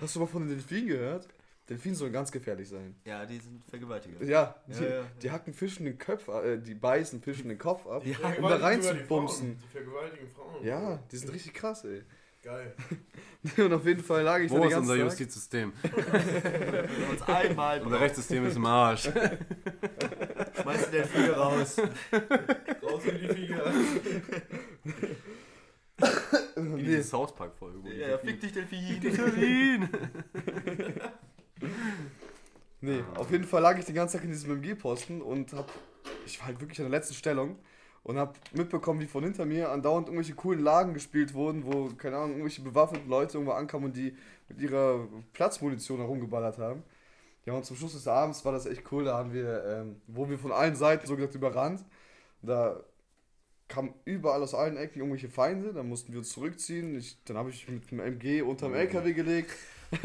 hast 0.00 0.16
du 0.16 0.20
mal 0.20 0.26
von 0.26 0.42
den 0.46 0.50
Delfinen 0.56 0.88
gehört? 0.88 1.28
Delfine 1.68 1.94
sollen 1.94 2.12
ganz 2.12 2.32
gefährlich 2.32 2.68
sein. 2.68 2.96
Ja, 3.04 3.24
die 3.24 3.38
sind 3.38 3.64
Vergewaltiger. 3.68 4.22
Ja, 4.24 4.56
die, 4.66 4.82
Ja, 4.82 4.88
ja. 4.96 5.04
die 5.22 5.30
hacken 5.30 5.54
Fischen 5.54 5.84
den 5.84 5.96
Kopf, 5.96 6.28
ab, 6.28 6.44
äh, 6.44 6.58
die 6.58 6.74
beißen 6.74 7.22
Fischen 7.22 7.48
den 7.48 7.58
Kopf 7.58 7.86
ab, 7.86 8.04
Ja, 8.04 8.16
um 8.36 8.42
da 8.42 8.56
rein 8.56 8.82
zu 8.82 8.94
bumsen. 9.08 9.58
Die 9.62 9.68
vergewaltigen 9.68 10.28
Frauen. 10.28 10.64
Ja, 10.64 10.98
die 11.10 11.16
sind 11.16 11.32
richtig 11.32 11.54
krass, 11.54 11.84
ey. 11.84 12.02
Geil. 12.42 12.74
Und 13.56 13.72
auf 13.72 13.86
jeden 13.86 14.02
Fall 14.02 14.22
lag 14.22 14.40
ich 14.40 14.50
da 14.50 14.56
Wo 14.56 14.62
den 14.62 14.70
ist 14.70 14.76
unser 14.76 14.96
ganzen 14.98 15.16
Tag. 15.16 15.20
Justizsystem? 15.20 15.72
Uns 17.10 17.22
einmal 17.22 17.80
Unser 17.82 18.00
Rechtssystem 18.00 18.46
ist 18.46 18.56
im 18.56 18.66
Arsch. 18.66 19.02
schmeißt 20.60 20.86
den 20.86 20.92
Delfine 20.92 21.30
raus. 21.32 21.76
Raus 22.82 23.04
in 23.04 23.18
die 23.20 23.28
Finger. 23.28 23.62
Wie 26.56 26.82
diese 26.82 27.04
South 27.04 27.34
Park 27.34 27.54
Folge. 27.56 27.78
die 27.88 27.96
Ja, 27.98 28.18
fick 28.18 28.40
dich, 28.40 28.52
Delfin. 28.52 29.00
Delfin. 29.00 29.88
Nee, 32.80 33.04
auf 33.14 33.30
jeden 33.30 33.44
Fall 33.44 33.62
lag 33.62 33.78
ich 33.78 33.84
den 33.84 33.94
ganzen 33.94 34.16
Tag 34.16 34.24
in 34.24 34.32
diesem 34.32 34.50
MG-Posten 34.50 35.22
und 35.22 35.52
hab, 35.52 35.70
ich 36.26 36.40
war 36.40 36.48
halt 36.48 36.60
wirklich 36.60 36.80
an 36.80 36.90
der 36.90 36.98
letzten 36.98 37.14
Stellung 37.14 37.56
und 38.04 38.18
hab 38.18 38.38
mitbekommen, 38.52 39.00
wie 39.00 39.06
von 39.06 39.22
hinter 39.24 39.44
mir 39.44 39.70
andauernd 39.70 40.08
irgendwelche 40.08 40.34
coolen 40.34 40.62
Lagen 40.62 40.94
gespielt 40.94 41.34
wurden, 41.34 41.64
wo, 41.64 41.90
keine 41.96 42.16
Ahnung, 42.16 42.30
irgendwelche 42.32 42.62
bewaffneten 42.62 43.08
Leute 43.08 43.34
irgendwo 43.34 43.52
ankamen 43.52 43.86
und 43.86 43.96
die 43.96 44.16
mit 44.48 44.60
ihrer 44.60 45.06
Platzmunition 45.32 45.98
herumgeballert 45.98 46.58
haben. 46.58 46.82
Ja, 47.46 47.54
und 47.54 47.64
zum 47.64 47.76
Schluss 47.76 47.92
des 47.92 48.06
Abends 48.06 48.44
war 48.44 48.52
das 48.52 48.66
echt 48.66 48.90
cool, 48.92 49.04
da 49.04 49.18
haben 49.18 49.32
wir, 49.32 49.64
ähm, 49.66 49.96
wo 50.06 50.28
wir 50.28 50.38
von 50.38 50.52
allen 50.52 50.76
Seiten 50.76 51.06
so 51.06 51.16
gesagt 51.16 51.34
überrannt, 51.34 51.84
da 52.42 52.80
kamen 53.68 53.94
überall 54.04 54.42
aus 54.42 54.54
allen 54.54 54.76
Ecken 54.76 55.00
irgendwelche 55.00 55.28
Feinde, 55.28 55.72
dann 55.72 55.88
mussten 55.88 56.12
wir 56.12 56.18
uns 56.18 56.30
zurückziehen, 56.30 56.96
ich, 56.96 57.22
dann 57.24 57.36
habe 57.36 57.50
ich 57.50 57.68
mit 57.68 57.90
dem 57.90 58.00
MG 58.00 58.42
unterm 58.42 58.74
LKW 58.74 59.12
gelegt, 59.12 59.50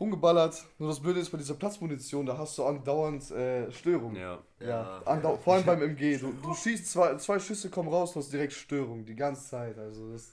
rumgeballert, 0.00 0.64
nur 0.78 0.88
das 0.88 1.00
Blöde 1.00 1.20
ist 1.20 1.30
bei 1.30 1.38
dieser 1.38 1.54
Platzmunition, 1.54 2.24
da 2.26 2.38
hast 2.38 2.56
du 2.58 2.64
andauernd 2.64 3.30
äh, 3.30 3.70
Störungen. 3.70 4.16
Ja. 4.16 4.38
Ja, 4.58 4.68
Ja. 4.68 5.02
andau 5.04 5.36
vor 5.36 5.54
allem 5.54 5.66
beim 5.66 5.82
MG. 5.82 6.16
Du, 6.18 6.32
du 6.32 6.54
schießt 6.54 6.90
zwei, 6.90 7.16
zwei 7.16 7.38
Schüsse, 7.38 7.70
kommen 7.70 7.88
raus, 7.88 8.12
du 8.14 8.20
hast 8.20 8.32
direkt 8.32 8.52
Störung, 8.54 9.04
die 9.04 9.14
ganze 9.14 9.48
Zeit. 9.48 9.78
Also 9.78 10.10
das, 10.12 10.32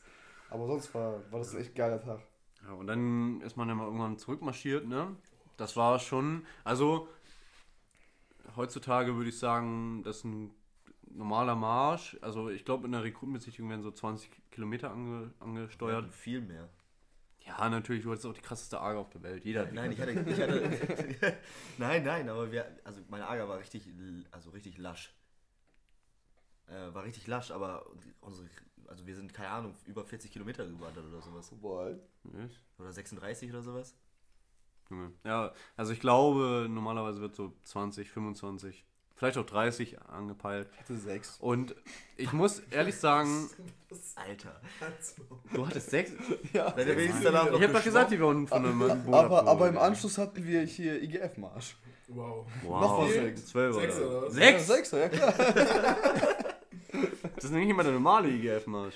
aber 0.50 0.68
sonst 0.68 0.94
war, 0.96 1.20
war 1.32 1.40
das 1.40 1.54
ein 1.54 1.62
echt 1.62 1.76
geiler 1.76 2.02
Tag. 2.02 2.22
Ja, 2.66 2.74
und 2.74 2.88
dann 2.88 3.42
ist 3.42 3.58
man 3.58 3.68
dann 3.68 3.78
mal 3.78 3.86
irgendwann 3.86 4.18
zurückmarschiert, 4.18 4.88
ne? 4.88 5.16
Das 5.58 5.76
war 5.76 6.00
schon, 6.00 6.46
also 6.64 7.08
heutzutage 8.56 9.16
würde 9.16 9.30
ich 9.30 9.40
sagen, 9.40 10.04
das 10.04 10.18
ist 10.18 10.26
ein 10.26 10.52
normaler 11.10 11.56
Marsch. 11.56 12.18
Also 12.22 12.50
ich 12.50 12.66
glaube, 12.66 12.86
in 12.86 12.92
der 12.92 13.04
Rekrutenbesichtigung 13.04 13.70
werden 13.70 13.82
so 13.82 13.92
20 13.92 14.30
Kilometer 14.52 14.92
ange, 14.92 15.32
angesteuert. 15.40 16.14
Viel 16.14 16.42
mehr. 16.42 16.70
Ja, 17.48 17.70
natürlich, 17.70 18.04
du 18.04 18.12
hattest 18.12 18.26
auch 18.26 18.34
die 18.34 18.42
krasseste 18.42 18.80
Arge 18.80 19.00
auf 19.00 19.10
der 19.10 19.24
Welt. 19.24 19.46
Jeder 19.46 19.62
hat 19.62 19.72
die 19.72 19.76
Nein, 19.76 19.92
ich 19.92 20.02
hatte, 20.02 20.12
ich 20.12 20.42
hatte 20.42 21.38
nein, 21.78 22.04
nein, 22.04 22.30
aber 22.30 22.52
wir, 22.52 22.78
also 22.84 23.02
meine 23.10 23.28
Ager 23.28 23.48
war 23.48 23.60
richtig, 23.60 23.88
also 24.32 24.50
richtig 24.50 24.78
lasch. 24.78 25.14
Äh, 26.68 26.94
war 26.94 27.04
richtig 27.04 27.26
lasch, 27.28 27.52
aber 27.52 27.86
unsere, 28.20 28.50
also 28.88 29.08
wir 29.08 29.16
sind 29.16 29.34
keine 29.34 29.50
Ahnung 29.50 29.74
über 29.86 30.04
40 30.04 30.32
Kilometer 30.32 30.68
gewandert 30.68 31.06
oder 31.06 31.22
sowas 31.22 31.50
Boah. 31.62 31.98
Nicht? 32.24 32.62
oder 32.78 32.92
36 32.92 33.50
oder 33.50 33.64
sowas. 33.64 33.96
Ja, 35.24 35.54
also 35.76 35.92
ich 35.92 36.00
glaube, 36.00 36.68
normalerweise 36.70 37.22
wird 37.22 37.36
so 37.36 37.54
20, 37.64 38.10
25, 38.10 38.86
vielleicht 39.18 39.38
auch 39.38 39.46
30 39.46 40.00
angepeilt. 40.02 40.70
Ich 40.74 40.80
hatte 40.80 40.96
sechs. 40.98 41.38
Und 41.40 41.76
ich 42.16 42.32
muss 42.32 42.62
ehrlich 42.72 42.96
sagen, 42.96 43.50
Alter. 44.16 44.62
du 45.54 45.68
hattest 45.68 45.90
sechs. 45.90 46.12
Ja. 46.54 46.74
Ich 46.78 47.64
hab 47.64 47.74
doch 47.74 47.84
gesagt, 47.84 48.12
die 48.12 48.20
wurden 48.22 48.48
von 48.48 48.66
einem 48.66 48.80
Boot 48.80 49.14
Aber, 49.14 49.46
aber 49.48 49.68
im 49.68 49.78
Anschluss 49.78 50.18
hatten 50.18 50.46
wir 50.46 50.62
hier 50.62 51.02
IGF-Marsch. 51.02 51.76
Wow. 52.08 52.46
Wow. 52.64 52.82
Noch 52.82 53.00
was 53.04 53.12
Viel? 53.12 53.22
sechs. 53.24 53.46
Zwölf 53.48 53.76
Sechs 53.76 53.98
oder 54.00 54.08
oder 54.10 54.28
was? 54.28 54.34
Sechs? 54.34 54.68
Ja, 54.68 54.76
Sechser, 54.76 55.00
ja 55.00 55.10
klar. 55.10 55.34
Das 57.36 57.44
ist 57.44 57.52
nicht 57.52 57.70
immer 57.70 57.84
der 57.84 57.92
normale 57.94 58.30
IGF-Marsch. 58.30 58.96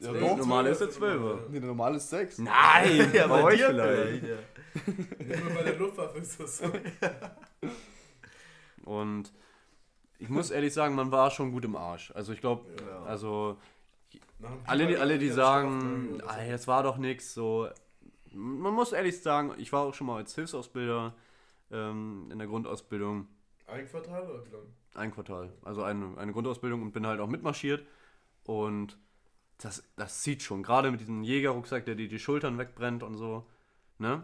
Ja, 0.00 0.12
Der 0.12 0.20
normale 0.36 0.70
ist 0.70 0.80
der 0.80 0.90
Zwölfer. 0.90 1.46
Nee, 1.48 1.60
der 1.60 1.68
normale 1.68 1.96
ist 1.98 2.10
sechs. 2.10 2.38
Nein, 2.38 3.10
Ja, 3.14 3.28
bei 3.28 3.40
bei 3.40 3.44
euch 3.44 3.62
vielleicht. 3.62 4.22
vielleicht. 4.22 4.24
ja. 5.28 5.34
Immer 5.36 5.50
bei 5.54 5.62
der 5.62 5.76
Luftwaffe 5.76 6.18
ist 6.18 6.40
das 6.40 6.58
so. 6.58 6.64
Und 8.84 9.32
ich 10.18 10.28
muss 10.28 10.50
ehrlich 10.50 10.72
sagen, 10.72 10.94
man 10.94 11.10
war 11.10 11.30
schon 11.30 11.52
gut 11.52 11.64
im 11.64 11.76
Arsch. 11.76 12.10
Also 12.12 12.32
ich 12.32 12.40
glaube, 12.40 12.64
Ja. 12.86 13.02
also 13.04 13.58
alle, 14.66 14.86
die, 14.86 14.96
alle, 14.96 15.18
die 15.18 15.30
sagen, 15.30 15.80
Straftagen 15.80 16.14
oder 16.22 16.38
"Ey, 16.38 16.50
das 16.52 16.66
war 16.68 16.82
doch 16.82 16.96
nix, 16.98 17.34
so. 17.34 17.68
Man 18.32 18.74
muss 18.74 18.92
ehrlich 18.92 19.20
sagen, 19.20 19.54
ich 19.58 19.72
war 19.72 19.82
auch 19.82 19.94
schon 19.94 20.06
mal 20.06 20.16
als 20.16 20.34
Hilfsausbilder 20.34 21.14
ähm, 21.70 22.28
in 22.30 22.38
der 22.38 22.46
Grundausbildung 22.48 23.28
so. 23.66 23.72
Ein 23.72 23.88
Quartal 23.88 24.22
oder 24.30 24.44
wie 24.46 24.50
lang? 24.50 24.62
ein 24.96 25.10
Quartal, 25.12 25.52
also 25.62 25.82
eine, 25.82 26.16
eine 26.18 26.32
Grundausbildung 26.32 26.82
und 26.82 26.92
bin 26.92 27.06
halt 27.06 27.18
auch 27.20 27.26
mitmarschiert. 27.28 27.84
Und 28.44 28.96
das, 29.58 29.82
das 29.96 30.20
zieht 30.22 30.42
schon, 30.42 30.62
gerade 30.62 30.90
mit 30.90 31.00
diesem 31.00 31.22
Jägerrucksack, 31.24 31.84
der 31.84 31.94
dir 31.94 32.08
die 32.08 32.18
Schultern 32.18 32.58
wegbrennt 32.58 33.02
und 33.02 33.14
so. 33.16 33.46
Ne? 33.98 34.22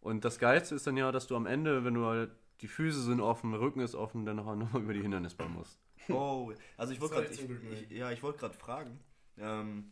Und 0.00 0.24
das 0.24 0.38
Geilste 0.38 0.74
ist 0.76 0.86
dann 0.86 0.96
ja, 0.96 1.10
dass 1.12 1.26
du 1.26 1.34
am 1.36 1.46
Ende, 1.46 1.84
wenn 1.84 1.94
du 1.94 2.04
halt, 2.06 2.30
die 2.60 2.68
Füße 2.68 3.02
sind 3.02 3.20
offen, 3.20 3.52
der 3.52 3.60
Rücken 3.60 3.80
ist 3.80 3.94
offen, 3.94 4.24
dann 4.24 4.36
noch 4.36 4.46
nochmal 4.56 4.82
über 4.82 4.94
die 4.94 5.02
Hindernisbahn 5.02 5.52
musst. 5.52 5.78
Oh, 6.08 6.52
also 6.76 6.92
ich 6.92 7.00
wollte 7.00 7.16
gerade, 7.16 7.94
ja, 7.94 8.10
ich 8.12 8.22
wollte 8.22 8.38
gerade 8.38 8.54
fragen. 8.54 9.00
Ähm, 9.38 9.90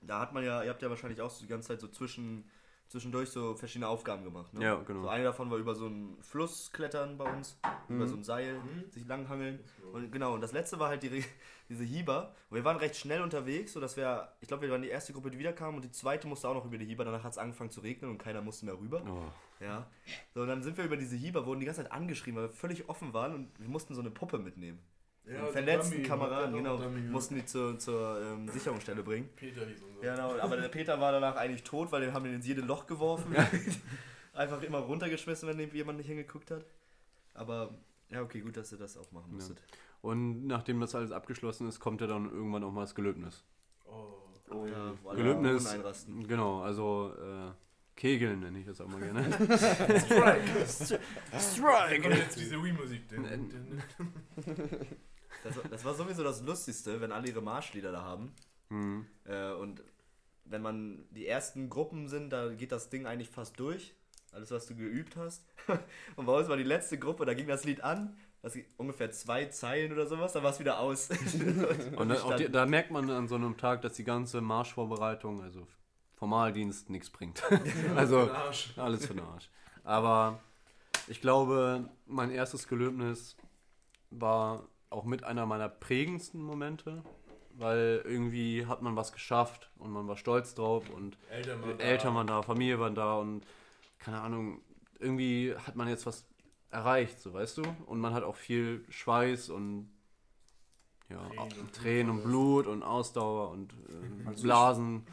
da 0.00 0.20
hat 0.20 0.32
man 0.32 0.44
ja, 0.44 0.62
ihr 0.62 0.70
habt 0.70 0.82
ja 0.82 0.90
wahrscheinlich 0.90 1.20
auch 1.20 1.30
so 1.30 1.42
die 1.42 1.48
ganze 1.48 1.68
Zeit 1.68 1.80
so 1.80 1.88
zwischen, 1.88 2.50
zwischendurch 2.94 3.28
so 3.30 3.56
verschiedene 3.56 3.88
Aufgaben 3.88 4.22
gemacht. 4.22 4.54
Ne? 4.54 4.62
Ja, 4.64 4.76
genau. 4.76 5.02
So 5.02 5.08
eine 5.08 5.24
davon 5.24 5.50
war 5.50 5.58
über 5.58 5.74
so 5.74 5.86
einen 5.86 6.16
Fluss 6.22 6.70
klettern 6.70 7.18
bei 7.18 7.24
uns, 7.24 7.58
über 7.88 8.06
so 8.06 8.14
ein 8.14 8.22
Seil 8.22 8.54
Mhm. 8.54 8.88
sich 8.88 9.04
langhangeln. 9.04 9.58
Und 9.92 10.12
genau, 10.12 10.34
und 10.34 10.40
das 10.40 10.52
letzte 10.52 10.78
war 10.78 10.90
halt 10.90 11.02
die, 11.02 11.24
diese 11.68 11.82
Hieber. 11.82 12.32
Und 12.50 12.54
wir 12.54 12.64
waren 12.64 12.76
recht 12.76 12.94
schnell 12.94 13.20
unterwegs, 13.20 13.72
sodass 13.72 13.96
wir, 13.96 14.28
ich 14.40 14.46
glaube, 14.46 14.62
wir 14.62 14.70
waren 14.70 14.82
die 14.82 14.90
erste 14.90 15.12
Gruppe, 15.12 15.32
die 15.32 15.38
wiederkam 15.40 15.74
und 15.74 15.82
die 15.84 15.90
zweite 15.90 16.28
musste 16.28 16.48
auch 16.48 16.54
noch 16.54 16.66
über 16.66 16.78
die 16.78 16.86
Hieber. 16.86 17.04
Danach 17.04 17.24
hat 17.24 17.32
es 17.32 17.38
angefangen 17.38 17.70
zu 17.70 17.80
regnen 17.80 18.12
und 18.12 18.18
keiner 18.18 18.42
musste 18.42 18.64
mehr 18.64 18.78
rüber. 18.78 19.02
Oh. 19.04 19.64
Ja. 19.64 19.88
So, 20.32 20.42
und 20.42 20.46
dann 20.48 20.62
sind 20.62 20.76
wir 20.76 20.84
über 20.84 20.96
diese 20.96 21.16
Hieber, 21.16 21.46
wurden 21.46 21.58
die 21.58 21.66
ganze 21.66 21.82
Zeit 21.82 21.90
angeschrieben, 21.90 22.36
weil 22.40 22.48
wir 22.48 22.54
völlig 22.54 22.88
offen 22.88 23.12
waren 23.12 23.34
und 23.34 23.58
wir 23.58 23.68
mussten 23.68 23.94
so 23.94 24.02
eine 24.02 24.10
Puppe 24.12 24.38
mitnehmen. 24.38 24.78
Ja, 25.26 25.46
verletzten 25.46 25.96
Dummy, 25.96 26.06
Kameraden, 26.06 26.54
genau, 26.54 26.76
Dummy, 26.76 27.00
ja. 27.00 27.10
mussten 27.10 27.36
die 27.36 27.46
zur, 27.46 27.78
zur 27.78 28.20
ähm, 28.20 28.48
Sicherungsstelle 28.48 29.02
bringen. 29.02 29.30
Peter 29.36 29.64
hieß 29.64 29.82
unser. 29.82 30.04
Ja, 30.04 30.14
genau, 30.14 30.38
aber 30.38 30.56
der 30.58 30.68
Peter 30.68 31.00
war 31.00 31.12
danach 31.12 31.36
eigentlich 31.36 31.62
tot, 31.62 31.90
weil 31.92 32.02
den 32.02 32.12
haben 32.12 32.24
den 32.24 32.34
ins 32.34 32.46
jede 32.46 32.60
Loch 32.60 32.86
geworfen. 32.86 33.34
Einfach 34.34 34.60
immer 34.62 34.78
runtergeschmissen, 34.78 35.48
wenn 35.48 35.74
jemand 35.74 35.98
nicht 35.98 36.08
hingeguckt 36.08 36.50
hat. 36.50 36.66
Aber 37.32 37.74
ja, 38.10 38.20
okay, 38.20 38.40
gut, 38.40 38.56
dass 38.56 38.70
ihr 38.72 38.78
das 38.78 38.98
auch 38.98 39.10
machen 39.12 39.32
musstet. 39.32 39.62
Und 40.02 40.46
nachdem 40.46 40.80
das 40.80 40.94
alles 40.94 41.10
abgeschlossen 41.10 41.68
ist, 41.68 41.80
kommt 41.80 42.02
ja 42.02 42.06
dann 42.06 42.30
irgendwann 42.30 42.62
auch 42.62 42.72
mal 42.72 42.82
das 42.82 42.94
Gelöbnis. 42.94 43.44
Oh. 43.86 44.18
Oh 44.50 44.66
ja, 44.66 44.92
alle 45.06 45.16
Gelöbnis, 45.16 45.66
einrasten. 45.66 46.28
genau, 46.28 46.60
also 46.60 47.14
äh, 47.18 47.50
Kegeln 47.96 48.40
nenne 48.40 48.58
ich 48.58 48.66
das 48.66 48.80
auch 48.80 48.88
mal 48.88 49.00
gerne. 49.00 49.22
Strike! 49.32 51.00
Da 51.30 51.40
Strike! 51.40 52.02
kommt 52.02 52.16
jetzt 52.16 52.38
diese 52.38 52.62
Wii-Musik. 52.62 53.02
Äh. 55.42 55.48
Das, 55.48 55.70
das 55.70 55.84
war 55.84 55.94
sowieso 55.94 56.22
das 56.22 56.42
Lustigste, 56.42 57.00
wenn 57.00 57.12
alle 57.12 57.28
ihre 57.28 57.42
Marschlieder 57.42 57.92
da 57.92 58.02
haben. 58.02 58.32
Mhm. 58.68 59.06
Äh, 59.24 59.52
und 59.52 59.82
wenn 60.44 60.62
man 60.62 61.06
die 61.10 61.26
ersten 61.26 61.70
Gruppen 61.70 62.08
sind, 62.08 62.30
da 62.30 62.48
geht 62.48 62.72
das 62.72 62.90
Ding 62.90 63.06
eigentlich 63.06 63.30
fast 63.30 63.58
durch. 63.58 63.94
Alles, 64.32 64.50
was 64.50 64.66
du 64.66 64.74
geübt 64.74 65.16
hast. 65.16 65.44
Und 66.16 66.26
bei 66.26 66.32
uns 66.32 66.48
war 66.48 66.56
die 66.56 66.64
letzte 66.64 66.98
Gruppe, 66.98 67.24
da 67.24 67.34
ging 67.34 67.46
das 67.46 67.64
Lied 67.64 67.82
an. 67.82 68.16
Das 68.42 68.54
ging 68.54 68.64
ungefähr 68.76 69.10
zwei 69.12 69.46
Zeilen 69.46 69.92
oder 69.92 70.06
sowas, 70.06 70.32
dann 70.32 70.42
war 70.42 70.50
es 70.50 70.58
wieder 70.58 70.80
aus. 70.80 71.08
Und 71.96 72.08
da, 72.08 72.22
auch 72.22 72.34
die, 72.36 72.50
da 72.50 72.66
merkt 72.66 72.90
man 72.90 73.08
an 73.10 73.28
so 73.28 73.36
einem 73.36 73.56
Tag, 73.56 73.82
dass 73.82 73.94
die 73.94 74.04
ganze 74.04 74.40
Marschvorbereitung, 74.40 75.40
also 75.40 75.66
Formaldienst, 76.16 76.90
nichts 76.90 77.10
bringt. 77.10 77.42
also 77.96 78.26
Für 78.74 78.82
alles 78.82 79.06
für 79.06 79.14
den 79.14 79.24
Arsch. 79.24 79.48
Aber 79.84 80.40
ich 81.06 81.20
glaube, 81.20 81.88
mein 82.06 82.30
erstes 82.30 82.66
Gelöbnis 82.66 83.36
war 84.10 84.66
auch 84.94 85.04
mit 85.04 85.24
einer 85.24 85.44
meiner 85.46 85.68
prägendsten 85.68 86.40
Momente, 86.42 87.02
weil 87.56 88.02
irgendwie 88.04 88.66
hat 88.66 88.80
man 88.82 88.96
was 88.96 89.12
geschafft 89.12 89.70
und 89.78 89.90
man 89.90 90.08
war 90.08 90.16
stolz 90.16 90.54
drauf 90.54 90.88
und 90.90 91.18
Eltern 91.30 91.62
waren 91.62 91.78
da. 91.78 91.84
Eltern 91.84 92.14
waren 92.14 92.26
da, 92.26 92.42
Familie 92.42 92.78
waren 92.80 92.94
da 92.94 93.14
und 93.18 93.44
keine 93.98 94.20
Ahnung, 94.20 94.60
irgendwie 94.98 95.54
hat 95.56 95.76
man 95.76 95.88
jetzt 95.88 96.06
was 96.06 96.26
erreicht, 96.70 97.20
so 97.20 97.32
weißt 97.32 97.58
du? 97.58 97.62
Und 97.86 98.00
man 98.00 98.14
hat 98.14 98.22
auch 98.24 98.36
viel 98.36 98.84
Schweiß 98.88 99.50
und 99.50 99.90
ja, 101.10 101.18
Tränen 101.28 101.58
und 101.60 101.72
Tränen 101.74 102.10
und 102.10 102.22
Blut 102.24 102.66
und 102.66 102.82
Ausdauer 102.82 103.50
und 103.50 103.72
äh, 103.72 104.26
Also 104.28 104.38
ich- 104.38 104.42
Blasen. 104.42 105.06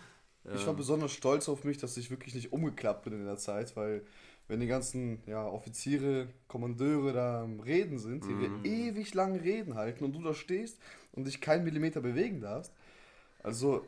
Ich 0.43 0.61
war 0.61 0.69
ähm, 0.69 0.75
besonders 0.75 1.11
stolz 1.11 1.47
auf 1.49 1.63
mich, 1.65 1.77
dass 1.77 1.97
ich 1.97 2.09
wirklich 2.09 2.33
nicht 2.33 2.51
umgeklappt 2.51 3.03
bin 3.03 3.13
in 3.13 3.25
der 3.25 3.37
Zeit, 3.37 3.75
weil 3.75 4.03
wenn 4.47 4.59
die 4.59 4.67
ganzen 4.67 5.21
ja, 5.27 5.45
Offiziere, 5.47 6.27
Kommandeure 6.47 7.13
da 7.13 7.43
am 7.43 7.59
Reden 7.61 7.99
sind, 7.99 8.25
die 8.25 8.33
Mhm. 8.33 8.65
ewig 8.65 9.13
lang 9.13 9.35
Reden 9.37 9.75
halten 9.75 10.03
und 10.03 10.13
du 10.13 10.21
da 10.21 10.33
stehst 10.33 10.77
und 11.13 11.25
dich 11.27 11.39
keinen 11.41 11.63
Millimeter 11.63 12.01
bewegen 12.01 12.41
darfst, 12.41 12.73
also 13.43 13.85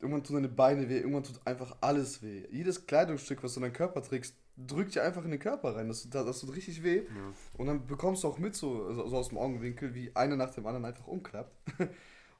irgendwann 0.00 0.24
tun 0.24 0.36
deine 0.36 0.48
Beine 0.48 0.88
weh, 0.88 0.98
irgendwann 0.98 1.24
tut 1.24 1.40
einfach 1.46 1.76
alles 1.80 2.22
weh. 2.22 2.44
Jedes 2.50 2.86
Kleidungsstück, 2.86 3.42
was 3.42 3.54
du 3.54 3.60
in 3.60 3.62
deinen 3.64 3.72
Körper 3.72 4.02
trägst, 4.02 4.34
drückt 4.56 4.94
dir 4.94 5.02
einfach 5.02 5.24
in 5.24 5.30
den 5.30 5.40
Körper 5.40 5.76
rein. 5.76 5.88
Das, 5.88 6.08
das, 6.08 6.24
das 6.26 6.40
tut 6.40 6.54
richtig 6.54 6.82
weh. 6.82 7.02
Und 7.58 7.66
dann 7.66 7.86
bekommst 7.86 8.24
du 8.24 8.28
auch 8.28 8.38
mit, 8.38 8.54
so, 8.54 8.92
so 8.92 9.16
aus 9.16 9.28
dem 9.30 9.38
Augenwinkel, 9.38 9.94
wie 9.94 10.14
einer 10.14 10.36
nach 10.36 10.50
dem 10.50 10.66
anderen 10.66 10.84
einfach 10.84 11.06
umklappt. 11.06 11.54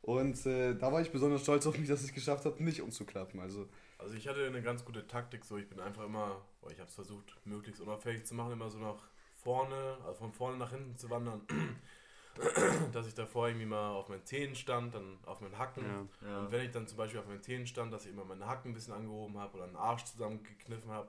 Und 0.02 0.46
äh, 0.46 0.74
da 0.76 0.92
war 0.92 1.00
ich 1.00 1.10
besonders 1.10 1.42
stolz 1.42 1.66
auf 1.66 1.78
mich, 1.78 1.88
dass 1.88 2.02
ich 2.02 2.08
es 2.10 2.14
geschafft 2.14 2.44
habe, 2.44 2.62
nicht 2.62 2.80
umzuklappen. 2.80 3.40
Also 3.40 3.68
Also 3.98 4.14
ich 4.14 4.28
hatte 4.28 4.44
eine 4.46 4.62
ganz 4.62 4.84
gute 4.84 5.06
Taktik, 5.06 5.44
so 5.44 5.56
ich 5.56 5.68
bin 5.68 5.80
einfach 5.80 6.04
immer, 6.04 6.42
oh, 6.62 6.68
ich 6.70 6.78
habe 6.78 6.88
es 6.88 6.94
versucht, 6.94 7.36
möglichst 7.44 7.80
unauffällig 7.80 8.24
zu 8.26 8.34
machen, 8.34 8.52
immer 8.52 8.68
so 8.70 8.78
nach 8.78 9.08
vorne, 9.42 9.96
also 10.04 10.18
von 10.18 10.32
vorne 10.32 10.58
nach 10.58 10.70
hinten 10.70 10.96
zu 10.96 11.08
wandern, 11.08 11.40
dass 12.92 13.06
ich 13.06 13.14
davor 13.14 13.48
irgendwie 13.48 13.66
mal 13.66 13.90
auf 13.90 14.08
meinen 14.08 14.24
Zehen 14.24 14.54
stand, 14.54 14.94
dann 14.94 15.18
auf 15.24 15.40
meinen 15.40 15.56
Hacken. 15.58 15.84
Ja. 16.22 16.28
Ja. 16.28 16.40
Und 16.40 16.52
wenn 16.52 16.64
ich 16.66 16.72
dann 16.72 16.86
zum 16.86 16.98
Beispiel 16.98 17.20
auf 17.20 17.26
meinen 17.26 17.42
Zehen 17.42 17.66
stand, 17.66 17.92
dass 17.92 18.04
ich 18.04 18.12
immer 18.12 18.24
meine 18.24 18.46
Hacken 18.46 18.72
ein 18.72 18.74
bisschen 18.74 18.92
angehoben 18.92 19.38
habe 19.38 19.54
oder 19.54 19.64
einen 19.64 19.76
Arsch 19.76 20.04
zusammengekniffen 20.04 20.90
habe, 20.90 21.08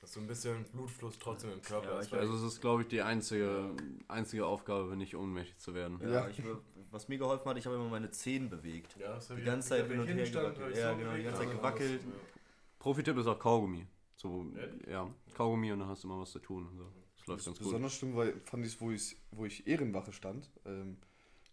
dass 0.00 0.12
so 0.12 0.20
ein 0.20 0.26
bisschen 0.26 0.64
Blutfluss 0.64 1.18
trotzdem 1.18 1.52
im 1.52 1.62
Körper 1.62 1.94
Ja, 1.94 1.98
ist. 1.98 2.12
weil 2.12 2.20
Also 2.20 2.34
es 2.34 2.42
ist, 2.54 2.60
glaube 2.60 2.82
ich, 2.82 2.88
die 2.88 3.02
einzige, 3.02 3.74
einzige 4.08 4.46
Aufgabe, 4.46 4.96
nicht 4.96 5.16
ohnmächtig 5.16 5.58
zu 5.58 5.74
werden. 5.74 5.98
Ja, 6.02 6.08
Ja. 6.08 6.28
Ich, 6.28 6.40
was 6.90 7.08
mir 7.08 7.18
geholfen 7.18 7.48
hat, 7.48 7.56
ich 7.56 7.66
habe 7.66 7.76
immer 7.76 7.88
meine 7.88 8.10
Zehen 8.10 8.48
bewegt. 8.48 8.96
ja, 8.98 9.14
das 9.14 9.28
Die 9.28 9.42
ganze 9.42 9.68
Zeit 9.70 9.86
hin 9.86 10.00
und 10.00 10.08
ich 10.08 10.16
her 10.16 10.30
gewackelt. 10.30 10.76
Ja, 10.76 10.92
genau, 10.94 11.14
die 11.14 11.22
ganze 11.22 11.40
Zeit 11.40 11.50
gewackelt. 11.50 12.00
Profitipp 12.78 13.16
ist 13.18 13.26
auch 13.26 13.38
Kaugummi. 13.38 13.86
So, 14.16 14.46
ja, 14.90 15.08
Kaugummi 15.34 15.72
und 15.72 15.80
dann 15.80 15.88
hast 15.88 16.04
du 16.04 16.08
immer 16.08 16.20
was 16.20 16.30
zu 16.30 16.38
tun. 16.40 16.66
Und 16.66 16.76
so. 16.76 16.84
Das 17.18 17.26
läuft 17.26 17.44
ganz 17.46 17.58
gut. 17.58 17.66
besonders 17.66 17.94
schlimm 17.94 18.16
weil, 18.16 18.40
fand 18.44 18.64
ich 18.64 18.74
es, 18.74 18.80
wo 18.80 18.90
ich, 18.90 19.16
wo 19.30 19.44
ich 19.44 19.66
Ehrenwache 19.66 20.12
stand. 20.12 20.50
Ähm, 20.66 20.96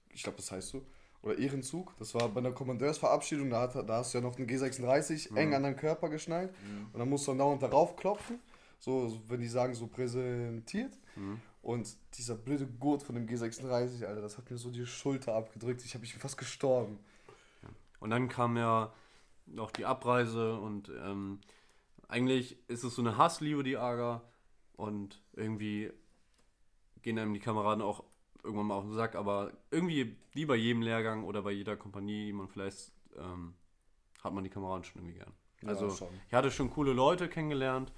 ich 0.10 0.24
glaube, 0.24 0.38
das 0.38 0.52
heißt 0.52 0.70
so. 0.70 0.86
Oder 1.22 1.38
Ehrenzug. 1.38 1.94
Das 1.98 2.14
war 2.14 2.30
bei 2.30 2.40
einer 2.40 2.52
Kommandeursverabschiedung. 2.52 3.50
Da, 3.50 3.62
hat, 3.62 3.90
da 3.90 3.98
hast 3.98 4.14
du 4.14 4.20
ja 4.20 4.24
noch 4.24 4.38
einen 4.38 4.48
G36 4.48 5.36
eng 5.36 5.54
an 5.54 5.64
deinen 5.64 5.76
Körper 5.76 6.10
geschnallt. 6.10 6.54
Und 6.94 7.00
dann 7.00 7.10
musst 7.10 7.28
du 7.28 7.32
dann 7.32 7.40
dauernd 7.40 7.62
darauf 7.62 7.96
klopfen. 7.96 8.40
So, 8.80 9.10
so, 9.10 9.22
wenn 9.28 9.42
die 9.42 9.48
sagen, 9.48 9.74
so 9.74 9.88
präsentiert. 9.88 10.94
Und 11.68 11.97
dieser 12.18 12.36
blöde 12.36 12.65
Gurt 12.65 13.03
von 13.03 13.13
dem 13.13 13.28
G36, 13.28 14.05
Alter, 14.05 14.22
das 14.22 14.38
hat 14.38 14.49
mir 14.49 14.57
so 14.57 14.72
die 14.72 14.86
Schulter 14.86 15.36
abgedrückt. 15.36 15.84
Ich 15.84 15.95
habe 15.95 16.01
mich 16.01 16.13
fast 16.13 16.38
gestorben. 16.38 16.97
Und 17.99 18.09
dann 18.09 18.30
kam 18.30 18.55
ja 18.55 18.93
noch 19.47 19.72
die 19.72 19.86
Abreise 19.86 20.57
und 20.57 20.89
ähm, 21.03 21.41
eigentlich 22.07 22.55
ist 22.70 22.86
es 22.86 22.95
so 22.95 23.01
eine 23.01 23.18
Hassliebe, 23.18 23.63
die 23.63 23.76
Aga. 23.76 24.22
Und 24.78 25.22
irgendwie 25.34 25.91
gehen 27.01 27.20
einem 27.20 27.34
die 27.34 27.41
Kameraden 27.41 27.84
auch 27.84 28.01
irgendwann 28.45 28.68
mal 28.68 28.76
auf 28.76 28.86
den 28.86 28.93
Sack, 28.93 29.15
aber 29.15 29.51
irgendwie, 29.70 30.15
wie 30.32 30.45
bei 30.45 30.55
jedem 30.55 30.82
Lehrgang 30.82 31.26
oder 31.26 31.41
bei 31.41 31.51
jeder 31.51 31.76
Kompanie, 31.76 32.28
die 32.28 32.34
man 32.34 32.47
vielleicht 32.47 32.93
ähm, 33.18 33.55
hat 34.24 34.32
man 34.32 34.45
die 34.45 34.49
Kameraden 34.49 34.86
schon 34.86 35.01
irgendwie 35.01 35.20
gern. 35.20 35.34
Ja, 35.63 35.68
Also 35.68 35.89
schon. 35.89 36.07
ich 36.30 36.34
hatte 36.34 36.49
schon 36.49 36.70
coole 36.70 36.93
Leute 36.93 37.28
kennengelernt 37.28 37.91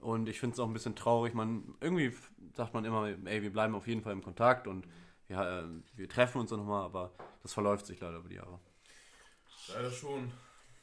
und 0.00 0.28
ich 0.28 0.38
finde 0.40 0.54
es 0.54 0.60
auch 0.60 0.66
ein 0.66 0.72
bisschen 0.72 0.94
traurig. 0.94 1.34
Man, 1.34 1.74
irgendwie 1.80 2.12
sagt 2.54 2.74
man 2.74 2.84
immer, 2.84 3.08
ey, 3.24 3.42
wir 3.42 3.52
bleiben 3.52 3.74
auf 3.74 3.86
jeden 3.86 4.02
Fall 4.02 4.12
im 4.12 4.22
Kontakt 4.22 4.66
und 4.66 4.86
ja, 5.28 5.60
äh, 5.60 5.64
wir 5.94 6.08
treffen 6.08 6.40
uns 6.40 6.50
nochmal, 6.50 6.84
aber 6.84 7.12
das 7.42 7.52
verläuft 7.52 7.86
sich 7.86 8.00
leider 8.00 8.18
über 8.18 8.28
die 8.28 8.36
Jahre. 8.36 8.58
Leider 9.74 9.90
schon. 9.90 10.32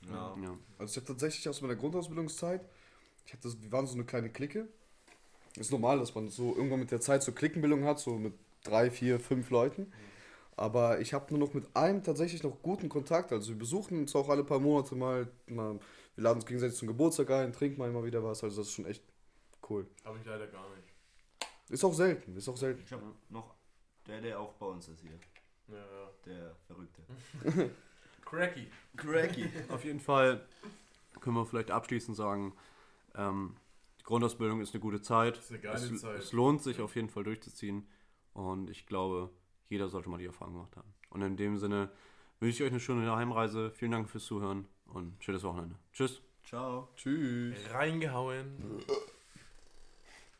Ja. 0.07 0.35
Ja. 0.41 0.57
Also 0.77 0.91
ich 0.91 0.97
habe 0.97 1.07
tatsächlich 1.07 1.49
aus 1.49 1.61
meiner 1.61 1.75
Grundausbildungszeit, 1.75 2.61
ich 3.25 3.33
hab 3.33 3.41
das, 3.41 3.59
wir 3.61 3.71
waren 3.71 3.87
so 3.87 3.95
eine 3.95 4.03
kleine 4.03 4.29
Clique 4.29 4.67
Ist 5.55 5.71
normal, 5.71 5.97
dass 5.97 6.13
man 6.13 6.29
so 6.29 6.55
irgendwann 6.55 6.79
mit 6.79 6.91
der 6.91 7.01
Zeit 7.01 7.23
so 7.23 7.31
Klickenbildung 7.31 7.85
hat, 7.85 7.99
so 7.99 8.17
mit 8.17 8.33
drei, 8.63 8.91
vier, 8.91 9.19
fünf 9.19 9.49
Leuten. 9.49 9.91
Aber 10.57 10.99
ich 11.01 11.13
habe 11.13 11.25
nur 11.33 11.39
noch 11.39 11.53
mit 11.53 11.75
einem 11.75 12.03
tatsächlich 12.03 12.43
noch 12.43 12.61
guten 12.61 12.87
Kontakt. 12.87 13.31
Also 13.31 13.49
wir 13.49 13.57
besuchen 13.57 13.97
uns 13.99 14.15
auch 14.15 14.29
alle 14.29 14.43
paar 14.43 14.59
Monate 14.59 14.95
mal. 14.95 15.27
mal 15.47 15.79
wir 16.15 16.23
laden 16.23 16.37
uns 16.37 16.45
gegenseitig 16.45 16.77
zum 16.77 16.87
Geburtstag 16.87 17.29
ein, 17.31 17.53
trinken 17.53 17.79
mal 17.79 17.89
immer 17.89 18.03
wieder 18.03 18.23
was. 18.23 18.43
Also 18.43 18.57
das 18.57 18.67
ist 18.67 18.73
schon 18.73 18.85
echt 18.85 19.03
cool. 19.69 19.87
Habe 20.03 20.17
ich 20.19 20.25
leider 20.25 20.47
gar 20.47 20.67
nicht. 20.75 20.93
Ist 21.69 21.83
auch 21.83 21.93
selten, 21.93 22.35
ist 22.35 22.47
auch 22.47 22.57
selten. 22.57 22.81
Ich 22.83 22.91
habe 22.93 23.03
noch 23.29 23.55
der, 24.07 24.21
der 24.21 24.39
auch 24.39 24.53
bei 24.53 24.65
uns 24.67 24.87
ist 24.87 25.01
hier. 25.01 25.19
Ja, 25.67 25.77
ja. 25.77 26.11
Der 26.25 26.55
Verrückte. 26.67 27.01
Cracky. 28.25 28.67
Cracky. 28.95 29.49
Auf 29.69 29.83
jeden 29.83 29.99
Fall 29.99 30.45
können 31.19 31.35
wir 31.35 31.45
vielleicht 31.45 31.71
abschließend 31.71 32.15
sagen, 32.15 32.53
ähm, 33.15 33.55
die 33.99 34.03
Grundausbildung 34.03 34.61
ist 34.61 34.73
eine 34.73 34.81
gute 34.81 35.01
Zeit. 35.01 35.37
ist 35.37 35.51
eine 35.51 35.59
geile 35.59 35.75
es, 35.77 36.01
Zeit. 36.01 36.19
es 36.19 36.31
lohnt 36.33 36.61
sich 36.61 36.79
auf 36.81 36.95
jeden 36.95 37.09
Fall 37.09 37.23
durchzuziehen. 37.23 37.87
Und 38.33 38.69
ich 38.69 38.85
glaube, 38.85 39.31
jeder 39.69 39.89
sollte 39.89 40.09
mal 40.09 40.17
die 40.17 40.25
Erfahrung 40.25 40.53
gemacht 40.53 40.75
haben. 40.75 40.93
Und 41.09 41.21
in 41.21 41.35
dem 41.37 41.57
Sinne 41.57 41.89
wünsche 42.39 42.57
ich 42.57 42.63
euch 42.63 42.71
eine 42.71 42.79
schöne 42.79 43.15
Heimreise. 43.15 43.71
Vielen 43.71 43.91
Dank 43.91 44.09
fürs 44.09 44.25
Zuhören 44.25 44.67
und 44.95 45.23
schönes 45.23 45.43
Wochenende. 45.43 45.75
Tschüss. 45.93 46.21
Ciao. 46.45 46.89
Tschüss. 46.95 47.55
Reingehauen. 47.71 48.83